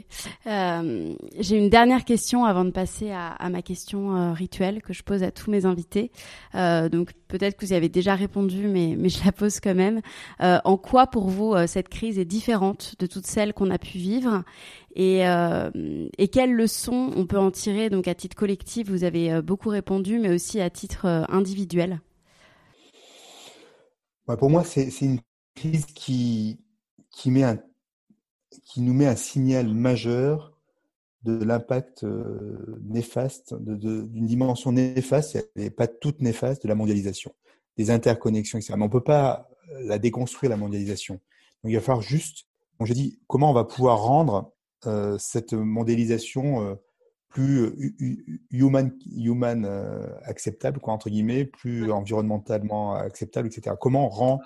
Euh, 0.46 1.14
J'ai 1.38 1.56
une 1.56 1.70
dernière 1.70 2.04
question 2.04 2.44
avant 2.44 2.66
de 2.66 2.70
passer 2.70 3.10
à, 3.12 3.48
ma 3.48 3.62
question 3.62 4.14
euh, 4.14 4.32
rituelle 4.32 4.82
que 4.82 4.92
je 4.92 5.02
pose 5.02 5.22
à 5.22 5.30
tous 5.30 5.50
mes 5.50 5.64
invités. 5.64 6.10
Euh, 6.54 6.90
donc 6.90 7.12
peut-être 7.28 7.56
que 7.56 7.64
vous 7.64 7.72
y 7.72 7.76
avez 7.76 7.88
déjà 7.88 8.14
répondu, 8.14 8.66
mais, 8.68 8.94
mais 8.98 9.08
je 9.08 9.24
la 9.24 9.32
pose 9.32 9.60
quand 9.60 9.74
même. 9.74 10.02
Euh, 10.42 10.58
en 10.64 10.76
quoi 10.76 11.06
pour 11.06 11.30
vous 11.30 11.54
euh, 11.54 11.66
cette 11.66 11.88
crise 11.88 12.18
est 12.18 12.26
différente 12.26 12.94
de 12.98 13.06
toutes 13.06 13.26
celles 13.26 13.54
qu'on 13.54 13.70
a 13.70 13.78
pu 13.78 13.96
vivre 13.96 14.42
et, 14.96 15.22
et 16.18 16.28
quelles 16.28 16.52
leçons 16.52 17.10
on 17.16 17.26
peut 17.26 17.38
en 17.38 17.50
tirer? 17.50 17.90
Donc 17.90 18.06
à 18.06 18.14
titre 18.14 18.36
collectif, 18.36 18.88
vous 18.88 19.02
avez 19.02 19.42
beaucoup 19.42 19.70
répondu, 19.70 20.20
mais 20.20 20.32
aussi 20.32 20.60
à 20.60 20.70
titre 20.70 21.06
individuel. 21.28 22.00
Ouais, 24.28 24.36
pour 24.36 24.50
moi, 24.50 24.62
c'est 24.62 24.88
une 25.00 25.18
crise 25.56 25.86
qui, 25.86 26.60
qui 27.10 27.32
met 27.32 27.42
un 27.42 27.58
qui 28.64 28.80
nous 28.80 28.94
met 28.94 29.06
un 29.06 29.16
signal 29.16 29.68
majeur 29.68 30.52
de 31.22 31.42
l'impact 31.42 32.04
euh, 32.04 32.80
néfaste, 32.84 33.54
d'une 33.54 34.26
dimension 34.26 34.72
néfaste, 34.72 35.50
n'est 35.56 35.70
pas 35.70 35.86
toute 35.86 36.20
néfaste, 36.20 36.64
de 36.64 36.68
la 36.68 36.74
mondialisation, 36.74 37.34
des 37.78 37.90
interconnexions, 37.90 38.58
etc. 38.58 38.74
Mais 38.76 38.82
on 38.82 38.88
ne 38.88 38.92
peut 38.92 39.02
pas 39.02 39.48
euh, 39.72 39.80
la 39.84 39.98
déconstruire, 39.98 40.50
la 40.50 40.56
mondialisation. 40.56 41.14
Donc 41.62 41.72
il 41.72 41.74
va 41.74 41.80
falloir 41.80 42.02
juste, 42.02 42.46
donc 42.78 42.88
j'ai 42.88 42.94
dit, 42.94 43.20
comment 43.26 43.50
on 43.50 43.54
va 43.54 43.64
pouvoir 43.64 44.02
rendre 44.02 44.52
euh, 44.86 45.16
cette 45.18 45.54
mondialisation 45.54 46.62
euh, 46.62 46.74
plus 47.30 47.72
human, 48.50 48.92
human 49.16 49.64
euh, 49.64 50.06
acceptable, 50.22 50.78
quoi, 50.78 50.92
entre 50.92 51.10
guillemets, 51.10 51.44
plus 51.44 51.90
environnementalement 51.90 52.94
acceptable, 52.94 53.48
etc. 53.48 53.74
Comment 53.80 54.06
on 54.06 54.08
rend, 54.08 54.40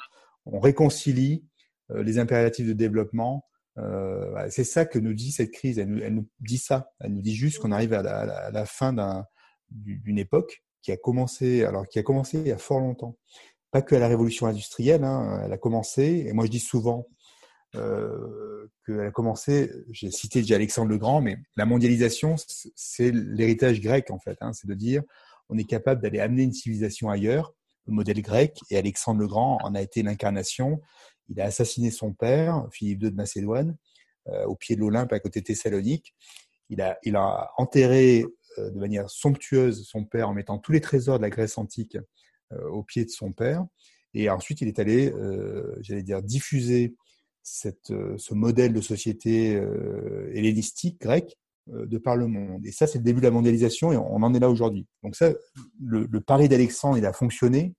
on 0.46 0.58
réconcilie 0.58 1.44
les 1.90 2.18
impératifs 2.18 2.66
de 2.66 2.72
développement 2.72 3.44
euh, 3.78 4.46
c'est 4.50 4.64
ça 4.64 4.84
que 4.84 4.98
nous 4.98 5.14
dit 5.14 5.32
cette 5.32 5.50
crise. 5.50 5.78
Elle 5.78 6.14
nous, 6.14 6.28
dit 6.40 6.58
ça. 6.58 6.92
Elle 7.00 7.12
nous 7.14 7.22
dit 7.22 7.34
juste 7.34 7.58
qu'on 7.58 7.72
arrive 7.72 7.92
à 7.92 8.02
la, 8.50 8.66
fin 8.66 9.24
d'une 9.70 10.18
époque 10.18 10.62
qui 10.82 10.92
a 10.92 10.96
commencé, 10.96 11.64
alors 11.64 11.86
qui 11.86 11.98
a 11.98 12.02
commencé 12.02 12.38
il 12.38 12.46
y 12.46 12.52
a 12.52 12.58
fort 12.58 12.80
longtemps. 12.80 13.16
Pas 13.70 13.82
que 13.82 13.94
à 13.94 13.98
la 13.98 14.08
révolution 14.08 14.46
industrielle. 14.46 15.04
Hein, 15.04 15.42
elle 15.44 15.52
a 15.52 15.58
commencé. 15.58 16.24
Et 16.26 16.32
moi, 16.32 16.46
je 16.46 16.50
dis 16.50 16.60
souvent 16.60 17.06
euh, 17.76 18.68
qu'elle 18.86 19.00
a 19.00 19.10
commencé. 19.10 19.70
J'ai 19.90 20.10
cité 20.10 20.40
déjà 20.40 20.56
Alexandre 20.56 20.90
le 20.90 20.98
Grand, 20.98 21.20
mais 21.20 21.36
la 21.56 21.66
mondialisation, 21.66 22.36
c'est 22.74 23.12
l'héritage 23.12 23.80
grec 23.80 24.10
en 24.10 24.18
fait. 24.18 24.38
Hein, 24.40 24.52
c'est 24.52 24.68
de 24.68 24.74
dire 24.74 25.02
on 25.50 25.56
est 25.56 25.64
capable 25.64 26.02
d'aller 26.02 26.20
amener 26.20 26.42
une 26.42 26.52
civilisation 26.52 27.08
ailleurs 27.08 27.54
le 27.88 27.94
modèle 27.94 28.20
grec, 28.22 28.58
et 28.70 28.76
Alexandre 28.76 29.20
le 29.20 29.26
Grand 29.26 29.58
en 29.62 29.74
a 29.74 29.82
été 29.82 30.02
l'incarnation. 30.02 30.80
Il 31.28 31.40
a 31.40 31.44
assassiné 31.44 31.90
son 31.90 32.12
père, 32.12 32.66
Philippe 32.72 33.02
II 33.02 33.10
de 33.10 33.16
Macédoine, 33.16 33.76
euh, 34.28 34.44
au 34.44 34.56
pied 34.56 34.76
de 34.76 34.80
l'Olympe 34.80 35.12
à 35.12 35.20
côté 35.20 35.40
de 35.40 35.46
Thessalonique. 35.46 36.14
Il 36.70 36.80
a, 36.80 37.50
enterré 37.56 38.26
euh, 38.58 38.70
de 38.70 38.78
manière 38.78 39.08
somptueuse 39.08 39.86
son 39.86 40.04
père 40.04 40.28
en 40.28 40.34
mettant 40.34 40.58
tous 40.58 40.72
les 40.72 40.80
trésors 40.80 41.18
de 41.18 41.22
la 41.22 41.30
Grèce 41.30 41.56
antique 41.56 41.96
euh, 42.52 42.68
au 42.68 42.82
pied 42.82 43.04
de 43.04 43.10
son 43.10 43.32
père. 43.32 43.64
Et 44.14 44.30
ensuite, 44.30 44.60
il 44.62 44.68
est 44.68 44.78
allé, 44.78 45.12
j'allais 45.82 46.02
dire, 46.02 46.22
diffuser 46.22 46.96
ce 47.42 48.34
modèle 48.34 48.72
de 48.72 48.80
société 48.80 49.52
hellénistique 50.32 50.98
grecque 50.98 51.36
de 51.66 51.98
par 51.98 52.16
le 52.16 52.26
monde. 52.26 52.66
Et 52.66 52.72
ça, 52.72 52.86
c'est 52.86 52.98
le 52.98 53.04
début 53.04 53.20
de 53.20 53.26
la 53.26 53.30
mondialisation 53.30 53.92
et 53.92 53.98
on 53.98 54.22
en 54.22 54.32
est 54.32 54.40
là 54.40 54.48
aujourd'hui. 54.48 54.86
Donc 55.02 55.14
ça, 55.14 55.34
le, 55.78 56.08
le 56.10 56.20
pari 56.22 56.48
d'Alexandre, 56.48 56.96
il 56.96 57.04
a 57.04 57.12
fonctionné 57.12 57.74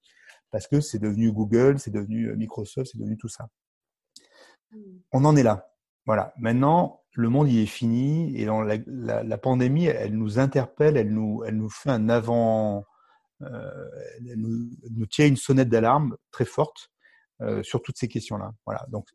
parce 0.52 0.68
que 0.68 0.82
c'est 0.82 1.00
devenu 1.00 1.32
Google, 1.32 1.80
c'est 1.80 1.92
devenu 1.92 2.36
Microsoft, 2.36 2.92
c'est 2.92 2.98
devenu 2.98 3.18
tout 3.18 3.30
ça. 3.30 3.50
Hmm. 4.72 5.00
On 5.12 5.26
en 5.26 5.36
est 5.36 5.44
là. 5.44 5.72
Voilà. 6.06 6.34
Maintenant, 6.38 7.02
le 7.14 7.30
monde 7.30 7.50
y 7.50 7.62
est 7.62 7.66
fini 7.66 8.36
et 8.38 8.46
la, 8.46 9.24
la, 9.24 9.38
pandémie, 9.38 9.86
elle 9.86 10.16
nous 10.16 10.40
interpelle, 10.40 10.98
elle 10.98 11.12
nous, 11.12 11.44
elle 11.46 11.58
nous 11.58 11.70
fait 11.70 11.90
un 11.90 12.10
avant, 12.10 12.86
euh, 13.42 13.90
elle 14.18 14.40
nous, 14.40 14.70
nous, 14.92 15.06
tient 15.06 15.26
une 15.26 15.38
sonnette 15.38 15.70
d'alarme 15.70 16.16
très 16.32 16.46
forte 16.46 16.92
euh, 17.42 17.64
sur 17.64 17.82
toutes 17.82 17.98
ces 17.98 18.08
questions-là. 18.08 18.54
Voilà. 18.66 18.86
Donc, 18.90 19.08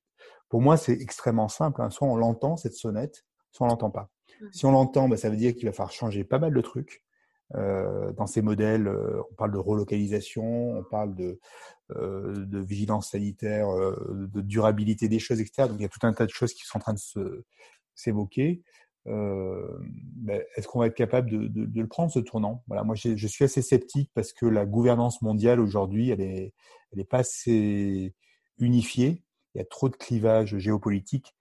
pour 0.48 0.60
moi, 0.60 0.76
c'est 0.76 0.92
extrêmement 0.92 1.48
simple. 1.48 1.82
Hein. 1.82 1.90
Soit 1.90 2.08
on 2.08 2.16
l'entend 2.16 2.56
cette 2.56 2.74
sonnette, 2.74 3.24
soit 3.50 3.66
on 3.66 3.70
l'entend 3.70 3.90
pas. 3.90 4.10
Si 4.52 4.66
on 4.66 4.72
l'entend, 4.72 5.08
bah, 5.08 5.16
ça 5.16 5.30
veut 5.30 5.36
dire 5.36 5.54
qu'il 5.54 5.66
va 5.66 5.72
falloir 5.72 5.92
changer 5.92 6.24
pas 6.24 6.38
mal 6.38 6.52
de 6.52 6.60
trucs. 6.60 7.03
Euh, 7.56 8.12
dans 8.12 8.26
ces 8.26 8.42
modèles, 8.42 8.88
euh, 8.88 9.22
on 9.30 9.34
parle 9.34 9.52
de 9.52 9.58
relocalisation, 9.58 10.78
on 10.78 10.82
parle 10.82 11.14
de, 11.14 11.40
euh, 11.96 12.34
de 12.46 12.58
vigilance 12.58 13.10
sanitaire, 13.10 13.68
de 13.68 14.40
durabilité 14.40 15.08
des 15.08 15.18
choses, 15.18 15.40
etc. 15.40 15.68
Donc 15.68 15.78
il 15.78 15.82
y 15.82 15.86
a 15.86 15.88
tout 15.88 16.04
un 16.04 16.12
tas 16.12 16.26
de 16.26 16.30
choses 16.30 16.52
qui 16.54 16.64
sont 16.64 16.78
en 16.78 16.80
train 16.80 16.94
de 16.94 17.44
s'évoquer. 17.94 18.62
Ben, 19.06 20.42
est-ce 20.56 20.66
qu'on 20.66 20.78
va 20.78 20.86
être 20.86 20.94
capable 20.94 21.30
de, 21.30 21.46
de, 21.46 21.66
de, 21.66 21.80
le 21.80 21.88
prendre 21.88 22.10
ce 22.10 22.20
tournant? 22.20 22.64
Voilà, 22.68 22.84
moi 22.84 22.94
je 22.94 23.26
suis 23.26 23.44
assez 23.44 23.60
sceptique 23.60 24.10
parce 24.14 24.32
que 24.32 24.46
la 24.46 24.64
gouvernance 24.64 25.20
mondiale 25.20 25.60
aujourd'hui, 25.60 26.08
elle 26.08 26.22
est, 26.22 26.54
elle 26.90 27.00
est 27.00 27.08
pas 27.08 27.18
assez 27.18 28.14
unifiée. 28.58 29.22
Il 29.54 29.58
y 29.58 29.60
a 29.60 29.66
trop 29.66 29.90
de 29.90 29.96
clivages 29.96 30.56
géopolitiques 30.56 31.34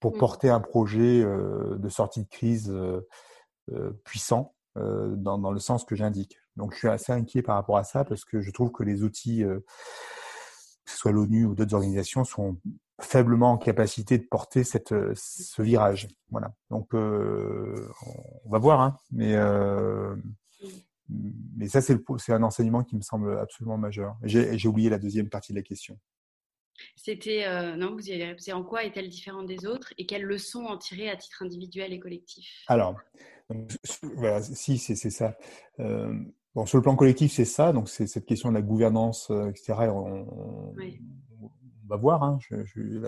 pour 0.00 0.16
mmh. 0.16 0.18
porter 0.18 0.48
un 0.48 0.60
projet 0.60 1.22
de 1.22 1.88
sortie 1.90 2.22
de 2.22 2.28
crise 2.28 2.74
puissant. 4.04 4.54
Euh, 4.78 5.14
dans, 5.16 5.36
dans, 5.36 5.52
le 5.52 5.58
sens 5.58 5.84
que 5.84 5.94
j'indique. 5.94 6.38
Donc 6.56 6.72
je 6.72 6.78
suis 6.78 6.88
assez 6.88 7.12
inquiet 7.12 7.42
par 7.42 7.56
rapport 7.56 7.76
à 7.76 7.84
ça 7.84 8.04
parce 8.04 8.24
que 8.24 8.40
je 8.40 8.50
trouve 8.50 8.72
que 8.72 8.82
les 8.82 9.02
outils, 9.02 9.44
euh, 9.44 9.60
que 10.84 10.90
ce 10.90 10.96
soit 10.96 11.12
l'ONU 11.12 11.44
ou 11.44 11.54
d'autres 11.54 11.74
organisations, 11.74 12.24
sont 12.24 12.56
faiblement 13.02 13.52
en 13.52 13.58
capacité 13.58 14.18
de 14.18 14.24
porter 14.24 14.64
cette, 14.64 14.92
euh, 14.92 15.12
ce 15.16 15.62
virage. 15.62 16.08
Voilà. 16.30 16.54
Donc 16.70 16.94
euh, 16.94 17.88
on 18.44 18.50
va 18.50 18.58
voir, 18.58 18.80
hein, 18.80 18.96
mais 19.10 19.34
euh, 19.34 20.14
mais 21.56 21.68
ça 21.68 21.80
c'est 21.82 22.32
un 22.32 22.42
enseignement 22.42 22.84
qui 22.84 22.96
me 22.96 23.02
semble 23.02 23.38
absolument 23.38 23.76
majeur. 23.76 24.16
J'ai 24.22 24.68
oublié 24.68 24.88
la 24.88 24.98
deuxième 24.98 25.28
partie 25.28 25.52
de 25.52 25.58
la 25.58 25.62
question. 25.62 25.98
C'était 26.96 27.76
non, 27.76 27.92
vous 27.92 28.08
y 28.08 28.14
avez 28.14 28.24
répondu. 28.24 28.50
En 28.52 28.64
quoi 28.64 28.84
est-elle 28.84 29.10
différente 29.10 29.46
des 29.46 29.66
autres 29.66 29.92
et 29.98 30.06
quelles 30.06 30.22
leçons 30.22 30.64
en 30.64 30.78
tirer 30.78 31.10
à 31.10 31.16
titre 31.16 31.42
individuel 31.42 31.92
et 31.92 32.00
collectif? 32.00 32.64
Alors, 32.66 32.98
voilà, 34.16 34.42
si, 34.42 34.78
c'est 34.78 35.10
ça. 35.10 35.36
Euh, 35.80 36.14
bon, 36.54 36.66
sur 36.66 36.78
le 36.78 36.82
plan 36.82 36.96
collectif, 36.96 37.32
c'est 37.32 37.44
ça. 37.44 37.72
Donc, 37.72 37.88
c'est 37.88 38.06
cette 38.06 38.26
question 38.26 38.48
de 38.48 38.54
la 38.54 38.62
gouvernance, 38.62 39.30
euh, 39.30 39.50
etc. 39.50 39.74
On, 39.90 40.74
va 41.88 41.96
voir. 41.96 42.22
Hein. 42.22 42.38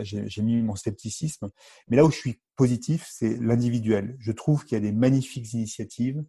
J'ai 0.03 0.43
mis 0.43 0.61
mon 0.63 0.75
scepticisme. 0.75 1.51
Mais 1.89 1.97
là 1.97 2.05
où 2.05 2.11
je 2.11 2.17
suis 2.17 2.41
positif, 2.57 3.07
c'est 3.11 3.37
l'individuel. 3.41 4.17
Je 4.19 4.33
trouve 4.33 4.65
qu'il 4.65 4.77
y 4.77 4.79
a 4.79 4.81
des 4.81 4.93
magnifiques 4.93 5.53
initiatives 5.55 6.23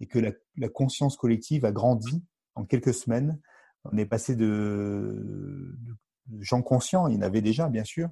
et 0.00 0.06
que 0.06 0.18
la, 0.18 0.32
la, 0.56 0.68
conscience 0.70 1.16
collective 1.18 1.66
a 1.66 1.72
grandi 1.72 2.24
en 2.54 2.64
quelques 2.64 2.94
semaines. 2.94 3.38
On 3.84 3.98
est 3.98 4.06
passé 4.06 4.34
de, 4.34 5.76
de 6.26 6.42
gens 6.42 6.62
conscients, 6.62 7.06
il 7.08 7.14
y 7.14 7.18
en 7.18 7.22
avait 7.22 7.42
déjà, 7.42 7.68
bien 7.68 7.84
sûr, 7.84 8.08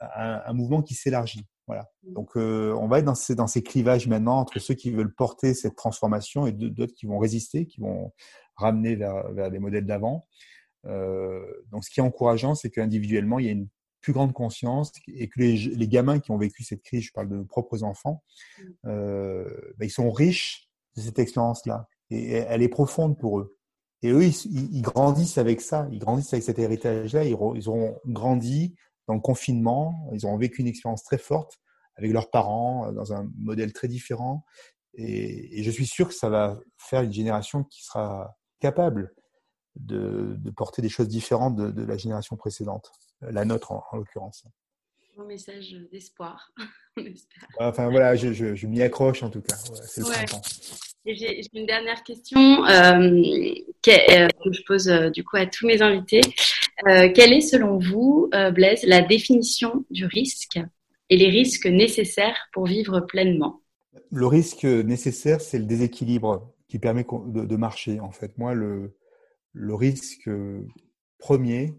à 0.00 0.50
un 0.50 0.52
mouvement 0.52 0.82
qui 0.82 0.94
s'élargit. 0.94 1.46
Voilà. 1.66 1.90
Mmh. 2.02 2.12
Donc, 2.12 2.36
euh, 2.36 2.74
on 2.74 2.88
va 2.88 2.98
être 2.98 3.04
dans 3.04 3.14
ces, 3.14 3.34
dans 3.34 3.46
ces 3.46 3.62
clivages 3.62 4.06
maintenant 4.06 4.38
entre 4.38 4.58
ceux 4.58 4.74
qui 4.74 4.90
veulent 4.90 5.14
porter 5.14 5.54
cette 5.54 5.76
transformation 5.76 6.46
et 6.46 6.52
d'autres 6.52 6.94
qui 6.94 7.06
vont 7.06 7.18
résister, 7.18 7.66
qui 7.66 7.80
vont 7.80 8.12
ramener 8.56 8.96
vers, 8.96 9.32
vers 9.32 9.50
des 9.50 9.58
modèles 9.58 9.86
d'avant. 9.86 10.26
Euh, 10.86 11.44
donc, 11.70 11.84
ce 11.84 11.90
qui 11.90 12.00
est 12.00 12.02
encourageant, 12.02 12.54
c'est 12.54 12.70
qu'individuellement, 12.70 13.38
il 13.38 13.46
y 13.46 13.48
a 13.48 13.52
une 13.52 13.68
plus 14.00 14.12
grande 14.12 14.34
conscience 14.34 14.92
et 15.08 15.28
que 15.28 15.40
les, 15.40 15.56
les, 15.56 15.88
gamins 15.88 16.18
qui 16.18 16.30
ont 16.30 16.36
vécu 16.36 16.62
cette 16.62 16.82
crise, 16.82 17.04
je 17.04 17.12
parle 17.12 17.28
de 17.30 17.36
nos 17.36 17.44
propres 17.44 17.82
enfants, 17.84 18.22
mmh. 18.58 18.62
euh, 18.86 19.72
ben, 19.78 19.86
ils 19.86 19.90
sont 19.90 20.10
riches 20.10 20.68
de 20.96 21.00
cette 21.00 21.18
expérience-là 21.18 21.88
et 22.10 22.32
elle 22.32 22.62
est 22.62 22.68
profonde 22.68 23.18
pour 23.18 23.40
eux. 23.40 23.56
Et 24.02 24.10
eux, 24.10 24.22
ils, 24.22 24.74
ils, 24.74 24.82
grandissent 24.82 25.38
avec 25.38 25.62
ça, 25.62 25.88
ils 25.90 25.98
grandissent 25.98 26.34
avec 26.34 26.44
cet 26.44 26.58
héritage-là, 26.58 27.24
ils, 27.24 27.34
ils 27.54 27.68
auront 27.70 27.98
grandi 28.06 28.74
dans 29.06 29.14
le 29.14 29.20
confinement. 29.20 30.08
Ils 30.12 30.26
ont 30.26 30.36
vécu 30.36 30.60
une 30.60 30.66
expérience 30.66 31.04
très 31.04 31.18
forte 31.18 31.60
avec 31.96 32.12
leurs 32.12 32.30
parents, 32.30 32.88
euh, 32.88 32.92
dans 32.92 33.12
un 33.12 33.28
modèle 33.38 33.72
très 33.72 33.88
différent. 33.88 34.44
Et, 34.94 35.62
je 35.62 35.70
suis 35.70 35.86
sûr 35.86 36.08
que 36.08 36.14
ça 36.14 36.28
va 36.28 36.58
faire 36.76 37.02
une 37.02 37.12
génération 37.12 37.64
qui 37.64 37.84
sera 37.84 38.36
capable 38.60 39.12
de, 39.76 40.38
porter 40.56 40.82
des 40.82 40.88
choses 40.88 41.08
différentes 41.08 41.56
de, 41.56 41.84
la 41.84 41.96
génération 41.96 42.36
précédente, 42.36 42.92
la 43.20 43.44
nôtre 43.44 43.72
en, 43.72 43.82
l'occurrence. 43.92 44.44
Bon 45.16 45.24
message 45.24 45.76
d'espoir. 45.92 46.52
enfin 47.58 47.88
voilà, 47.88 48.16
je, 48.16 48.32
je, 48.32 48.66
m'y 48.66 48.82
accroche 48.82 49.22
en 49.22 49.30
tout 49.30 49.42
cas. 49.42 49.56
c'est 49.56 50.00
le 50.00 50.06
printemps. 50.06 50.42
J'ai 51.06 51.42
une 51.52 51.66
dernière 51.66 52.02
question 52.02 52.64
euh, 52.66 52.98
euh, 52.98 53.62
que, 53.82 54.52
je 54.52 54.62
pose 54.66 54.86
du 55.12 55.22
coup 55.22 55.36
à 55.36 55.46
tous 55.46 55.66
mes 55.66 55.82
invités. 55.82 56.22
Euh, 56.86 57.10
quelle 57.14 57.32
est 57.32 57.40
selon 57.40 57.78
vous, 57.78 58.28
euh, 58.34 58.50
Blaise, 58.50 58.82
la 58.84 59.02
définition 59.02 59.84
du 59.90 60.06
risque 60.06 60.58
et 61.08 61.16
les 61.16 61.30
risques 61.30 61.66
nécessaires 61.66 62.48
pour 62.52 62.66
vivre 62.66 63.00
pleinement? 63.00 63.60
Le 64.10 64.26
risque 64.26 64.64
nécessaire, 64.64 65.40
c'est 65.40 65.58
le 65.58 65.64
déséquilibre 65.64 66.52
qui 66.68 66.78
permet 66.78 67.06
de, 67.26 67.56
marcher. 67.56 68.00
En 68.00 68.10
fait, 68.10 68.36
moi, 68.38 68.54
le, 68.54 68.96
le 69.52 69.74
risque 69.74 70.28
premier, 71.18 71.74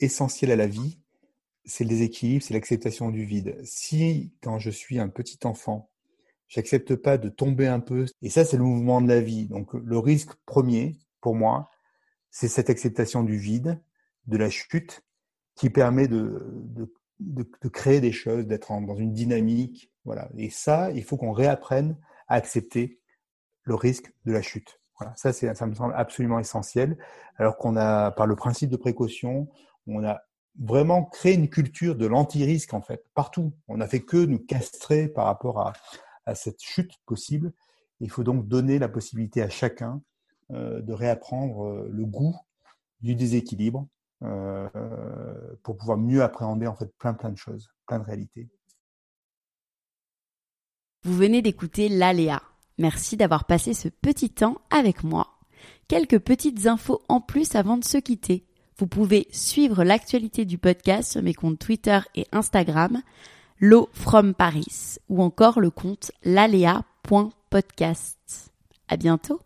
essentiel 0.00 0.50
à 0.50 0.56
la 0.56 0.66
vie, 0.66 0.98
c'est 1.64 1.84
le 1.84 1.90
déséquilibre, 1.90 2.42
c'est 2.42 2.54
l'acceptation 2.54 3.10
du 3.10 3.24
vide. 3.24 3.58
Si, 3.64 4.32
quand 4.42 4.58
je 4.58 4.70
suis 4.70 4.98
un 4.98 5.08
petit 5.08 5.38
enfant, 5.44 5.90
j'accepte 6.48 6.94
pas 6.94 7.18
de 7.18 7.28
tomber 7.28 7.66
un 7.66 7.80
peu, 7.80 8.06
et 8.22 8.30
ça, 8.30 8.44
c'est 8.44 8.56
le 8.56 8.62
mouvement 8.62 9.00
de 9.00 9.08
la 9.08 9.20
vie. 9.20 9.46
Donc, 9.46 9.72
le 9.74 9.98
risque 9.98 10.32
premier, 10.46 10.96
pour 11.20 11.34
moi, 11.34 11.70
c'est 12.30 12.48
cette 12.48 12.70
acceptation 12.70 13.22
du 13.22 13.36
vide, 13.36 13.80
de 14.26 14.36
la 14.36 14.50
chute, 14.50 15.02
qui 15.54 15.70
permet 15.70 16.08
de, 16.08 16.92
de, 17.20 17.68
créer 17.68 18.00
des 18.00 18.12
choses, 18.12 18.46
d'être 18.46 18.68
dans 18.68 18.96
une 18.96 19.12
dynamique. 19.12 19.90
Voilà. 20.04 20.28
Et 20.36 20.50
ça, 20.50 20.90
il 20.92 21.02
faut 21.02 21.16
qu'on 21.16 21.32
réapprenne 21.32 21.96
à 22.28 22.34
accepter 22.34 23.00
le 23.64 23.74
risque 23.74 24.12
de 24.24 24.32
la 24.32 24.42
chute. 24.42 24.80
Voilà. 24.98 25.14
Ça, 25.16 25.32
ça 25.32 25.66
me 25.66 25.74
semble 25.74 25.94
absolument 25.96 26.38
essentiel. 26.38 26.98
Alors 27.36 27.56
qu'on 27.56 27.76
a, 27.76 28.10
par 28.10 28.26
le 28.26 28.36
principe 28.36 28.70
de 28.70 28.76
précaution, 28.76 29.48
on 29.86 30.04
a 30.04 30.20
vraiment 30.58 31.04
créé 31.04 31.34
une 31.34 31.48
culture 31.48 31.96
de 31.96 32.06
l'anti-risque, 32.06 32.74
en 32.74 32.80
fait, 32.82 33.04
partout. 33.14 33.52
On 33.68 33.78
n'a 33.78 33.88
fait 33.88 34.00
que 34.00 34.16
nous 34.16 34.38
castrer 34.38 35.08
par 35.08 35.26
rapport 35.26 35.60
à, 35.60 35.72
à 36.26 36.34
cette 36.34 36.62
chute 36.62 36.92
possible. 37.06 37.52
Il 38.00 38.10
faut 38.10 38.24
donc 38.24 38.46
donner 38.46 38.78
la 38.78 38.88
possibilité 38.88 39.42
à 39.42 39.48
chacun 39.48 40.02
de 40.50 40.92
réapprendre 40.92 41.64
euh, 41.64 41.88
le 41.90 42.04
goût 42.04 42.36
du 43.00 43.14
déséquilibre 43.14 43.86
euh, 44.22 44.68
pour 45.62 45.76
pouvoir 45.76 45.98
mieux 45.98 46.22
appréhender 46.22 46.66
en 46.66 46.74
fait 46.74 46.90
plein 46.98 47.14
plein 47.14 47.30
de 47.30 47.36
choses, 47.36 47.68
plein 47.86 47.98
de 47.98 48.04
réalités. 48.04 48.48
Vous 51.02 51.14
venez 51.14 51.42
d'écouter 51.42 51.88
l'Aléa. 51.88 52.42
Merci 52.78 53.16
d'avoir 53.16 53.44
passé 53.44 53.74
ce 53.74 53.88
petit 53.88 54.30
temps 54.30 54.58
avec 54.70 55.04
moi. 55.04 55.28
Quelques 55.88 56.18
petites 56.18 56.66
infos 56.66 57.02
en 57.08 57.20
plus 57.20 57.54
avant 57.54 57.76
de 57.76 57.84
se 57.84 57.98
quitter. 57.98 58.46
Vous 58.78 58.86
pouvez 58.86 59.26
suivre 59.30 59.84
l'actualité 59.84 60.44
du 60.44 60.58
podcast 60.58 61.12
sur 61.12 61.22
mes 61.22 61.34
comptes 61.34 61.58
Twitter 61.58 62.00
et 62.14 62.26
Instagram, 62.32 63.00
L'eau 63.58 63.88
from 63.92 64.34
Paris, 64.34 64.96
ou 65.08 65.22
encore 65.22 65.60
le 65.60 65.70
compte 65.70 66.12
l'alea.podcast. 66.24 68.52
À 68.88 68.98
bientôt! 68.98 69.45